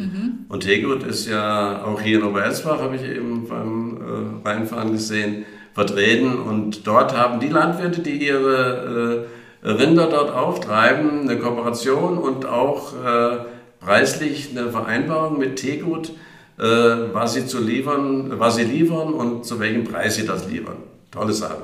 Und 0.48 0.60
Tegut 0.60 1.02
ist 1.02 1.26
ja 1.28 1.84
auch 1.84 2.00
hier 2.00 2.18
in 2.20 2.24
Oberelsbach, 2.24 2.80
habe 2.80 2.96
ich 2.96 3.02
eben 3.02 3.48
beim 3.48 3.96
äh, 3.96 4.48
Reinfahren 4.48 4.92
gesehen, 4.92 5.44
vertreten. 5.76 6.38
Und 6.38 6.86
dort 6.86 7.16
haben 7.16 7.38
die 7.38 7.48
Landwirte, 7.48 8.00
die 8.00 8.26
ihre 8.26 9.26
äh, 9.62 9.68
Rinder 9.68 10.06
dort 10.06 10.34
auftreiben, 10.34 11.28
eine 11.28 11.38
Kooperation 11.38 12.16
und 12.16 12.46
auch 12.46 12.94
äh, 12.94 13.36
preislich 13.78 14.50
eine 14.50 14.70
Vereinbarung 14.70 15.38
mit 15.38 15.56
Tegut, 15.56 16.12
äh, 16.58 16.62
was 16.62 17.34
sie 17.34 17.46
zu 17.46 17.60
liefern, 17.60 18.38
was 18.38 18.56
sie 18.56 18.64
liefern 18.64 19.12
und 19.12 19.44
zu 19.44 19.60
welchem 19.60 19.84
Preis 19.84 20.16
sie 20.16 20.26
das 20.26 20.48
liefern. 20.48 20.78
Tolle 21.10 21.34
Sache. 21.34 21.62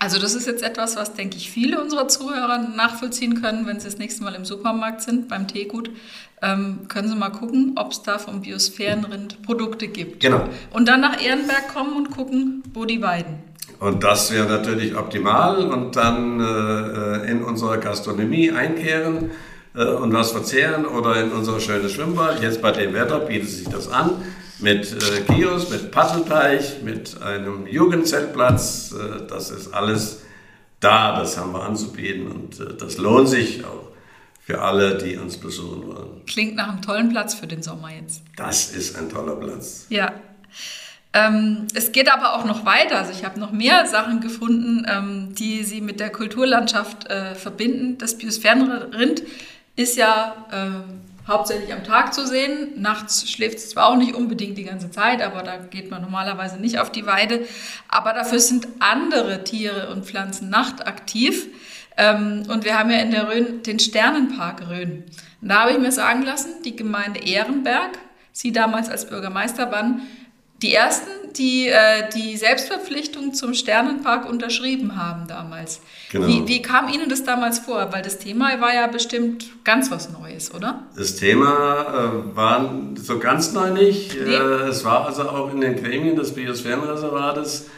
Also 0.00 0.18
das 0.18 0.34
ist 0.34 0.46
jetzt 0.46 0.62
etwas, 0.62 0.96
was, 0.96 1.14
denke 1.14 1.36
ich, 1.36 1.50
viele 1.50 1.80
unserer 1.80 2.08
Zuhörer 2.08 2.58
nachvollziehen 2.58 3.40
können, 3.40 3.66
wenn 3.66 3.78
sie 3.78 3.86
das 3.86 3.98
nächste 3.98 4.24
Mal 4.24 4.34
im 4.34 4.44
Supermarkt 4.44 5.00
sind, 5.00 5.28
beim 5.28 5.46
Teegut. 5.46 5.90
Ähm, 6.42 6.80
können 6.88 7.08
Sie 7.08 7.14
mal 7.14 7.30
gucken, 7.30 7.72
ob 7.76 7.92
es 7.92 8.02
da 8.02 8.18
vom 8.18 8.42
Biosphärenrind 8.42 9.42
Produkte 9.42 9.88
gibt. 9.88 10.20
Genau. 10.20 10.46
Und 10.72 10.88
dann 10.88 11.00
nach 11.00 11.22
Ehrenberg 11.24 11.72
kommen 11.72 11.96
und 11.96 12.10
gucken, 12.10 12.62
wo 12.74 12.84
die 12.84 13.00
weiden. 13.00 13.43
Und 13.84 14.02
das 14.02 14.32
wäre 14.32 14.46
natürlich 14.46 14.96
optimal 14.96 15.58
und 15.66 15.94
dann 15.94 16.40
äh, 16.40 17.30
in 17.30 17.44
unserer 17.44 17.76
Gastronomie 17.76 18.50
einkehren 18.50 19.32
äh, 19.74 19.84
und 19.84 20.10
was 20.14 20.30
verzehren 20.30 20.86
oder 20.86 21.22
in 21.22 21.32
unser 21.32 21.60
schönes 21.60 21.92
Schwimmbad. 21.92 22.40
Jetzt 22.40 22.62
bei 22.62 22.72
dem 22.72 22.94
Wetter 22.94 23.20
bietet 23.20 23.50
sich 23.50 23.68
das 23.68 23.90
an 23.90 24.22
mit 24.58 24.90
äh, 24.90 25.20
Kiosk, 25.30 25.70
mit 25.70 25.90
Paddelteich, 25.90 26.82
mit 26.82 27.20
einem 27.20 27.66
Jugendzeltplatz. 27.66 28.94
Äh, 28.94 29.26
das 29.28 29.50
ist 29.50 29.74
alles 29.74 30.22
da, 30.80 31.18
das 31.18 31.36
haben 31.36 31.52
wir 31.52 31.64
anzubieten 31.64 32.28
und 32.28 32.60
äh, 32.60 32.74
das 32.78 32.96
lohnt 32.96 33.28
sich 33.28 33.66
auch 33.66 33.90
für 34.40 34.62
alle, 34.62 34.96
die 34.96 35.18
uns 35.18 35.36
besuchen 35.36 35.88
wollen. 35.88 36.24
Klingt 36.24 36.56
nach 36.56 36.70
einem 36.70 36.80
tollen 36.80 37.10
Platz 37.10 37.34
für 37.34 37.46
den 37.46 37.62
Sommer 37.62 37.90
jetzt. 37.90 38.22
Das 38.36 38.70
ist 38.70 38.96
ein 38.96 39.10
toller 39.10 39.36
Platz. 39.36 39.84
Ja. 39.90 40.10
Ähm, 41.14 41.68
es 41.74 41.92
geht 41.92 42.12
aber 42.12 42.34
auch 42.34 42.44
noch 42.44 42.66
weiter. 42.66 42.98
Also 42.98 43.12
ich 43.12 43.24
habe 43.24 43.38
noch 43.38 43.52
mehr 43.52 43.86
Sachen 43.86 44.20
gefunden, 44.20 44.84
ähm, 44.90 45.34
die 45.34 45.62
Sie 45.62 45.80
mit 45.80 46.00
der 46.00 46.10
Kulturlandschaft 46.10 47.08
äh, 47.08 47.36
verbinden. 47.36 47.98
Das 47.98 48.18
Biosphärenrind 48.18 49.22
ist 49.76 49.96
ja 49.96 50.34
äh, 50.50 51.28
hauptsächlich 51.28 51.72
am 51.72 51.84
Tag 51.84 52.12
zu 52.12 52.26
sehen. 52.26 52.72
Nachts 52.76 53.30
schläft 53.30 53.58
es 53.58 53.70
zwar 53.70 53.86
auch 53.86 53.96
nicht 53.96 54.14
unbedingt 54.14 54.58
die 54.58 54.64
ganze 54.64 54.90
Zeit, 54.90 55.22
aber 55.22 55.44
da 55.44 55.56
geht 55.56 55.88
man 55.88 56.02
normalerweise 56.02 56.58
nicht 56.58 56.80
auf 56.80 56.90
die 56.90 57.06
Weide. 57.06 57.46
Aber 57.88 58.12
dafür 58.12 58.40
sind 58.40 58.66
andere 58.80 59.44
Tiere 59.44 59.90
und 59.90 60.04
Pflanzen 60.04 60.50
nachtaktiv. 60.50 61.46
Ähm, 61.96 62.42
und 62.48 62.64
wir 62.64 62.76
haben 62.76 62.90
ja 62.90 62.98
in 62.98 63.12
der 63.12 63.28
Rhön 63.28 63.62
den 63.62 63.78
Sternenpark 63.78 64.68
Rhön. 64.68 65.04
Und 65.40 65.48
da 65.48 65.60
habe 65.60 65.72
ich 65.72 65.78
mir 65.78 65.92
sagen 65.92 66.22
lassen, 66.22 66.62
die 66.64 66.74
Gemeinde 66.74 67.20
Ehrenberg, 67.20 67.98
Sie 68.32 68.50
damals 68.50 68.88
als 68.88 69.08
Bürgermeister 69.08 69.70
waren, 69.70 70.02
die 70.64 70.72
ersten, 70.72 71.10
die 71.36 71.68
äh, 71.68 72.08
die 72.14 72.36
Selbstverpflichtung 72.36 73.34
zum 73.34 73.52
Sternenpark 73.52 74.28
unterschrieben 74.28 74.96
haben 74.96 75.26
damals. 75.28 75.80
Genau. 76.10 76.26
Wie, 76.26 76.48
wie 76.48 76.62
kam 76.62 76.88
Ihnen 76.88 77.10
das 77.10 77.22
damals 77.22 77.58
vor? 77.58 77.92
Weil 77.92 78.02
das 78.02 78.18
Thema 78.18 78.60
war 78.62 78.74
ja 78.74 78.86
bestimmt 78.86 79.44
ganz 79.62 79.90
was 79.90 80.10
Neues, 80.10 80.54
oder? 80.54 80.84
Das 80.96 81.16
Thema 81.16 81.52
äh, 82.32 82.36
war 82.36 82.70
so 82.94 83.18
ganz 83.18 83.52
neu 83.52 83.70
nicht. 83.70 84.16
Nee. 84.18 84.34
Äh, 84.34 84.68
es 84.68 84.84
war 84.84 85.06
also 85.06 85.28
auch 85.28 85.52
in 85.52 85.60
den 85.60 85.76
Gremien 85.76 86.16
des 86.16 86.34
Biosphärenreservates, 86.34 87.68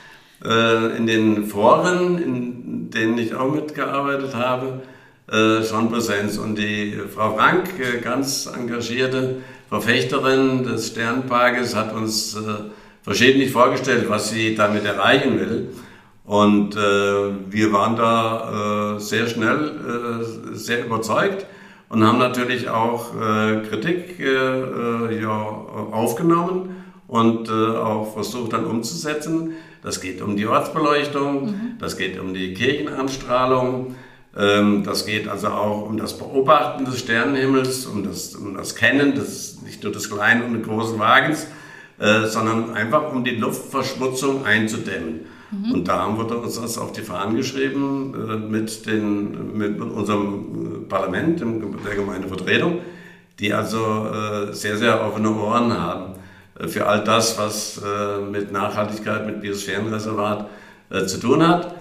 äh, 0.44 0.96
in 0.96 1.08
den 1.08 1.46
Foren, 1.46 2.18
in 2.22 2.90
denen 2.90 3.18
ich 3.18 3.34
auch 3.34 3.52
mitgearbeitet 3.52 4.34
habe, 4.36 4.82
äh, 5.28 5.64
schon 5.64 5.90
Präsenz. 5.90 6.38
Und 6.38 6.56
die 6.56 7.00
Frau 7.12 7.36
Frank, 7.36 7.80
äh, 7.80 8.00
ganz 8.00 8.46
engagierte 8.46 9.38
Verfechterin 9.68 10.64
des 10.64 10.88
Sternparkes, 10.88 11.74
hat 11.74 11.92
uns 11.92 12.36
äh, 12.36 12.40
verschiedentlich 13.02 13.52
vorgestellt, 13.52 14.06
was 14.08 14.30
sie 14.30 14.54
damit 14.54 14.84
erreichen 14.84 15.38
will. 15.38 15.68
Und 16.24 16.74
äh, 16.74 16.80
wir 17.50 17.72
waren 17.72 17.96
da 17.96 18.96
äh, 18.96 19.00
sehr 19.00 19.28
schnell 19.28 20.22
äh, 20.52 20.56
sehr 20.56 20.84
überzeugt 20.84 21.46
und 21.88 22.04
haben 22.04 22.18
natürlich 22.18 22.68
auch 22.68 23.14
äh, 23.14 23.62
Kritik 23.68 24.18
äh, 24.18 24.24
äh, 24.24 25.22
ja, 25.22 25.30
aufgenommen 25.30 26.82
und 27.06 27.48
auch 27.48 28.12
versucht 28.14 28.52
dann 28.52 28.64
umzusetzen. 28.64 29.52
Das 29.80 30.00
geht 30.00 30.20
um 30.20 30.36
die 30.36 30.48
Ortsbeleuchtung, 30.48 31.46
mhm. 31.46 31.78
das 31.78 31.96
geht 31.96 32.18
um 32.18 32.34
die 32.34 32.52
Kirchenanstrahlung, 32.52 33.94
das 34.36 35.06
geht 35.06 35.28
also 35.28 35.48
auch 35.48 35.86
um 35.86 35.96
das 35.96 36.18
Beobachten 36.18 36.84
des 36.84 36.98
Sternenhimmels, 36.98 37.86
um 37.86 38.04
das, 38.04 38.34
um 38.34 38.54
das 38.54 38.74
Kennen 38.74 39.14
des, 39.14 39.62
nicht 39.62 39.82
nur 39.82 39.92
des 39.92 40.10
kleinen 40.10 40.42
und 40.42 40.52
des 40.52 40.66
großen 40.66 40.98
Wagens, 40.98 41.46
sondern 41.98 42.74
einfach 42.74 43.10
um 43.12 43.24
die 43.24 43.36
Luftverschmutzung 43.36 44.44
einzudämmen. 44.44 45.20
Mhm. 45.50 45.72
Und 45.72 45.88
da 45.88 46.00
haben 46.00 46.18
wir 46.18 46.42
uns 46.42 46.60
das 46.60 46.78
auf 46.78 46.92
die 46.92 47.02
Fahnen 47.02 47.36
geschrieben 47.36 48.14
äh, 48.14 48.36
mit, 48.36 48.86
den, 48.86 49.56
mit 49.56 49.80
unserem 49.80 50.84
äh, 50.84 50.88
Parlament, 50.88 51.40
der 51.40 51.94
Gemeindevertretung, 51.94 52.80
die 53.38 53.52
also 53.52 54.08
äh, 54.08 54.52
sehr, 54.52 54.76
sehr 54.76 55.04
offene 55.04 55.30
Ohren 55.30 55.72
haben 55.72 56.14
für 56.68 56.86
all 56.86 57.04
das, 57.04 57.38
was 57.38 57.82
mit 58.32 58.50
Nachhaltigkeit, 58.50 59.26
mit 59.26 59.42
Biosphärenreservat 59.42 60.48
zu 61.04 61.20
tun 61.20 61.46
hat. 61.46 61.74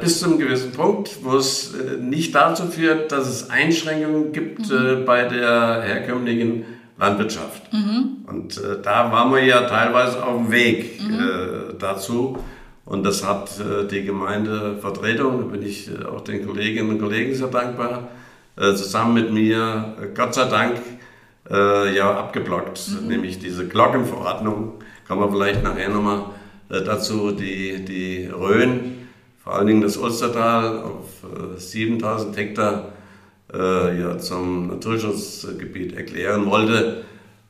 Bis 0.00 0.20
zu 0.20 0.26
einem 0.26 0.38
gewissen 0.38 0.72
Punkt, 0.72 1.24
wo 1.24 1.36
es 1.36 1.74
nicht 1.98 2.34
dazu 2.34 2.66
führt, 2.66 3.10
dass 3.10 3.26
es 3.26 3.48
Einschränkungen 3.48 4.30
gibt 4.30 4.70
mhm. 4.70 5.06
bei 5.06 5.22
der 5.22 5.80
herkömmlichen 5.82 6.66
Landwirtschaft. 6.98 7.72
Mhm. 7.72 8.26
Und 8.26 8.60
da 8.82 9.10
waren 9.10 9.32
wir 9.32 9.42
ja 9.42 9.62
teilweise 9.62 10.22
auf 10.22 10.42
dem 10.42 10.52
Weg 10.52 11.00
mhm. 11.00 11.78
dazu. 11.78 12.36
Und 12.86 13.04
das 13.04 13.26
hat 13.26 13.50
äh, 13.58 13.86
die 13.88 14.04
Gemeindevertretung, 14.04 15.40
da 15.40 15.46
bin 15.46 15.66
ich 15.66 15.90
äh, 15.90 16.04
auch 16.04 16.20
den 16.20 16.46
Kolleginnen 16.46 16.88
und 16.88 17.00
Kollegen 17.00 17.34
sehr 17.34 17.48
dankbar, 17.48 18.08
äh, 18.56 18.74
zusammen 18.74 19.14
mit 19.14 19.32
mir, 19.32 19.96
Gott 20.14 20.34
sei 20.34 20.48
Dank, 20.48 20.76
ja, 21.48 22.10
abgeblockt. 22.10 22.80
Mhm. 22.88 23.06
Nämlich 23.06 23.38
diese 23.38 23.68
Glockenverordnung, 23.68 24.80
kommen 25.06 25.20
wir 25.20 25.30
vielleicht 25.30 25.62
nachher 25.62 25.90
nochmal 25.90 26.24
dazu, 26.68 27.30
die, 27.30 27.84
die 27.84 28.26
Rhön, 28.26 29.05
vor 29.46 29.54
allen 29.54 29.68
Dingen 29.68 29.80
das 29.80 29.96
Ulstertal 29.96 30.80
auf 30.80 31.24
7000 31.56 32.36
Hektar 32.36 32.92
ja, 33.52 34.18
zum 34.18 34.66
Naturschutzgebiet 34.66 35.92
erklären 35.92 36.46
wollte. 36.46 37.04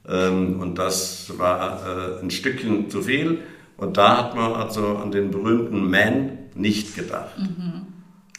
Ähm, 0.07 0.61
und 0.61 0.77
das 0.79 1.33
war 1.39 2.21
ein 2.21 2.31
Stückchen 2.31 2.91
zu 2.91 3.01
viel. 3.01 3.39
Und 3.79 3.97
da 3.97 4.19
hat 4.19 4.37
man 4.37 4.53
also 4.53 4.99
an 4.99 5.11
den 5.11 5.31
berühmten 5.31 5.91
Man 5.91 6.39
nicht 6.55 6.95
gedacht. 6.95 7.39
Mhm. 7.39 7.87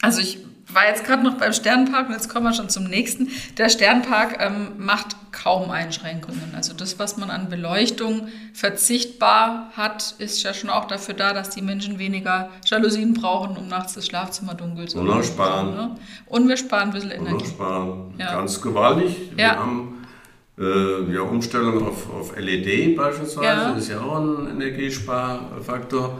Also 0.02 0.20
ich 0.20 0.38
war 0.72 0.86
jetzt 0.86 1.04
gerade 1.04 1.22
noch 1.22 1.34
beim 1.34 1.52
Sternpark 1.52 2.08
und 2.08 2.14
jetzt 2.14 2.28
kommen 2.28 2.44
wir 2.44 2.52
schon 2.52 2.68
zum 2.68 2.84
nächsten. 2.84 3.28
Der 3.56 3.68
Sternpark 3.68 4.36
ähm, 4.40 4.72
macht 4.78 5.16
kaum 5.32 5.70
Einschränkungen. 5.70 6.52
Also 6.54 6.74
das, 6.74 6.98
was 6.98 7.16
man 7.16 7.30
an 7.30 7.48
Beleuchtung 7.48 8.28
verzichtbar 8.52 9.70
hat, 9.76 10.14
ist 10.18 10.42
ja 10.42 10.52
schon 10.52 10.68
auch 10.70 10.86
dafür 10.86 11.14
da, 11.14 11.32
dass 11.32 11.50
die 11.50 11.62
Menschen 11.62 11.98
weniger 11.98 12.50
Jalousien 12.66 13.14
brauchen, 13.14 13.56
um 13.56 13.68
nachts 13.68 13.94
das 13.94 14.06
Schlafzimmer 14.06 14.54
dunkel 14.54 14.88
zu 14.88 14.98
machen. 14.98 15.18
Und 15.18 15.24
sparen. 15.24 15.74
Ne? 15.74 15.96
Und 16.26 16.48
wir 16.48 16.56
sparen 16.56 16.88
ein 16.88 16.92
bisschen 16.92 17.10
Energie. 17.12 17.34
Und 17.34 17.46
sparen. 17.46 18.14
Ja. 18.18 18.34
Ganz 18.34 18.60
gewaltig. 18.60 19.16
Wir 19.34 19.44
ja. 19.44 19.56
haben 19.56 20.06
äh, 20.58 21.14
ja, 21.14 21.22
Umstellung 21.22 21.86
auf, 21.86 22.12
auf 22.12 22.36
LED 22.36 22.96
beispielsweise 22.96 23.44
ja. 23.44 23.70
ist 23.72 23.88
ja 23.88 24.00
auch 24.00 24.18
ein 24.18 24.50
Energiesparfaktor. 24.50 26.18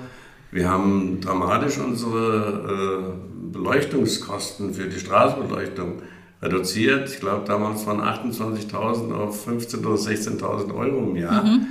Wir 0.50 0.68
haben 0.68 1.20
dramatisch 1.20 1.76
unsere 1.78 3.12
äh, 3.12 3.37
Beleuchtungskosten 3.52 4.74
für 4.74 4.88
die 4.88 4.98
Straßenbeleuchtung 4.98 6.02
reduziert. 6.42 7.08
Ich 7.08 7.20
glaube, 7.20 7.44
damals 7.46 7.86
waren 7.86 8.00
28.000 8.00 9.12
auf 9.12 9.46
15.000 9.46 9.86
oder 9.86 9.96
16.000 9.96 10.74
Euro 10.74 11.10
im 11.10 11.16
Jahr. 11.16 11.44
Mhm. 11.44 11.66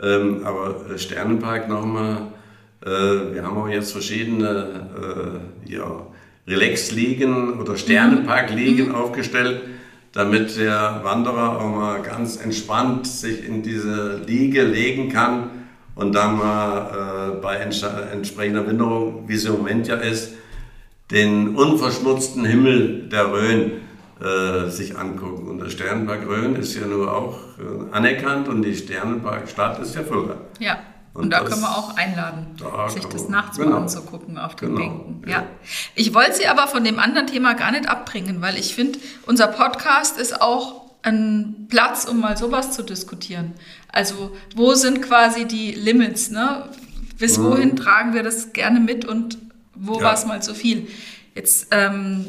Ähm, 0.00 0.40
aber 0.44 0.90
äh, 0.90 0.98
Sternenpark 0.98 1.68
nochmal, 1.68 2.28
äh, 2.84 2.88
wir 2.88 3.42
haben 3.44 3.56
auch 3.56 3.68
jetzt 3.68 3.92
verschiedene 3.92 5.40
äh, 5.66 5.72
ja, 5.72 6.06
Relax-Liegen 6.46 7.60
oder 7.60 7.76
Sternenpark-Liegen 7.76 8.88
mhm. 8.88 8.94
aufgestellt 8.94 9.60
damit 10.12 10.56
der 10.56 11.00
Wanderer 11.04 11.60
auch 11.60 11.68
mal 11.68 12.02
ganz 12.02 12.42
entspannt 12.42 13.06
sich 13.06 13.46
in 13.46 13.62
diese 13.62 14.16
Liege 14.26 14.62
legen 14.62 15.10
kann 15.10 15.50
und 15.94 16.14
dann 16.14 16.38
mal 16.38 17.34
äh, 17.36 17.40
bei 17.40 17.56
entsprechender 17.56 18.66
Winterung, 18.66 19.28
wie 19.28 19.34
es 19.34 19.44
im 19.44 19.52
Moment 19.52 19.86
ja 19.88 19.96
ist, 19.96 20.32
den 21.10 21.56
unverschmutzten 21.56 22.44
Himmel 22.44 23.08
der 23.08 23.32
Rhön 23.32 23.72
äh, 24.20 24.68
sich 24.68 24.98
angucken. 24.98 25.48
Und 25.48 25.60
der 25.60 25.70
Sternenpark 25.70 26.26
Rhön 26.26 26.56
ist 26.56 26.74
ja 26.74 26.86
nur 26.86 27.14
auch 27.14 27.38
äh, 27.58 27.94
anerkannt 27.94 28.48
und 28.48 28.62
die 28.62 28.74
Sternenparkstadt 28.74 29.78
ist 29.80 29.94
ja 29.94 30.02
Fulda. 30.02 30.36
Ja. 30.58 30.78
Und, 31.14 31.24
und 31.24 31.30
da 31.30 31.40
können 31.40 31.62
wir 31.62 31.70
auch 31.70 31.96
einladen, 31.96 32.46
sich 32.88 33.04
das 33.06 33.28
nachts 33.28 33.56
genau. 33.56 33.70
mal 33.70 33.76
anzugucken 33.82 34.38
auf 34.38 34.54
den 34.56 34.76
genau, 34.76 34.80
Bänken. 34.80 35.22
Ja. 35.26 35.38
ja. 35.38 35.46
Ich 35.94 36.14
wollte 36.14 36.34
Sie 36.34 36.46
aber 36.46 36.68
von 36.68 36.84
dem 36.84 36.98
anderen 36.98 37.26
Thema 37.26 37.54
gar 37.54 37.72
nicht 37.72 37.88
abbringen, 37.88 38.40
weil 38.40 38.56
ich 38.56 38.74
finde, 38.74 38.98
unser 39.26 39.48
Podcast 39.48 40.18
ist 40.18 40.40
auch 40.40 40.88
ein 41.02 41.66
Platz, 41.68 42.04
um 42.04 42.20
mal 42.20 42.36
sowas 42.36 42.72
zu 42.72 42.82
diskutieren. 42.82 43.54
Also 43.90 44.36
wo 44.54 44.74
sind 44.74 45.02
quasi 45.02 45.46
die 45.46 45.72
Limits? 45.72 46.30
Ne? 46.30 46.68
Bis 47.18 47.38
mhm. 47.38 47.44
wohin 47.44 47.76
tragen 47.76 48.14
wir 48.14 48.22
das 48.22 48.52
gerne 48.52 48.78
mit 48.78 49.04
und 49.04 49.38
wo 49.78 49.98
ja. 49.98 50.04
war 50.04 50.14
es 50.14 50.26
mal 50.26 50.42
zu 50.42 50.54
viel? 50.54 50.88
Jetzt 51.34 51.68
ähm, 51.70 52.26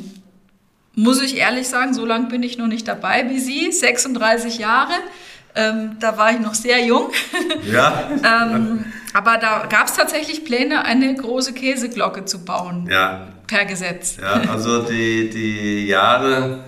muss 0.96 1.22
ich 1.22 1.38
ehrlich 1.38 1.68
sagen, 1.68 1.94
so 1.94 2.06
lange 2.06 2.28
bin 2.28 2.44
ich 2.44 2.58
noch 2.58 2.68
nicht 2.68 2.88
dabei 2.88 3.30
wie 3.30 3.40
Sie, 3.40 3.72
36 3.72 4.58
Jahre. 4.58 4.94
Ähm, 5.56 5.98
da 6.00 6.18
war 6.18 6.32
ich 6.32 6.40
noch 6.40 6.54
sehr 6.54 6.86
jung. 6.86 7.12
Ja. 7.72 8.10
ähm, 8.24 8.86
aber 9.14 9.38
da 9.38 9.66
gab 9.68 9.88
es 9.88 9.94
tatsächlich 9.94 10.46
Pläne, 10.46 10.86
eine 10.86 11.14
große 11.16 11.54
Käseglocke 11.54 12.26
zu 12.26 12.46
bauen. 12.46 12.88
Ja. 12.90 13.28
Per 13.48 13.66
Gesetz. 13.66 14.18
Ja, 14.22 14.50
also 14.52 14.84
die, 14.84 15.30
die 15.30 15.88
Jahre 15.88 16.64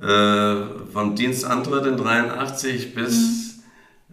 äh, 0.00 0.92
vom 0.92 1.14
Dienstantritt 1.14 1.86
in 1.86 1.96
83 1.96 2.94
bis, 2.94 3.62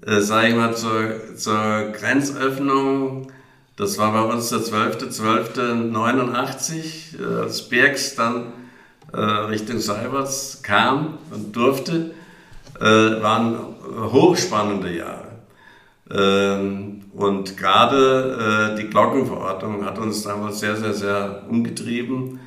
mhm. 0.01 0.11
äh, 0.11 0.21
sage 0.21 0.49
ich 0.49 0.55
mal, 0.55 0.75
zur, 0.75 1.35
zur 1.35 1.91
Grenzöffnung. 1.91 3.31
Das 3.81 3.97
war 3.97 4.13
bei 4.13 4.21
uns 4.31 4.49
der 4.49 4.59
12.12.89, 4.59 7.19
äh, 7.19 7.41
als 7.41 7.67
Bergs 7.67 8.13
dann 8.13 8.53
äh, 9.11 9.19
Richtung 9.19 9.79
Seiberts 9.79 10.61
kam 10.61 11.17
und 11.31 11.55
durfte 11.55 12.11
äh, 12.79 12.85
waren 12.85 13.57
hochspannende 14.11 14.95
Jahre. 14.95 15.29
Ähm, 16.11 17.05
und 17.15 17.57
gerade 17.57 18.75
äh, 18.75 18.79
die 18.79 18.87
Glockenverordnung 18.87 19.83
hat 19.83 19.97
uns 19.97 20.21
damals 20.21 20.59
sehr, 20.59 20.75
sehr, 20.75 20.93
sehr 20.93 21.41
umgetrieben. 21.49 22.39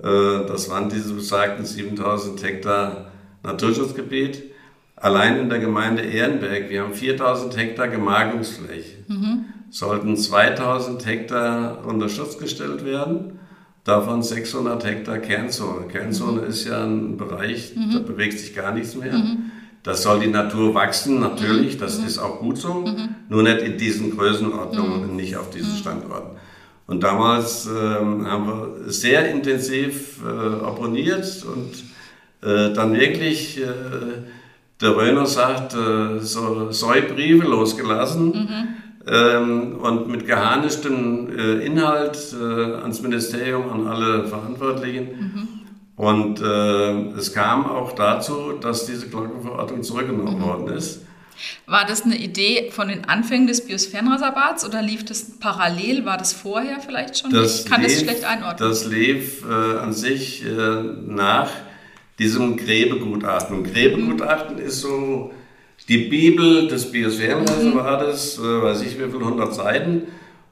Äh, 0.00 0.46
das 0.46 0.70
waren 0.70 0.88
diese 0.88 1.14
besagten 1.14 1.66
7000 1.66 2.40
Hektar 2.44 3.10
Naturschutzgebiet. 3.42 4.52
Allein 4.94 5.36
in 5.36 5.50
der 5.50 5.58
Gemeinde 5.58 6.04
Ehrenberg, 6.04 6.70
wir 6.70 6.84
haben 6.84 6.94
4000 6.94 7.56
Hektar 7.56 7.88
Gemarkungsfläche, 7.88 8.98
mhm. 9.08 9.46
Sollten 9.76 10.16
2000 10.16 11.04
Hektar 11.04 11.84
unter 11.86 12.08
Schutz 12.08 12.38
gestellt 12.38 12.82
werden, 12.86 13.38
davon 13.84 14.22
600 14.22 14.82
Hektar 14.86 15.18
Kernzone. 15.18 15.86
Kernzone 15.88 16.40
mhm. 16.40 16.48
ist 16.48 16.64
ja 16.64 16.82
ein 16.82 17.18
Bereich, 17.18 17.76
mhm. 17.76 17.92
da 17.92 17.98
bewegt 17.98 18.38
sich 18.38 18.54
gar 18.54 18.72
nichts 18.72 18.94
mehr. 18.94 19.12
Mhm. 19.12 19.50
Das 19.82 20.02
soll 20.02 20.20
die 20.20 20.28
Natur 20.28 20.74
wachsen, 20.74 21.20
natürlich, 21.20 21.74
mhm. 21.74 21.80
das 21.80 21.98
mhm. 21.98 22.06
ist 22.06 22.18
auch 22.18 22.40
gut 22.40 22.56
so, 22.56 22.72
mhm. 22.72 23.16
nur 23.28 23.42
nicht 23.42 23.58
in 23.58 23.76
diesen 23.76 24.16
Größenordnungen 24.16 25.02
und 25.02 25.16
nicht 25.16 25.36
auf 25.36 25.50
diesen 25.50 25.76
Standorten. 25.76 26.38
Und 26.86 27.02
damals 27.02 27.66
ähm, 27.66 28.26
haben 28.26 28.46
wir 28.46 28.90
sehr 28.90 29.30
intensiv 29.30 30.20
äh, 30.24 30.64
abonniert 30.64 31.44
und 31.44 32.48
äh, 32.48 32.72
dann 32.72 32.94
wirklich, 32.94 33.60
äh, 33.60 33.66
der 34.80 34.96
Röner 34.96 35.26
sagt, 35.26 35.74
äh, 35.74 36.20
so 36.20 36.72
Säubriefe 36.72 37.46
losgelassen. 37.46 38.76
Ähm, 39.06 39.76
und 39.76 40.08
mit 40.08 40.26
geharnischtem 40.26 41.28
äh, 41.36 41.64
Inhalt 41.64 42.34
äh, 42.38 42.44
ans 42.82 43.02
Ministerium, 43.02 43.70
an 43.70 43.86
alle 43.86 44.26
Verantwortlichen. 44.26 45.04
Mhm. 45.04 45.48
Und 45.96 46.40
äh, 46.40 47.16
es 47.16 47.32
kam 47.32 47.66
auch 47.66 47.92
dazu, 47.92 48.52
dass 48.60 48.86
diese 48.86 49.08
Glockenverordnung 49.08 49.82
zurückgenommen 49.82 50.38
mhm. 50.38 50.42
worden 50.42 50.68
ist. 50.68 51.02
War 51.66 51.84
das 51.84 52.02
eine 52.02 52.16
Idee 52.16 52.70
von 52.70 52.88
den 52.88 53.04
Anfängen 53.04 53.46
des 53.46 53.66
Biosphärenreservats 53.66 54.66
oder 54.66 54.82
lief 54.82 55.04
das 55.04 55.38
parallel? 55.38 56.04
War 56.04 56.16
das 56.16 56.32
vorher 56.32 56.80
vielleicht 56.80 57.18
schon? 57.18 57.30
Das 57.30 57.60
ich 57.60 57.70
kann 57.70 57.82
lief, 57.82 57.92
das 57.92 58.00
schlecht 58.00 58.24
einordnen. 58.24 58.68
Das 58.68 58.86
lief 58.86 59.44
äh, 59.44 59.78
an 59.78 59.92
sich 59.92 60.44
äh, 60.44 60.82
nach 61.06 61.50
diesem 62.18 62.56
Gräbegutachten. 62.56 63.58
Und 63.58 63.64
Gräbegutachten 63.64 64.58
ist 64.58 64.80
so 64.80 65.32
die 65.88 66.08
Bibel 66.08 66.68
des 66.68 66.90
Biosphärenreservates, 66.90 68.38
äh, 68.38 68.62
weiß 68.62 68.82
ich 68.82 68.98
wie 68.98 69.10
viel, 69.10 69.20
100 69.20 69.54
Seiten. 69.54 70.02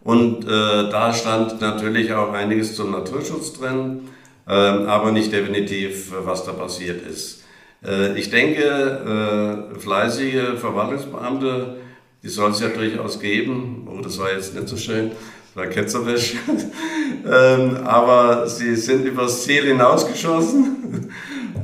Und 0.03 0.45
äh, 0.45 0.91
da 0.91 1.13
stand 1.15 1.61
natürlich 1.61 2.13
auch 2.13 2.33
einiges 2.33 2.77
zum 2.77 2.91
Naturschutz 2.91 3.55
drin, 3.55 4.09
äh, 4.47 4.53
aber 4.53 5.13
nicht 5.13 5.33
definitiv, 5.33 6.13
was 6.25 6.45
da 6.45 6.53
passiert 6.53 7.07
ist. 7.07 7.43
Äh, 7.85 8.19
ich 8.19 8.31
denke, 8.31 9.67
äh, 9.75 9.79
fleißige 9.79 10.59
Verwaltungsbeamte, 10.59 11.77
die 12.23 12.29
soll 12.29 12.51
es 12.51 12.61
ja 12.61 12.69
durchaus 12.69 13.19
geben. 13.19 13.89
Oh, 13.91 14.01
das 14.03 14.19
war 14.19 14.31
jetzt 14.33 14.55
nicht 14.55 14.69
so 14.69 14.77
schön, 14.77 15.11
das 15.11 15.57
war 15.57 15.67
ketzerisch. 15.67 16.35
ähm, 17.27 17.79
aber 17.85 18.47
sie 18.47 18.77
sind 18.77 19.07
übers 19.07 19.45
Ziel 19.45 19.65
hinausgeschossen. 19.65 21.11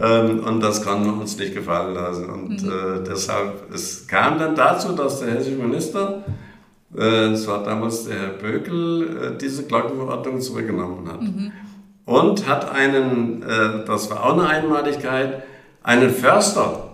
Ähm, 0.01 0.45
und 0.45 0.61
das 0.61 0.83
kann 0.83 1.09
uns 1.09 1.37
nicht 1.37 1.55
gefallen 1.55 1.95
lassen. 1.95 2.29
Und 2.29 2.63
mhm. 2.63 2.69
äh, 2.69 3.09
deshalb, 3.09 3.73
es 3.73 4.07
kam 4.07 4.39
dann 4.39 4.55
dazu, 4.55 4.93
dass 4.93 5.21
der 5.21 5.33
hessische 5.33 5.57
Minister 5.57 6.23
äh, 6.97 7.29
es 7.33 7.47
war 7.47 7.63
damals 7.63 8.05
der 8.05 8.19
Herr 8.19 8.29
Bökel, 8.31 9.35
äh, 9.35 9.39
diese 9.39 9.65
Glockenverordnung 9.65 10.41
zurückgenommen 10.41 11.09
hat. 11.09 11.23
Mhm. 11.23 11.53
Und 12.05 12.49
hat 12.49 12.73
einen, 12.73 13.43
äh, 13.43 13.85
das 13.87 14.11
war 14.11 14.25
auch 14.25 14.33
eine 14.33 14.49
Einmaligkeit, 14.49 15.45
einen 15.83 16.11
Förster, 16.11 16.87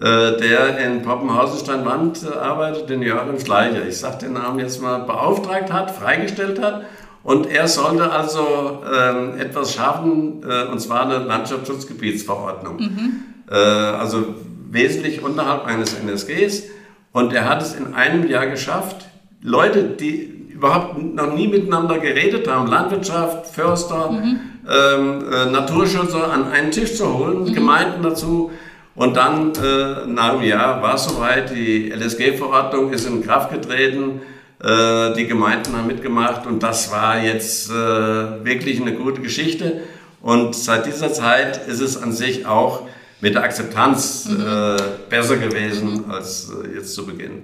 der 0.00 0.78
in 0.78 1.02
Poppenhausen-Steinwand 1.02 2.26
arbeitet, 2.34 2.88
den 2.88 3.02
Joachim 3.02 3.38
Schleicher, 3.38 3.86
ich 3.86 3.98
sage 3.98 4.18
den 4.22 4.32
Namen 4.32 4.58
jetzt 4.58 4.82
mal, 4.82 5.00
beauftragt 5.00 5.70
hat, 5.72 5.92
freigestellt 5.92 6.60
hat. 6.60 6.86
Und 7.22 7.46
er 7.46 7.68
sollte 7.68 8.10
also 8.10 8.82
ähm, 8.92 9.38
etwas 9.38 9.74
schaffen, 9.74 10.44
und 10.72 10.80
zwar 10.80 11.02
eine 11.02 11.18
Landschaftsschutzgebietsverordnung. 11.18 12.76
Mhm. 12.78 13.12
also 13.48 14.34
wesentlich 14.70 15.22
unterhalb 15.22 15.66
eines 15.66 15.94
NSGs. 15.94 16.64
Und 17.12 17.32
er 17.32 17.48
hat 17.48 17.62
es 17.62 17.74
in 17.74 17.94
einem 17.94 18.26
Jahr 18.26 18.46
geschafft, 18.46 19.06
Leute, 19.42 19.84
die 19.84 20.32
überhaupt 20.62 20.96
noch 20.96 21.34
nie 21.34 21.48
miteinander 21.48 21.98
geredet 21.98 22.48
haben, 22.48 22.68
Landwirtschaft, 22.68 23.46
Förster, 23.48 24.12
mhm. 24.12 24.40
ähm, 24.70 25.24
äh, 25.30 25.50
Naturschützer 25.50 26.32
an 26.32 26.50
einen 26.50 26.70
Tisch 26.70 26.96
zu 26.96 27.18
holen, 27.18 27.44
mhm. 27.44 27.52
Gemeinden 27.52 28.02
dazu. 28.02 28.50
Und 28.94 29.16
dann 29.16 29.52
äh, 29.56 30.06
nach 30.06 30.34
einem 30.34 30.42
Jahr 30.42 30.82
war 30.82 30.94
es 30.94 31.04
soweit, 31.04 31.50
die 31.50 31.90
LSG-Verordnung 31.90 32.92
ist 32.92 33.06
in 33.06 33.22
Kraft 33.22 33.50
getreten, 33.50 34.20
äh, 34.62 35.14
die 35.14 35.26
Gemeinden 35.26 35.76
haben 35.76 35.86
mitgemacht 35.86 36.46
und 36.46 36.62
das 36.62 36.90
war 36.92 37.18
jetzt 37.18 37.70
äh, 37.70 37.74
wirklich 37.74 38.80
eine 38.80 38.94
gute 38.94 39.20
Geschichte. 39.20 39.82
Und 40.20 40.54
seit 40.54 40.86
dieser 40.86 41.12
Zeit 41.12 41.66
ist 41.66 41.80
es 41.80 42.00
an 42.00 42.12
sich 42.12 42.46
auch 42.46 42.86
mit 43.20 43.34
der 43.34 43.42
Akzeptanz 43.42 44.26
mhm. 44.26 44.40
Äh, 44.40 44.76
besser 45.08 45.36
gewesen 45.36 46.10
als 46.10 46.50
äh, 46.50 46.76
jetzt 46.76 46.94
zu 46.94 47.06
Beginn. 47.06 47.42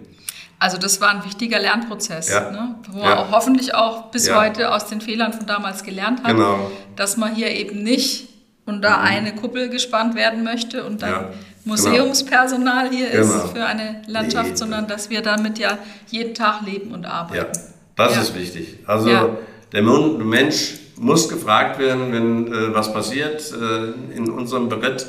Also 0.61 0.77
das 0.77 1.01
war 1.01 1.11
ein 1.11 1.25
wichtiger 1.25 1.61
Lernprozess, 1.61 2.31
ja. 2.31 2.51
ne? 2.51 2.75
wo 2.91 2.99
ja. 2.99 3.15
er 3.15 3.31
hoffentlich 3.31 3.75
auch 3.75 4.11
bis 4.11 4.27
ja. 4.27 4.41
heute 4.41 4.73
aus 4.73 4.87
den 4.87 5.01
Fehlern 5.01 5.33
von 5.33 5.47
damals 5.47 5.85
gelernt 5.85 6.25
hat, 6.25 6.33
genau. 6.33 6.71
dass 6.97 7.17
man 7.17 7.35
hier 7.35 7.51
eben 7.51 7.83
nicht 7.83 8.29
unter 8.67 8.99
mhm. 8.99 9.05
eine 9.05 9.35
Kuppel 9.35 9.71
gespannt 9.71 10.15
werden 10.15 10.45
möchte 10.45 10.85
und 10.85 11.03
dann. 11.03 11.27
Museumspersonal 11.69 12.91
hier 12.91 13.11
genau. 13.11 13.23
ist 13.23 13.53
für 13.53 13.65
eine 13.65 14.03
Landschaft, 14.07 14.51
nee. 14.51 14.57
sondern 14.57 14.89
dass 14.89 15.11
wir 15.11 15.23
damit 15.23 15.59
ja 15.59 15.79
jeden 16.09 16.35
Tag 16.35 16.63
leben 16.67 16.93
und 16.93 17.07
arbeiten. 17.07 17.37
Ja, 17.37 17.65
das 17.97 18.17
ist 18.17 18.35
wichtig. 18.35 18.79
Also 18.87 19.39
der 19.73 19.83
Mensch 19.83 20.75
muss 20.97 21.29
gefragt 21.29 21.79
werden, 21.79 22.13
wenn 22.13 22.53
äh, 22.53 22.75
was 22.75 22.93
passiert 22.93 23.53
äh, 23.53 24.17
in 24.17 24.31
unserem 24.31 24.69
Beritt 24.69 25.07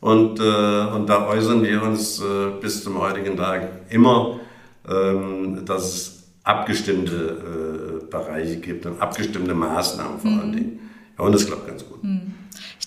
und, 0.00 0.40
äh, 0.40 0.42
und 0.42 1.06
da 1.08 1.28
äußern 1.28 1.62
wir 1.62 1.82
uns 1.82 2.20
äh, 2.20 2.24
bis 2.60 2.82
zum 2.82 2.98
heutigen 2.98 3.36
Tag 3.36 3.68
immer 3.90 4.40
ähm, 4.88 5.64
dass 5.66 5.94
es 5.94 6.30
abgestimmte 6.44 8.00
äh, 8.02 8.10
Bereiche 8.10 8.56
gibt 8.56 8.86
und 8.86 9.00
abgestimmte 9.00 9.54
Maßnahmen 9.54 10.18
vor 10.18 10.30
allen 10.30 10.50
mhm. 10.50 10.56
Dingen. 10.56 10.90
Ja, 11.18 11.24
und 11.24 11.32
das 11.32 11.46
klappt 11.46 11.66
ganz 11.66 11.84
gut. 11.86 12.02
Mhm. 12.02 12.34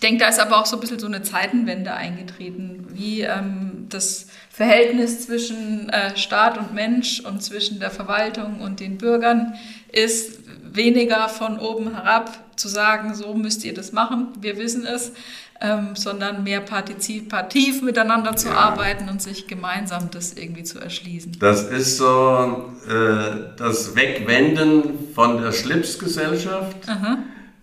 Ich 0.01 0.07
denke, 0.07 0.23
da 0.23 0.29
ist 0.29 0.39
aber 0.39 0.59
auch 0.59 0.65
so 0.65 0.77
ein 0.77 0.79
bisschen 0.79 0.97
so 0.97 1.05
eine 1.05 1.21
Zeitenwende 1.21 1.93
eingetreten, 1.93 2.87
wie 2.89 3.21
ähm, 3.21 3.85
das 3.87 4.25
Verhältnis 4.49 5.27
zwischen 5.27 5.89
äh, 5.89 6.17
Staat 6.17 6.57
und 6.57 6.73
Mensch 6.73 7.19
und 7.19 7.43
zwischen 7.43 7.79
der 7.79 7.91
Verwaltung 7.91 8.61
und 8.61 8.79
den 8.79 8.97
Bürgern 8.97 9.53
ist 9.91 10.39
weniger 10.63 11.29
von 11.29 11.59
oben 11.59 11.93
herab 11.93 12.35
zu 12.55 12.67
sagen, 12.67 13.13
so 13.13 13.35
müsst 13.35 13.63
ihr 13.63 13.75
das 13.75 13.91
machen, 13.91 14.29
wir 14.41 14.57
wissen 14.57 14.87
es, 14.87 15.11
ähm, 15.61 15.95
sondern 15.95 16.43
mehr 16.43 16.61
partizipativ 16.61 17.83
miteinander 17.83 18.35
zu 18.35 18.47
ja. 18.47 18.55
arbeiten 18.55 19.07
und 19.07 19.21
sich 19.21 19.45
gemeinsam 19.45 20.09
das 20.09 20.33
irgendwie 20.33 20.63
zu 20.63 20.79
erschließen. 20.79 21.37
Das 21.39 21.69
ist 21.69 21.97
so 21.97 22.71
äh, 22.89 23.55
das 23.55 23.95
Wegwenden 23.95 25.13
von 25.13 25.39
der 25.43 25.51
Schlipsgesellschaft 25.51 26.89
Aha. 26.89 27.19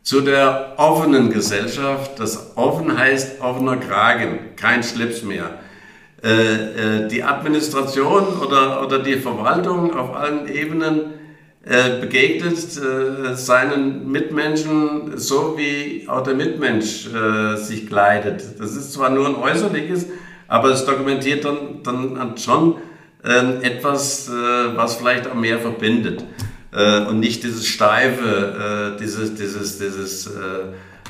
Zu 0.08 0.22
der 0.22 0.72
offenen 0.78 1.30
Gesellschaft. 1.30 2.18
Das 2.18 2.56
offen 2.56 2.96
heißt 2.96 3.42
offener 3.42 3.76
Kragen, 3.76 4.38
kein 4.56 4.82
Schlips 4.82 5.22
mehr. 5.22 5.58
Äh, 6.24 7.02
äh, 7.04 7.08
die 7.08 7.22
Administration 7.22 8.24
oder, 8.40 8.82
oder 8.86 9.00
die 9.00 9.16
Verwaltung 9.16 9.94
auf 9.94 10.16
allen 10.16 10.48
Ebenen 10.48 11.12
äh, 11.62 12.00
begegnet 12.00 12.56
seinen 13.36 14.10
Mitmenschen 14.10 15.18
so, 15.18 15.58
wie 15.58 16.08
auch 16.08 16.22
der 16.22 16.34
Mitmensch 16.34 17.06
sich 17.56 17.86
kleidet. 17.86 18.58
Das 18.58 18.74
ist 18.76 18.94
zwar 18.94 19.10
nur 19.10 19.26
ein 19.26 19.36
äußerliches, 19.36 20.06
aber 20.46 20.70
es 20.70 20.86
dokumentiert 20.86 21.44
dann, 21.44 21.82
dann 21.82 22.38
schon 22.38 22.76
ähm, 23.22 23.60
etwas, 23.60 24.30
was 24.74 24.96
vielleicht 24.96 25.30
auch 25.30 25.34
mehr 25.34 25.58
verbindet. 25.58 26.24
Und 27.08 27.18
nicht 27.18 27.42
dieses 27.42 27.66
steife, 27.66 28.96
dieses, 29.00 29.34
dieses, 29.34 29.78
dieses 29.78 30.30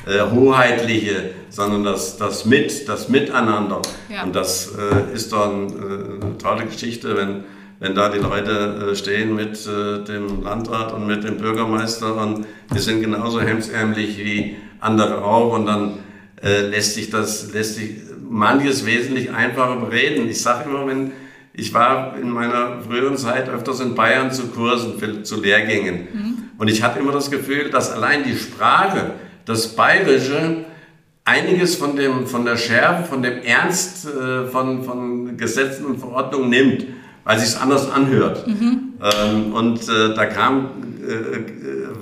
hoheitliche, 0.07 1.31
sondern 1.50 1.85
das, 1.85 2.16
das 2.16 2.46
Mit, 2.46 2.88
das 2.88 3.11
Miteinander. 3.11 3.83
Ja. 4.09 4.22
Und 4.22 4.35
das 4.35 4.72
ist 5.12 5.33
dann 5.33 5.66
eine 5.66 6.38
tolle 6.38 6.64
Geschichte, 6.64 7.14
wenn 7.16 7.44
wenn 7.81 7.94
da 7.94 8.09
die 8.09 8.18
Leute 8.18 8.90
äh, 8.90 8.96
stehen 8.96 9.35
mit 9.35 9.66
äh, 9.66 10.04
dem 10.04 10.42
Landrat 10.42 10.92
und 10.92 11.07
mit 11.07 11.24
dem 11.24 11.38
Bürgermeister 11.38 12.16
und 12.16 12.46
die 12.74 12.78
sind 12.78 13.00
genauso 13.02 13.40
hemsärmlich 13.40 14.18
wie 14.18 14.57
andere 14.81 15.22
auch 15.24 15.54
und 15.54 15.66
dann 15.66 15.98
äh, 16.42 16.62
lässt 16.62 16.94
sich 16.94 17.11
das, 17.11 17.52
lässt 17.52 17.76
sich 17.76 17.90
manches 18.28 18.85
wesentlich 18.85 19.31
einfacher 19.31 19.76
bereden. 19.76 20.28
Ich 20.28 20.42
sage 20.42 20.68
immer, 20.68 20.87
wenn 20.87 21.12
ich 21.58 21.74
war 21.74 22.16
in 22.16 22.30
meiner 22.30 22.80
früheren 22.80 23.16
Zeit 23.16 23.48
öfters 23.48 23.80
in 23.80 23.94
Bayern 23.94 24.30
zu 24.30 24.46
Kursen, 24.48 24.98
für, 24.98 25.22
zu 25.22 25.40
Lehrgängen 25.40 26.08
mhm. 26.12 26.34
und 26.56 26.68
ich 26.68 26.82
hatte 26.82 26.98
immer 27.00 27.12
das 27.12 27.30
Gefühl, 27.30 27.70
dass 27.70 27.90
allein 27.90 28.24
die 28.24 28.36
Sprache, 28.36 29.12
das 29.44 29.74
Bayerische, 29.76 30.64
einiges 31.24 31.74
von, 31.74 31.96
dem, 31.96 32.26
von 32.26 32.44
der 32.44 32.56
Schärfe, 32.56 33.04
von 33.04 33.22
dem 33.22 33.42
Ernst 33.42 34.08
von, 34.50 34.82
von 34.82 35.36
Gesetzen 35.36 35.84
und 35.84 35.98
Verordnungen 35.98 36.48
nimmt 36.48 36.86
weil 37.28 37.38
sich 37.38 37.50
es 37.50 37.60
anders 37.60 37.90
anhört. 37.90 38.46
Mhm. 38.46 38.94
Ähm, 39.02 39.52
und 39.52 39.86
äh, 39.86 40.14
da 40.14 40.24
kam 40.24 40.70
äh, 41.06 41.12
äh 41.12 41.46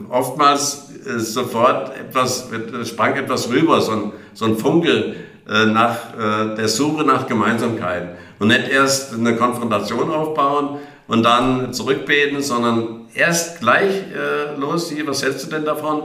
oftmals 0.08 0.85
äh, 1.06 1.18
sofort 1.18 1.96
etwas, 1.96 2.48
sprang 2.84 3.16
etwas 3.16 3.50
rüber, 3.50 3.80
so 3.80 3.92
ein, 3.92 4.12
so 4.34 4.44
ein 4.44 4.56
Funke 4.56 5.14
äh, 5.48 5.66
nach 5.66 6.14
äh, 6.14 6.56
der 6.56 6.68
Suche 6.68 7.04
nach 7.04 7.26
Gemeinsamkeiten. 7.26 8.10
Und 8.38 8.48
nicht 8.48 8.68
erst 8.68 9.14
eine 9.14 9.36
Konfrontation 9.36 10.10
aufbauen 10.10 10.78
und 11.06 11.22
dann 11.22 11.72
zurückbeten, 11.72 12.42
sondern 12.42 13.06
erst 13.14 13.60
gleich 13.60 14.02
los, 14.58 14.90
hier, 14.90 15.06
was 15.06 15.22
hältst 15.22 15.46
du 15.46 15.50
denn 15.50 15.64
davon? 15.64 16.02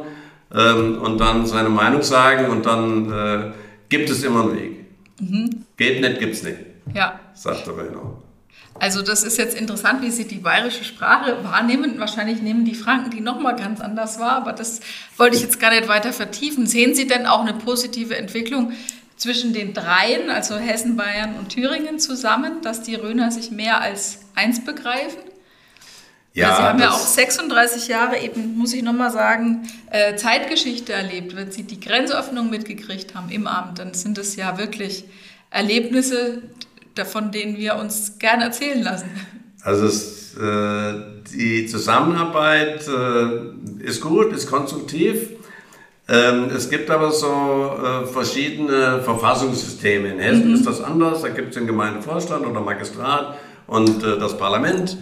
Ähm, 0.54 1.02
und 1.02 1.20
dann 1.20 1.46
seine 1.46 1.68
Meinung 1.68 2.04
sagen 2.04 2.50
und 2.50 2.66
dann 2.66 3.54
gibt 3.90 4.10
es 4.10 4.24
immer 4.24 4.44
einen 4.44 4.56
Weg. 4.56 4.86
Mhm. 5.20 5.66
Geht 5.76 6.00
nicht, 6.00 6.20
gibt's 6.20 6.44
nicht. 6.44 6.58
Ja. 6.94 7.20
Sagt 7.34 7.68
der 7.68 7.78
Renault. 7.78 8.21
Also 8.80 9.02
das 9.02 9.24
ist 9.24 9.38
jetzt 9.38 9.56
interessant, 9.56 10.02
wie 10.02 10.10
Sie 10.10 10.28
die 10.28 10.40
bayerische 10.40 10.84
Sprache 10.84 11.44
wahrnehmen. 11.44 12.00
Wahrscheinlich 12.00 12.42
nehmen 12.42 12.66
die 12.66 12.74
Franken 12.74 13.12
die 13.12 13.22
nochmal 13.22 13.56
ganz 13.56 13.80
anders 13.80 14.20
wahr, 14.20 14.38
aber 14.38 14.54
das 14.54 14.80
wollte 15.18 15.36
ich 15.36 15.44
jetzt 15.44 15.60
gar 15.60 15.72
nicht 15.72 15.88
weiter 15.88 16.14
vertiefen. 16.14 16.66
Sehen 16.66 16.96
Sie 16.96 17.06
denn 17.06 17.26
auch 17.28 17.42
eine 17.42 17.54
positive 17.54 18.18
Entwicklung 18.18 18.74
zwischen 19.18 19.54
den 19.54 19.74
dreien, 19.74 20.32
also 20.32 20.58
Hessen, 20.58 20.96
Bayern 20.96 21.36
und 21.38 21.50
Thüringen 21.50 22.00
zusammen, 22.00 22.62
dass 22.64 22.82
die 22.82 22.96
Röner 22.96 23.30
sich 23.30 23.52
mehr 23.52 23.82
als 23.82 24.20
eins 24.34 24.64
begreifen? 24.64 25.20
Ja, 26.34 26.56
Sie 26.56 26.64
haben 26.64 26.80
ja 26.80 26.92
auch 26.92 26.98
36 26.98 27.90
Jahre 27.90 28.18
eben, 28.18 28.58
muss 28.58 28.74
ich 28.74 28.82
nochmal 28.84 29.12
sagen, 29.12 29.68
äh, 29.92 30.16
Zeitgeschichte 30.16 30.94
erlebt. 30.94 31.36
Wenn 31.36 31.52
Sie 31.52 31.64
die 31.64 31.80
Grenzöffnung 31.80 32.50
mitgekriegt 32.50 33.16
haben 33.16 33.30
im 33.30 33.48
Amt, 33.48 33.80
dann 33.80 33.94
sind 33.94 34.18
es 34.18 34.38
ja 34.38 34.58
wirklich 34.58 35.04
Erlebnisse, 35.50 36.42
von 37.06 37.32
denen 37.32 37.58
wir 37.58 37.76
uns 37.76 38.20
gerne 38.20 38.46
erzählen 38.46 38.82
lassen. 38.82 39.10
Also 39.64 39.86
es, 39.86 40.36
äh, 40.38 40.94
die 41.34 41.66
Zusammenarbeit 41.68 42.88
äh, 42.88 43.84
ist 43.84 44.02
gut, 44.02 44.34
ist 44.34 44.50
konstruktiv. 44.50 45.30
Ähm, 46.10 46.50
es 46.56 46.70
gibt 46.70 46.90
aber 46.90 47.12
so 47.12 47.28
äh, 47.28 48.06
verschiedene 48.08 49.02
Verfassungssysteme. 49.02 50.10
In 50.10 50.20
Hessen 50.20 50.50
mhm. 50.50 50.56
ist 50.56 50.66
das 50.66 50.82
anders. 50.82 51.22
Da 51.22 51.30
gibt 51.30 51.50
es 51.50 51.56
den 51.56 51.68
Gemeindevorstand 51.68 52.46
oder 52.46 52.60
Magistrat 52.60 53.38
und 53.68 54.04
äh, 54.04 54.18
das 54.18 54.38
Parlament, 54.38 54.98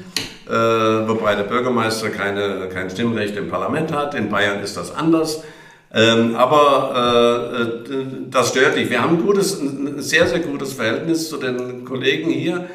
äh, 0.47 0.51
wobei 0.51 1.35
der 1.35 1.43
Bürgermeister 1.43 2.09
keine, 2.09 2.69
kein 2.71 2.89
Stimmrecht 2.89 3.35
im 3.37 3.49
Parlament 3.49 3.91
hat. 3.91 4.13
In 4.13 4.29
Bayern 4.29 4.61
ist 4.61 4.77
das 4.77 4.93
anders. 4.93 5.43
Ähm, 5.91 6.35
aber 6.35 7.51
äh, 7.89 7.93
äh, 7.93 8.05
das 8.29 8.49
stört 8.49 8.75
nicht. 8.75 8.91
Wir 8.91 9.01
haben 9.01 9.17
ein, 9.17 9.25
gutes, 9.25 9.59
ein 9.59 10.01
sehr, 10.01 10.27
sehr 10.27 10.39
gutes 10.39 10.73
Verhältnis 10.73 11.29
zu 11.29 11.37
den 11.37 11.83
Kollegen 11.83 12.29
hier. 12.29 12.67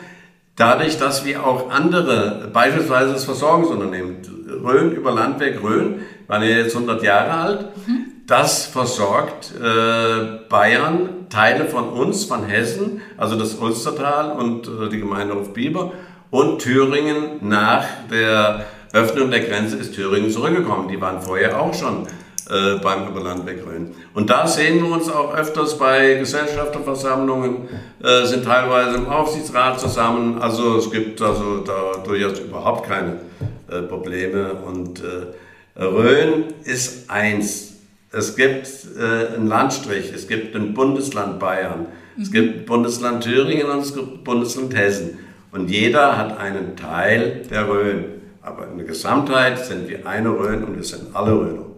Dadurch, 0.57 0.99
dass 0.99 1.25
wir 1.25 1.45
auch 1.45 1.71
andere, 1.71 2.49
beispielsweise 2.53 3.13
das 3.13 3.25
Versorgungsunternehmen, 3.25 4.17
Rhön 4.65 4.93
über 4.93 5.13
Landwerk 5.13 5.63
Rhön, 5.63 6.01
waren 6.27 6.43
ja 6.43 6.51
jetzt 6.51 6.75
100 6.75 7.03
Jahre 7.03 7.33
alt, 7.33 7.61
mhm. 7.87 8.07
das 8.27 8.67
versorgt 8.67 9.53
äh, 9.61 10.49
Bayern, 10.49 11.27
Teile 11.29 11.67
von 11.67 11.89
uns, 11.89 12.25
von 12.25 12.45
Hessen, 12.45 13.01
also 13.17 13.37
das 13.37 13.55
Ulstertal 13.55 14.33
und 14.33 14.67
äh, 14.69 14.89
die 14.89 15.01
Gemeinde 15.01 15.35
Hofbieber 15.35 15.93
und 16.31 16.61
Thüringen 16.61 17.39
nach 17.43 17.85
der 18.11 18.65
Öffnung 18.93 19.31
der 19.31 19.41
Grenze 19.41 19.77
ist 19.77 19.95
Thüringen 19.95 20.31
zurückgekommen. 20.31 20.89
Die 20.89 21.01
waren 21.01 21.21
vorher 21.21 21.61
auch 21.61 21.75
schon 21.75 22.07
äh, 22.51 22.79
beim 22.83 23.09
Überlandweg 23.09 23.65
Rhön. 23.67 23.95
Und 24.13 24.29
da 24.29 24.47
sehen 24.47 24.83
wir 24.83 24.93
uns 24.93 25.09
auch 25.09 25.35
öfters 25.35 25.79
bei 25.79 26.15
Gesellschafterversammlungen, 26.15 27.69
äh, 28.03 28.27
sind 28.27 28.45
teilweise 28.45 28.97
im 28.97 29.09
Aufsichtsrat 29.09 29.81
zusammen. 29.81 30.41
Also 30.41 30.77
es 30.77 30.91
gibt 30.91 31.23
also 31.23 31.59
da 31.59 32.03
durchaus 32.05 32.39
überhaupt 32.41 32.87
keine 32.87 33.21
äh, 33.71 33.81
Probleme. 33.83 34.53
Und 34.55 35.03
äh, 35.03 35.83
Rhön 35.83 36.45
ist 36.65 37.11
eins. 37.11 37.77
Es 38.13 38.37
gibt 38.37 38.69
äh, 38.97 39.35
einen 39.35 39.49
Landstrich, 39.49 40.13
es 40.15 40.29
gibt 40.29 40.55
ein 40.55 40.75
Bundesland 40.75 41.41
Bayern, 41.41 41.87
mhm. 42.17 42.23
es 42.23 42.31
gibt 42.31 42.67
Bundesland 42.67 43.25
Thüringen 43.25 43.69
und 43.69 43.79
es 43.79 43.95
gibt 43.95 44.23
Bundesland 44.23 44.77
Hessen. 44.77 45.19
Und 45.51 45.71
jeder 45.71 46.19
hat 46.19 46.39
einen 46.39 46.77
Teil 46.77 47.43
der 47.51 47.69
Rhön. 47.69 48.05
Aber 48.43 48.67
in 48.67 48.77
der 48.77 48.87
Gesamtheit 48.87 49.65
sind 49.65 49.89
wir 49.89 50.07
eine 50.07 50.29
Rhön 50.29 50.63
und 50.63 50.77
wir 50.77 50.85
sind 50.85 51.15
alle 51.15 51.33
Rhöner. 51.33 51.74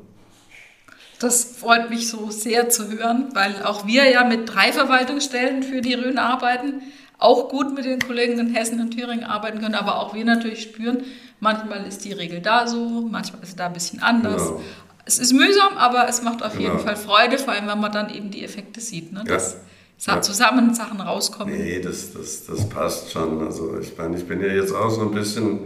Das 1.20 1.44
freut 1.44 1.88
mich 1.88 2.08
so 2.08 2.30
sehr 2.30 2.68
zu 2.68 2.90
hören, 2.90 3.30
weil 3.32 3.62
auch 3.62 3.86
wir 3.86 4.10
ja 4.10 4.24
mit 4.24 4.52
drei 4.52 4.72
Verwaltungsstellen 4.72 5.62
für 5.62 5.80
die 5.80 5.94
Rhön 5.94 6.18
arbeiten, 6.18 6.82
auch 7.18 7.48
gut 7.48 7.74
mit 7.74 7.86
den 7.86 8.00
Kollegen 8.00 8.38
in 8.38 8.54
Hessen 8.54 8.80
und 8.80 8.90
Thüringen 8.90 9.24
arbeiten 9.24 9.60
können, 9.60 9.74
aber 9.74 10.00
auch 10.00 10.14
wir 10.14 10.24
natürlich 10.24 10.62
spüren, 10.62 11.04
manchmal 11.40 11.86
ist 11.86 12.04
die 12.04 12.12
Regel 12.12 12.40
da 12.40 12.66
so, 12.66 13.08
manchmal 13.10 13.42
ist 13.42 13.50
es 13.50 13.56
da 13.56 13.66
ein 13.66 13.72
bisschen 13.72 14.02
anders. 14.02 14.48
Genau. 14.48 14.60
Es 15.06 15.18
ist 15.18 15.32
mühsam, 15.32 15.76
aber 15.78 16.08
es 16.08 16.22
macht 16.22 16.42
auf 16.42 16.52
genau. 16.52 16.64
jeden 16.64 16.80
Fall 16.80 16.96
Freude, 16.96 17.38
vor 17.38 17.54
allem 17.54 17.68
wenn 17.68 17.80
man 17.80 17.92
dann 17.92 18.12
eben 18.12 18.30
die 18.30 18.44
Effekte 18.44 18.80
sieht. 18.80 19.12
Ne? 19.12 19.22
Dass 19.24 19.56
ja. 20.04 20.20
zusammen 20.20 20.74
Sachen 20.74 21.00
rauskommen. 21.00 21.56
Nee, 21.56 21.80
das, 21.80 22.12
das, 22.12 22.44
das 22.44 22.68
passt 22.68 23.12
schon. 23.12 23.40
Also 23.46 23.78
ich 23.78 23.96
meine, 23.96 24.16
ich 24.16 24.26
bin 24.26 24.40
ja 24.40 24.48
jetzt 24.48 24.74
auch 24.74 24.90
so 24.90 25.02
ein 25.02 25.12
bisschen 25.12 25.60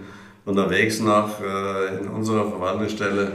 unterwegs 0.45 1.01
noch 1.01 1.41
äh, 1.41 1.99
in 1.99 2.09
unserer 2.09 2.49
Verwaltungsstelle. 2.49 3.33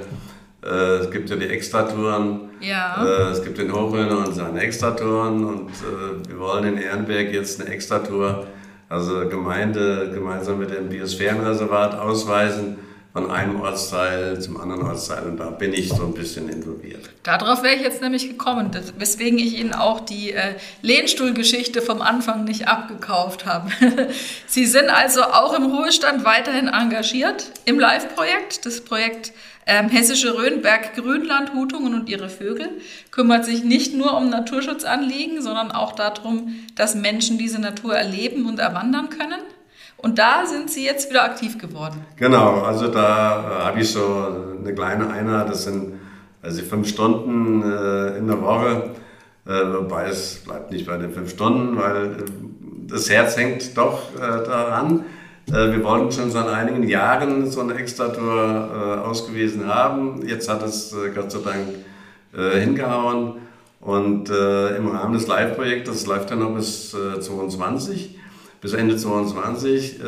Äh, 0.65 0.97
es 0.97 1.12
gibt 1.12 1.30
ja 1.30 1.36
die 1.36 1.47
Extratouren. 1.47 2.49
Ja. 2.60 3.06
Äh, 3.06 3.32
es 3.32 3.43
gibt 3.43 3.58
den 3.58 3.71
Hochrhöner 3.71 4.25
und 4.25 4.34
seine 4.34 4.60
Extratouren. 4.62 5.45
Und 5.45 5.69
äh, 5.69 6.28
wir 6.28 6.39
wollen 6.39 6.65
in 6.65 6.78
Ehrenberg 6.78 7.32
jetzt 7.32 7.62
eine 7.62 7.69
Extratour, 7.69 8.47
also 8.89 9.28
Gemeinde 9.30 10.12
gemeinsam 10.13 10.60
mit 10.60 10.71
dem 10.71 10.89
Biosphärenreservat 10.89 11.95
ausweisen 11.95 12.78
von 13.15 13.32
einem 13.32 13.62
Ortsteil 13.62 14.41
zum 14.41 14.60
anderen 14.60 14.82
Ortsteil 14.82 15.23
und 15.23 15.38
da 15.38 15.49
bin 15.49 15.71
ich 15.71 15.88
so 15.88 16.04
ein 16.04 16.13
bisschen 16.13 16.49
involviert. 16.49 17.10
Darauf 17.23 17.63
wäre 17.63 17.73
ich 17.75 17.82
jetzt 17.82 18.01
nämlich 18.01 18.28
gekommen, 18.28 18.71
weswegen 18.97 19.39
ich 19.39 19.58
Ihnen 19.58 19.73
auch 19.73 20.01
die 20.01 20.34
äh, 20.34 20.56
Lehnstuhlgeschichte 20.82 21.82
vom 21.82 22.01
Anfang 22.01 22.43
nicht 22.43 22.67
abgekauft 22.67 23.45
habe. 23.45 23.71
Sie 24.47 24.65
sind 24.65 24.89
also 24.89 25.21
auch 25.21 25.58
im 25.58 25.63
Ruhestand 25.63 26.25
weiterhin 26.25 26.67
engagiert 26.67 27.51
im 27.63 27.80
Live-Projekt. 27.80 28.65
Das 28.65 28.82
Projekt 28.82 29.32
ähm, 29.65 29.89
Hessische 29.89 30.38
Rhönberg 30.38 30.95
Grünland 30.95 31.54
Hutungen 31.54 31.93
und 31.93 32.10
ihre 32.10 32.30
Vögel 32.30 32.69
kümmert 33.12 33.45
sich 33.45 33.63
nicht 33.63 33.95
nur 33.95 34.15
um 34.15 34.30
Naturschutzanliegen, 34.30 35.41
sondern 35.41 35.71
auch 35.71 35.93
darum, 35.93 36.56
dass 36.75 36.95
Menschen 36.95 37.38
diese 37.38 37.60
Natur 37.60 37.95
erleben 37.95 38.45
und 38.45 38.60
erwandern 38.60 39.10
können. 39.10 39.41
Und 39.97 40.19
da 40.19 40.45
sind 40.45 40.69
Sie 40.69 40.86
jetzt 40.86 41.10
wieder 41.10 41.23
aktiv 41.23 41.58
geworden. 41.58 42.06
Genau, 42.17 42.62
also 42.62 42.89
da 42.89 43.39
äh, 43.39 43.63
habe 43.63 43.80
ich 43.80 43.89
so 43.89 44.56
eine 44.60 44.73
kleine 44.75 45.10
Einheit, 45.10 45.49
das 45.49 45.63
sind 45.63 45.93
also 46.43 46.62
fünf 46.62 46.88
Stunden 46.88 47.63
äh, 47.63 48.17
in 48.17 48.28
der 48.28 48.39
Woche, 48.41 48.91
äh, 49.47 49.49
wobei 49.49 50.10
es 50.10 50.43
bleibt 50.43 50.71
nicht 50.71 50.86
bei 50.86 50.97
den 50.97 51.12
fünf 51.12 51.32
Stunden, 51.32 51.78
weil 51.78 52.06
äh, 52.06 52.25
das 52.88 53.10
Herz 53.10 53.36
hängt 53.36 53.75
doch 53.75 54.13
äh, 54.15 54.19
daran. 54.19 55.06
Äh, 55.47 55.71
wir 55.71 55.84
wollten 55.84 56.12
schon 56.12 56.31
seit 56.31 56.47
einigen 56.47 56.88
Jahren 56.88 57.49
so 57.49 57.62
eine 57.62 57.75
Extratour 57.75 58.69
äh, 59.03 59.08
ausgewiesen 59.08 59.67
haben. 59.67 60.25
Jetzt 60.25 60.49
hat 60.49 60.63
es 60.63 60.91
äh, 60.93 61.12
Gott 61.13 61.31
sei 61.31 61.39
Dank 61.43 61.67
hingehauen. 62.38 63.36
Und 63.79 64.27
im 64.27 64.88
Rahmen 64.89 65.13
des 65.13 65.25
Live-Projekts, 65.27 65.89
das 65.89 66.05
läuft 66.05 66.31
ja 66.31 66.36
noch 66.36 66.53
bis 66.53 66.89
2022, 66.89 68.19
bis 68.60 68.73
Ende 68.73 68.97
2022, 68.97 70.01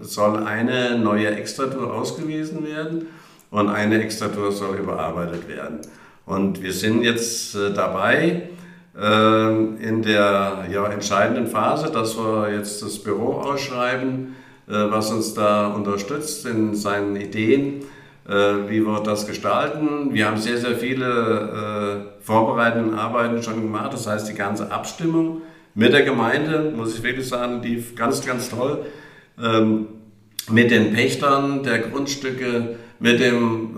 soll 0.00 0.42
eine 0.44 0.98
neue 0.98 1.26
Extratour 1.36 1.92
ausgewiesen 1.92 2.66
werden 2.66 3.08
und 3.50 3.68
eine 3.68 4.02
Extratour 4.02 4.52
soll 4.52 4.76
überarbeitet 4.76 5.46
werden. 5.48 5.80
Und 6.24 6.62
wir 6.62 6.72
sind 6.72 7.02
jetzt 7.02 7.54
dabei, 7.54 8.48
in 8.94 10.02
der 10.02 10.64
ja, 10.72 10.86
entscheidenden 10.86 11.46
Phase, 11.46 11.90
dass 11.92 12.16
wir 12.16 12.54
jetzt 12.54 12.82
das 12.82 12.98
Büro 13.00 13.34
ausschreiben 13.34 14.34
was 14.66 15.12
uns 15.12 15.34
da 15.34 15.68
unterstützt 15.68 16.44
in 16.46 16.74
seinen 16.74 17.16
Ideen, 17.16 17.82
äh, 18.28 18.68
wie 18.68 18.84
wir 18.84 19.00
das 19.00 19.26
gestalten. 19.26 20.12
Wir 20.12 20.26
haben 20.26 20.38
sehr, 20.38 20.58
sehr 20.58 20.76
viele 20.76 22.08
äh, 22.20 22.24
vorbereitende 22.24 22.98
Arbeiten 22.98 23.42
schon 23.42 23.62
gemacht. 23.62 23.92
Das 23.92 24.06
heißt, 24.06 24.28
die 24.28 24.34
ganze 24.34 24.72
Abstimmung 24.72 25.42
mit 25.74 25.92
der 25.92 26.02
Gemeinde, 26.02 26.72
muss 26.74 26.96
ich 26.96 27.02
wirklich 27.02 27.28
sagen, 27.28 27.62
lief 27.62 27.94
ganz, 27.94 28.26
ganz 28.26 28.50
toll. 28.50 28.86
Ähm, 29.40 29.86
mit 30.50 30.70
den 30.70 30.92
Pächtern 30.92 31.62
der 31.64 31.80
Grundstücke, 31.80 32.76
mit 33.00 33.18
dem 33.20 33.74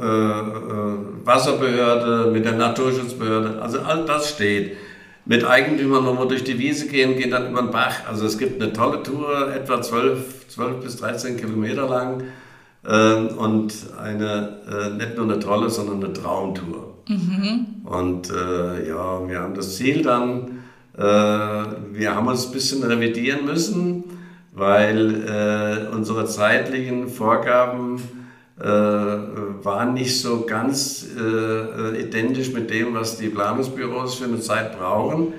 Wasserbehörde, 1.24 2.30
mit 2.30 2.44
der 2.44 2.52
Naturschutzbehörde. 2.52 3.60
Also 3.62 3.80
all 3.80 4.04
das 4.04 4.28
steht 4.28 4.76
mit 5.28 5.44
Eigentümern, 5.44 6.06
wenn 6.06 6.16
wir 6.16 6.26
durch 6.26 6.42
die 6.42 6.58
Wiese 6.58 6.88
gehen, 6.88 7.16
gehen 7.16 7.30
dann 7.30 7.50
über 7.50 7.60
den 7.60 7.70
Bach. 7.70 8.08
Also 8.08 8.26
es 8.26 8.38
gibt 8.38 8.60
eine 8.60 8.72
tolle 8.72 9.02
Tour, 9.02 9.54
etwa 9.54 9.80
12, 9.80 10.48
12 10.48 10.82
bis 10.82 10.96
13 10.96 11.36
Kilometer 11.36 11.86
lang 11.86 12.22
äh, 12.82 13.34
und 13.34 13.74
eine, 14.02 14.58
äh, 14.66 14.90
nicht 14.96 15.16
nur 15.16 15.26
eine 15.26 15.38
tolle, 15.38 15.68
sondern 15.68 16.02
eine 16.02 16.14
Traumtour. 16.14 16.94
Mhm. 17.08 17.66
Und 17.84 18.30
äh, 18.30 18.88
ja, 18.88 19.28
wir 19.28 19.40
haben 19.40 19.54
das 19.54 19.76
Ziel 19.76 20.02
dann, 20.02 20.62
äh, 20.96 21.02
wir 21.02 22.14
haben 22.14 22.26
uns 22.26 22.46
ein 22.46 22.52
bisschen 22.52 22.82
revidieren 22.82 23.44
müssen, 23.44 24.04
weil 24.52 25.88
äh, 25.90 25.94
unsere 25.94 26.24
zeitlichen 26.24 27.08
Vorgaben 27.08 28.00
äh, 28.60 28.66
waren 28.66 29.94
nicht 29.94 30.20
so 30.20 30.44
ganz 30.44 31.06
äh, 31.16 32.02
identisch 32.02 32.52
mit 32.52 32.70
dem, 32.70 32.92
was 32.92 33.16
die 33.16 33.28
Planungsbüros 33.28 34.16
für 34.16 34.24
eine 34.24 34.40
Zeit 34.40 34.76
brauchen. 34.76 35.34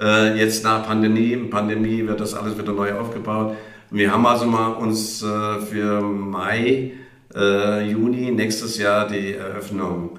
Äh, 0.00 0.38
jetzt 0.38 0.64
nach 0.64 0.86
Pandemie, 0.86 1.36
Pandemie 1.36 2.06
wird 2.06 2.20
das 2.20 2.32
alles 2.32 2.56
wieder 2.56 2.72
neu 2.72 2.94
aufgebaut. 2.94 3.54
Wir 3.90 4.10
haben 4.10 4.24
also 4.24 4.46
mal 4.46 4.68
uns 4.72 5.24
für 5.70 6.00
Mai, 6.00 6.92
Juni 7.32 8.32
nächstes 8.32 8.78
Jahr 8.78 9.06
die 9.06 9.34
Eröffnung 9.34 10.18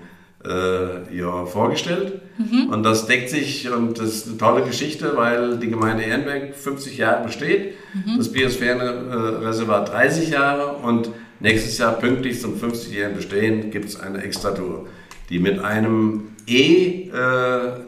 ja, 1.11 1.45
vorgestellt. 1.45 2.21
Mhm. 2.37 2.69
Und 2.69 2.83
das 2.83 3.07
deckt 3.07 3.29
sich 3.29 3.69
und 3.69 3.99
das 3.99 4.07
ist 4.09 4.27
eine 4.29 4.37
tolle 4.37 4.63
Geschichte, 4.63 5.17
weil 5.17 5.57
die 5.57 5.69
Gemeinde 5.69 6.03
Ehrenberg 6.03 6.55
50 6.55 6.97
Jahre 6.97 7.25
besteht, 7.25 7.73
mhm. 7.93 8.17
das 8.17 8.31
Biosphärenreservat 8.31 9.91
30 9.91 10.29
Jahre 10.29 10.77
und 10.77 11.09
Nächstes 11.39 11.77
Jahr 11.77 11.93
pünktlich 11.93 12.39
zum 12.39 12.55
50-jährigen 12.55 13.17
Bestehen 13.17 13.71
gibt 13.71 13.85
es 13.85 13.99
eine 13.99 14.23
Extratour, 14.23 14.87
die 15.29 15.39
mit 15.39 15.59
einem 15.59 16.35
E 16.47 17.09
äh, 17.09 17.13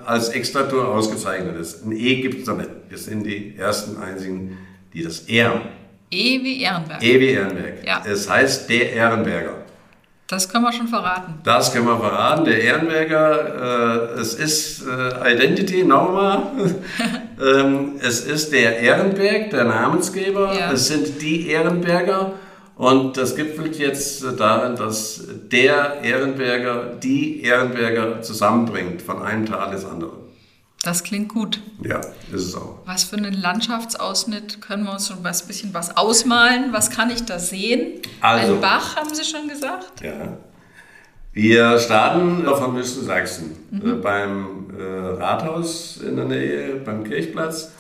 als 0.06 0.30
Extratour 0.30 0.88
ausgezeichnet 0.88 1.58
ist. 1.58 1.86
Ein 1.86 1.92
E 1.92 2.22
gibt 2.22 2.42
es 2.42 2.48
noch 2.48 2.58
nicht. 2.58 2.70
Wir 2.90 2.98
sind 2.98 3.24
die 3.24 3.56
ersten 3.58 4.02
einzigen, 4.02 4.58
die 4.94 5.04
das 5.04 5.22
ehren. 5.22 5.62
E 6.10 6.44
wie 6.44 6.62
Ehrenberg. 6.62 7.04
E 7.04 7.20
wie 7.20 7.30
Ehrenberg. 7.30 7.86
Ja. 7.86 8.04
Es 8.06 8.30
heißt 8.30 8.70
der 8.70 8.94
Ehrenberger. 8.94 9.68
Das 10.28 10.50
können 10.50 10.66
wir 10.66 10.74
schon 10.74 10.88
verraten. 10.90 11.36
Das 11.44 11.72
können 11.72 11.86
wir 11.86 11.98
verraten. 11.98 12.44
Der 12.44 12.62
Ehrenberger, 12.62 14.16
äh, 14.16 14.20
es 14.20 14.34
ist 14.34 14.86
äh, 14.86 15.34
Identity 15.34 15.86
nochmal. 15.86 16.52
ähm, 17.42 17.94
es 18.02 18.22
ist 18.22 18.52
der 18.52 18.80
Ehrenberg, 18.80 19.52
der 19.52 19.64
Namensgeber. 19.64 20.54
Ja. 20.54 20.72
Es 20.74 20.88
sind 20.88 21.22
die 21.22 21.48
Ehrenberger. 21.50 22.34
Und 22.78 23.18
das 23.18 23.36
gipfelt 23.36 23.80
jetzt 23.80 24.24
darin, 24.38 24.76
dass 24.76 25.24
der 25.52 26.02
Ehrenberger 26.04 26.94
die 27.02 27.42
Ehrenberger 27.42 28.22
zusammenbringt, 28.22 29.02
von 29.02 29.22
einem 29.22 29.48
Tal 29.48 29.74
ins 29.74 29.84
andere. 29.84 30.12
Das 30.84 31.04
klingt 31.04 31.30
gut. 31.30 31.60
Ja, 31.84 32.00
ist 32.32 32.44
es 32.46 32.56
auch. 32.56 32.80
Was 32.86 33.04
für 33.04 33.18
einen 33.18 33.34
Landschaftsausschnitt 33.34 34.62
können 34.62 34.84
wir 34.84 34.94
uns 34.94 35.08
schon 35.08 35.18
ein 35.18 35.24
bisschen 35.24 35.74
was 35.74 35.98
ausmalen? 35.98 36.72
Was 36.72 36.92
kann 36.92 37.10
ich 37.10 37.26
da 37.26 37.40
sehen? 37.40 38.00
Also, 38.22 38.54
Ein 38.54 38.62
Bach, 38.62 38.96
haben 38.96 39.14
Sie 39.14 39.24
schon 39.24 39.48
gesagt? 39.48 40.02
Ja. 40.02 40.38
Wir 41.34 41.80
starten 41.80 42.46
von 42.46 42.76
Wüsten 42.76 43.06
Sachsen 43.06 43.58
äh, 43.74 43.94
beim 43.94 44.68
äh, 44.78 45.22
Rathaus 45.22 45.98
in 45.98 46.16
der 46.16 46.26
Nähe, 46.26 46.76
beim 46.86 47.04
Kirchplatz. 47.04 47.72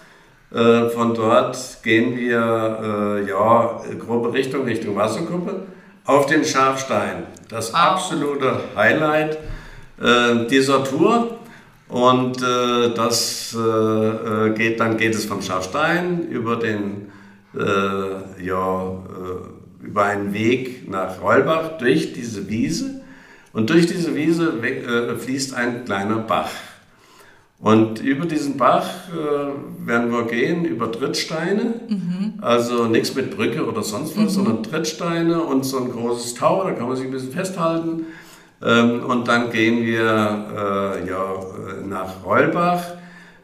Äh, 0.50 0.89
von 0.89 1.14
dort 1.14 1.58
gehen 1.84 2.16
wir 2.18 3.20
äh, 3.22 3.30
ja, 3.30 3.82
grobe 4.00 4.32
Richtung, 4.32 4.64
Richtung 4.64 4.95
Wasserkuppe, 4.95 5.64
auf 6.06 6.26
den 6.28 6.45
Schafstein. 6.45 7.24
Das 7.50 7.74
Wow. 7.74 7.80
absolute 7.80 8.60
Highlight 8.76 9.38
äh, 10.02 10.45
dieser 10.50 10.84
Tour. 10.84 11.38
Und 11.89 12.41
äh, 12.41 12.93
das 12.93 13.56
äh, 13.56 14.50
geht, 14.52 14.80
dann 14.80 14.98
geht 14.98 15.16
es 15.16 15.26
vom 15.26 15.41
Schafstein 15.41 16.28
über 16.30 16.58
den, 16.58 17.12
ja, 18.39 19.04
über 19.82 20.04
einen 20.04 20.32
Weg 20.32 20.88
nach 20.88 21.20
Rollbach 21.24 21.80
durch 21.80 22.14
diese 22.14 22.48
Wiese. 22.50 23.02
Und 23.52 23.72
durch 23.72 23.88
diese 23.88 24.14
Wiese 24.14 24.54
fließt 25.18 25.56
ein 25.56 25.86
kleiner 25.86 26.18
Bach. 26.18 26.52
Und 27.60 28.01
über 28.01 28.26
diesen 28.26 28.55
Bach 28.58 28.88
äh, 29.10 29.88
werden 29.88 30.12
wir 30.12 30.26
gehen, 30.26 30.64
über 30.66 30.91
Trittsteine. 30.91 31.74
Also 32.41 32.86
nichts 32.86 33.16
mit 33.16 33.36
Brücke 33.36 33.66
oder 33.66 33.82
sonst 33.82 34.16
was, 34.16 34.36
sondern 34.36 34.62
Trittsteine 34.62 35.41
und 35.41 35.66
so 35.66 35.78
ein 35.80 35.91
großes 35.91 36.36
Tau, 36.36 36.64
da 36.64 36.72
kann 36.72 36.88
man 36.88 36.95
sich 36.95 37.05
ein 37.05 37.12
bisschen 37.12 37.32
festhalten. 37.32 38.05
Ähm, 38.64 39.03
und 39.05 39.28
dann 39.28 39.51
gehen 39.51 39.84
wir 39.86 40.01
äh, 40.03 41.10
ja, 41.10 41.34
äh, 41.34 41.88
nach 41.88 42.24
Rollbach. 42.24 42.84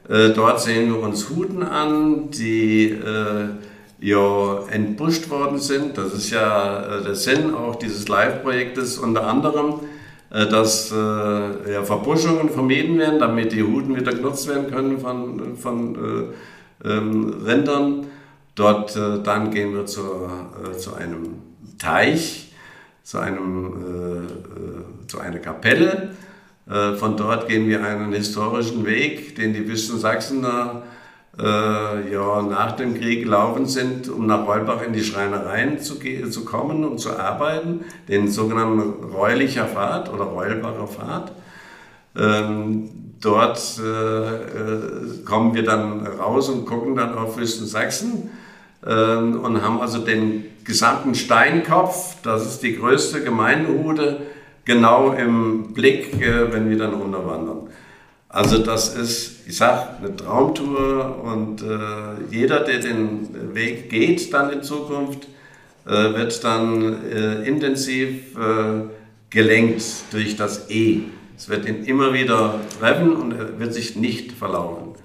Äh, 0.09 0.29
dort 0.29 0.61
sehen 0.61 0.93
wir 0.93 1.01
uns 1.01 1.29
Huten 1.29 1.63
an, 1.63 2.29
die 2.31 2.89
äh, 2.89 3.49
ja, 3.99 4.59
entbuscht 4.69 5.29
worden 5.29 5.59
sind. 5.59 5.97
Das 5.97 6.13
ist 6.13 6.29
ja 6.29 6.99
äh, 6.99 7.03
der 7.03 7.15
Sinn 7.15 7.53
auch 7.53 7.75
dieses 7.75 8.07
Live-Projektes 8.07 8.97
unter 8.97 9.27
anderem, 9.27 9.79
dass 10.33 10.91
äh, 10.91 10.95
ja, 11.73 11.83
Verbuschungen 11.83 12.49
vermieden 12.49 12.97
werden, 12.97 13.19
damit 13.19 13.51
die 13.51 13.61
Huten 13.61 13.95
wieder 13.95 14.11
genutzt 14.11 14.47
werden 14.47 14.69
können 14.69 14.99
von, 14.99 15.55
von 15.55 16.33
äh, 16.83 16.89
ähm, 16.89 17.35
Rindern. 17.45 18.07
Dort 18.55 18.95
äh, 18.95 19.21
dann 19.23 19.51
gehen 19.51 19.75
wir 19.75 19.85
zur, 19.85 20.29
äh, 20.63 20.77
zu 20.77 20.95
einem 20.95 21.41
Teich, 21.77 22.51
zu, 23.03 23.19
einem, 23.19 23.73
äh, 23.83 25.03
äh, 25.03 25.07
zu 25.07 25.19
einer 25.19 25.39
Kapelle. 25.39 26.15
Äh, 26.67 26.93
von 26.95 27.15
dort 27.15 27.47
gehen 27.47 27.67
wir 27.67 27.83
einen 27.83 28.11
historischen 28.13 28.85
Weg, 28.85 29.35
den 29.35 29.53
die 29.53 29.67
Wüsten 29.67 29.99
Sachsener 29.99 30.83
äh, 31.39 32.13
ja, 32.13 32.41
nach 32.41 32.73
dem 32.73 32.93
Krieg 32.93 33.23
gelaufen 33.23 33.65
sind, 33.65 34.09
um 34.09 34.27
nach 34.27 34.45
Rollbach 34.45 34.81
in 34.85 34.93
die 34.93 35.03
Schreinereien 35.03 35.79
zu, 35.79 35.99
zu 35.99 36.45
kommen 36.45 36.83
und 36.83 36.99
zu 36.99 37.17
arbeiten, 37.17 37.85
den 38.07 38.29
sogenannten 38.29 39.03
Reulicher 39.03 39.65
Pfad 39.65 40.13
oder 40.13 40.25
Reulbacher 40.25 40.87
Pfad. 40.87 41.31
Ähm, 42.15 42.89
dort 43.19 43.79
äh, 43.79 44.35
äh, 44.35 45.23
kommen 45.25 45.55
wir 45.55 45.63
dann 45.63 46.05
raus 46.05 46.49
und 46.49 46.65
gucken 46.65 46.95
dann 46.95 47.17
auf 47.17 47.37
Wüsten 47.37 47.65
Sachsen 47.65 48.29
ähm, 48.85 49.39
und 49.39 49.61
haben 49.61 49.81
also 49.81 49.99
den 49.99 50.45
gesamten 50.63 51.15
Steinkopf, 51.15 52.17
das 52.21 52.45
ist 52.45 52.63
die 52.63 52.77
größte 52.77 53.23
Gemeindehude, 53.23 54.21
genau 54.65 55.13
im 55.13 55.73
Blick, 55.73 56.21
äh, 56.21 56.51
wenn 56.51 56.69
wir 56.69 56.77
dann 56.77 56.93
runterwandern. 56.93 57.52
Also 58.33 58.57
das 58.57 58.95
ist, 58.95 59.47
ich 59.47 59.55
sag, 59.57 59.99
eine 59.99 60.15
Traumtour 60.15 61.23
und 61.23 61.61
äh, 61.61 62.31
jeder, 62.31 62.61
der 62.61 62.79
den 62.79 63.53
Weg 63.53 63.91
geht 63.91 64.33
dann 64.33 64.49
in 64.51 64.63
Zukunft, 64.63 65.27
äh, 65.85 65.91
wird 65.91 66.43
dann 66.43 67.11
äh, 67.11 67.47
intensiv 67.47 68.35
äh, 68.35 68.85
gelenkt 69.29 69.83
durch 70.11 70.35
das 70.35 70.67
E. 70.71 71.01
Es 71.37 71.47
wird 71.47 71.67
ihn 71.67 71.83
immer 71.83 72.11
wieder 72.11 72.59
treffen 72.79 73.15
und 73.15 73.33
er 73.33 73.59
wird 73.59 73.71
sich 73.71 73.95
nicht 73.97 74.31
verlaufen. 74.31 74.95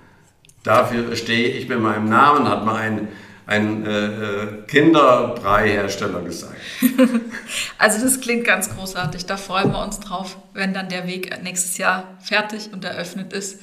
Dafür 0.62 1.14
stehe 1.14 1.49
ich 1.49 1.68
mit 1.68 1.81
meinem 1.83 2.09
Namen, 2.09 2.49
hat 2.49 2.64
mal 2.64 2.76
ein, 2.76 3.09
ein 3.49 3.87
äh, 3.87 4.07
äh, 4.07 4.47
Kinderbreihersteller 4.67 6.21
gesagt. 6.21 6.55
Also 7.79 8.05
das 8.05 8.21
klingt 8.21 8.45
ganz 8.45 8.75
großartig. 8.75 9.25
Da 9.25 9.37
freuen 9.37 9.73
wir 9.73 9.83
uns 9.83 10.01
drauf, 10.01 10.37
wenn 10.53 10.75
dann 10.75 10.89
der 10.89 11.07
Weg 11.07 11.43
nächstes 11.43 11.79
Jahr 11.79 12.19
fertig 12.21 12.71
und 12.73 12.85
eröffnet 12.85 13.33
ist. 13.33 13.61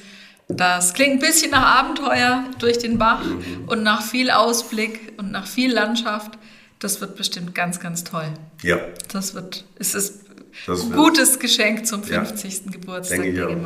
Das 0.48 0.92
klingt 0.94 1.14
ein 1.14 1.18
bisschen 1.20 1.52
nach 1.52 1.78
Abenteuer 1.78 2.44
durch 2.58 2.78
den 2.78 2.98
Bach 2.98 3.22
und 3.66 3.82
nach 3.82 4.02
viel 4.02 4.30
Ausblick 4.30 5.12
und 5.18 5.30
nach 5.30 5.46
viel 5.46 5.72
Landschaft. 5.72 6.32
Das 6.80 7.00
wird 7.00 7.16
bestimmt 7.16 7.54
ganz, 7.54 7.78
ganz 7.78 8.02
toll. 8.04 8.28
Ja, 8.62 8.78
Das 9.12 9.34
wird, 9.34 9.64
es 9.78 9.94
ist 9.94 10.20
Das 10.66 10.82
ein 10.82 10.92
gutes 10.92 11.38
Geschenk 11.38 11.86
zum 11.86 12.02
Ja, 12.04 12.24
50. 12.24 12.72
Geburtstag 12.72 13.22
denke 13.22 13.28
ich 13.28 13.36
der 13.36 13.48
auch. 13.48 13.62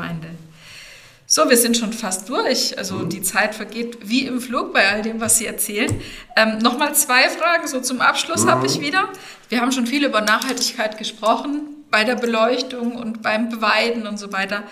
So, 1.32 1.48
wir 1.48 1.56
sind 1.56 1.76
schon 1.76 1.92
fast 1.92 2.28
durch. 2.28 2.76
Also 2.76 2.96
Mhm. 2.96 3.08
die 3.08 3.22
Zeit 3.22 3.54
vergeht 3.54 3.98
wie 4.02 4.26
im 4.26 4.40
Flug 4.40 4.72
bei 4.72 4.88
all 4.90 5.00
dem, 5.02 5.20
was 5.20 5.38
Sie 5.38 5.46
erzählen. 5.46 6.00
Ähm, 6.36 6.58
Nochmal 6.58 6.92
zwei 6.96 7.28
Fragen, 7.28 7.68
so 7.68 7.80
zum 7.80 8.00
Abschluss 8.00 8.48
habe 8.48 8.60
Mhm. 8.62 8.66
ich 8.66 8.80
wieder. 8.80 9.08
Wir 9.48 9.60
haben 9.60 9.70
schon 9.70 9.86
viel 9.86 10.04
über 10.04 10.22
Nachhaltigkeit 10.22 10.98
gesprochen, 10.98 11.84
bei 11.88 12.02
der 12.02 12.16
Beleuchtung 12.16 12.96
und 12.96 13.22
beim 13.22 13.48
Beweiden 13.48 14.08
und 14.08 14.18
so 14.18 14.32
weiter. 14.32 14.64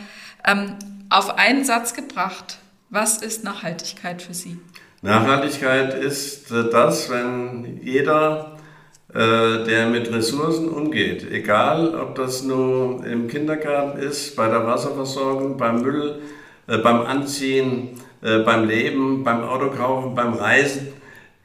Ähm, 0.44 0.74
auf 1.10 1.38
einen 1.38 1.64
Satz 1.64 1.94
gebracht. 1.94 2.58
Was 2.90 3.18
ist 3.18 3.44
Nachhaltigkeit 3.44 4.20
für 4.20 4.34
Sie? 4.34 4.58
Nachhaltigkeit 5.02 5.94
ist 5.94 6.50
äh, 6.50 6.70
das, 6.72 7.08
wenn 7.08 7.78
jeder, 7.84 8.56
äh, 9.14 9.62
der 9.64 9.86
mit 9.90 10.12
Ressourcen 10.12 10.68
umgeht, 10.68 11.24
egal 11.30 11.94
ob 11.94 12.16
das 12.16 12.42
nur 12.42 13.06
im 13.06 13.28
Kindergarten 13.28 14.00
ist, 14.00 14.34
bei 14.34 14.48
der 14.48 14.66
Wasserversorgung, 14.66 15.56
beim 15.56 15.82
Müll, 15.82 16.20
beim 16.76 17.00
Anziehen, 17.02 18.00
äh, 18.20 18.40
beim 18.40 18.68
Leben, 18.68 19.24
beim 19.24 19.42
Autokaufen, 19.42 20.14
beim 20.14 20.34
Reisen, 20.34 20.88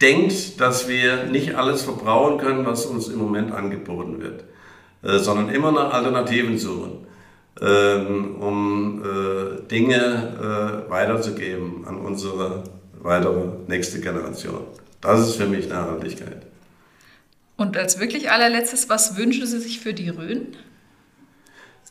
denkt, 0.02 0.60
dass 0.60 0.90
wir 0.90 1.24
nicht 1.26 1.56
alles 1.56 1.84
verbrauchen 1.84 2.38
können, 2.38 2.66
was 2.66 2.86
uns 2.86 3.08
im 3.08 3.20
Moment 3.20 3.54
angeboten 3.54 4.22
wird, 4.22 4.44
äh, 5.02 5.20
sondern 5.20 5.50
immer 5.50 5.72
nach 5.72 5.94
Alternativen 5.94 6.58
suchen 6.58 7.08
ähm, 7.62 8.36
um 8.42 9.04
äh, 9.04 9.68
Dinge 9.68 10.86
äh, 10.88 10.90
weiterzugeben 10.90 11.86
an 11.86 11.98
unsere 11.98 12.64
weitere 13.02 13.46
nächste 13.68 14.00
Generation. 14.00 14.62
Das 15.02 15.28
ist 15.28 15.36
für 15.36 15.46
mich 15.46 15.70
Nachhaltigkeit. 15.70 16.44
Und 17.58 17.78
als 17.78 18.00
wirklich 18.00 18.32
allerletztes, 18.32 18.90
was 18.90 19.18
wünschen 19.18 19.46
Sie 19.46 19.60
sich 19.60 19.80
für 19.80 19.94
die 19.94 20.10
Rhön? 20.10 20.56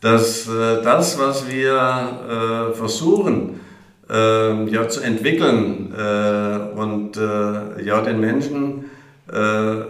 Dass 0.03 0.49
äh, 0.49 0.83
das, 0.83 1.19
was 1.19 1.49
wir 1.49 1.73
äh, 1.73 2.77
versuchen 2.77 3.61
äh, 4.11 4.69
ja, 4.69 4.89
zu 4.89 5.01
entwickeln 5.01 5.95
äh, 5.97 6.77
und 6.77 7.17
äh, 7.17 7.85
ja, 7.85 8.01
den 8.01 8.19
Menschen 8.19 8.91
äh, 9.33 9.39
äh, 9.39 9.83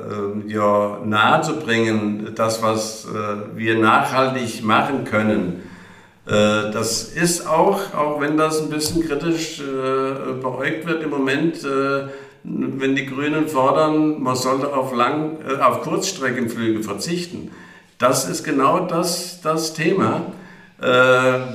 ja, 0.48 0.98
nahezubringen, 1.02 2.28
das, 2.34 2.62
was 2.62 3.08
wir 3.56 3.78
nachhaltig 3.78 4.62
machen 4.62 5.04
können, 5.04 5.62
Das 6.24 7.02
ist 7.02 7.48
auch, 7.48 7.80
auch 7.94 8.20
wenn 8.20 8.36
das 8.36 8.62
ein 8.62 8.70
bisschen 8.70 9.04
kritisch 9.08 9.60
beäugt 10.40 10.86
wird 10.86 11.02
im 11.02 11.10
Moment, 11.10 11.66
wenn 12.44 12.94
die 12.94 13.06
Grünen 13.06 13.48
fordern, 13.48 14.22
man 14.22 14.36
sollte 14.36 14.72
auf, 14.72 14.94
Lang, 14.94 15.38
auf 15.60 15.82
Kurzstreckenflüge 15.82 16.84
verzichten. 16.84 17.50
Das 18.02 18.28
ist 18.28 18.42
genau 18.42 18.80
das, 18.80 19.40
das 19.42 19.74
Thema. 19.74 20.22
Äh, 20.80 20.84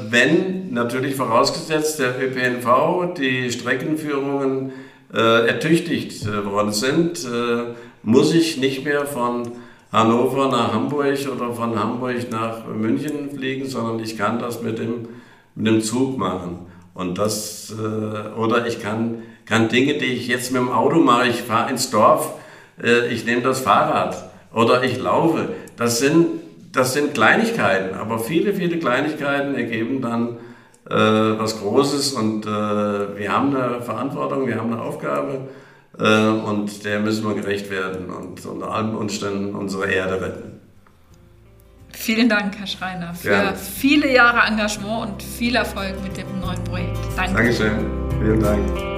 wenn 0.10 0.72
natürlich 0.72 1.16
vorausgesetzt 1.16 2.00
der 2.00 2.16
ÖPNV, 2.22 3.16
die 3.18 3.52
Streckenführungen 3.52 4.72
äh, 5.14 5.46
ertüchtigt 5.46 6.26
äh, 6.26 6.46
worden 6.46 6.72
sind, 6.72 7.26
äh, 7.26 7.74
muss 8.02 8.34
ich 8.34 8.56
nicht 8.60 8.86
mehr 8.86 9.06
von 9.06 9.52
Hannover 9.92 10.48
nach 10.48 10.72
Hamburg 10.72 11.18
oder 11.30 11.52
von 11.52 11.78
Hamburg 11.78 12.32
nach 12.32 12.66
München 12.66 13.30
fliegen, 13.36 13.68
sondern 13.68 14.00
ich 14.00 14.18
kann 14.18 14.40
das 14.40 14.62
mit 14.62 14.80
dem, 14.80 15.10
mit 15.54 15.68
dem 15.68 15.82
Zug 15.82 16.18
machen. 16.18 16.60
Und 16.94 17.18
das, 17.18 17.76
äh, 17.78 18.40
oder 18.40 18.66
ich 18.66 18.82
kann, 18.82 19.22
kann 19.46 19.68
Dinge, 19.68 19.96
die 19.96 20.14
ich 20.14 20.30
jetzt 20.30 20.54
mit 20.54 20.62
dem 20.62 20.72
Auto 20.72 21.02
mache, 21.02 21.28
ich 21.28 21.42
fahre 21.42 21.72
ins 21.72 21.92
Dorf, 21.92 22.36
äh, 22.82 23.10
ich 23.10 23.26
nehme 23.26 23.42
das 23.42 23.60
Fahrrad 23.60 24.30
oder 24.54 24.84
ich 24.84 24.98
laufe. 24.98 25.50
Das 25.76 26.00
sind, 26.00 26.37
das 26.78 26.94
sind 26.94 27.14
Kleinigkeiten, 27.14 27.96
aber 27.96 28.20
viele, 28.20 28.54
viele 28.54 28.78
Kleinigkeiten 28.78 29.56
ergeben 29.56 30.02
dann 30.02 30.38
äh, 30.90 31.40
was 31.40 31.60
Großes 31.60 32.14
und 32.14 32.46
äh, 32.46 32.50
wir 32.50 33.34
haben 33.34 33.56
eine 33.56 33.82
Verantwortung, 33.82 34.48
wir 34.48 34.56
haben 34.56 34.72
eine 34.72 34.82
Aufgabe, 34.82 35.50
Äh, 36.00 36.28
und 36.28 36.86
der 36.86 37.00
müssen 37.00 37.26
wir 37.26 37.34
gerecht 37.34 37.72
werden 37.72 38.10
und 38.10 38.46
unter 38.46 38.72
allen 38.72 38.96
Umständen 38.96 39.56
unsere 39.56 39.88
Erde 39.92 40.22
retten. 40.22 40.60
Vielen 41.92 42.30
Dank, 42.30 42.56
Herr 42.60 42.68
Schreiner, 42.68 43.16
für 43.16 43.30
Gerne. 43.30 43.56
viele 43.56 44.14
Jahre 44.14 44.46
Engagement 44.48 45.14
und 45.14 45.24
viel 45.24 45.56
Erfolg 45.56 45.96
mit 46.04 46.16
dem 46.16 46.28
neuen 46.40 46.64
Projekt. 46.66 46.98
Danke. 47.16 47.34
Dankeschön. 47.34 47.86
Vielen 48.22 48.40
Dank. 48.40 48.97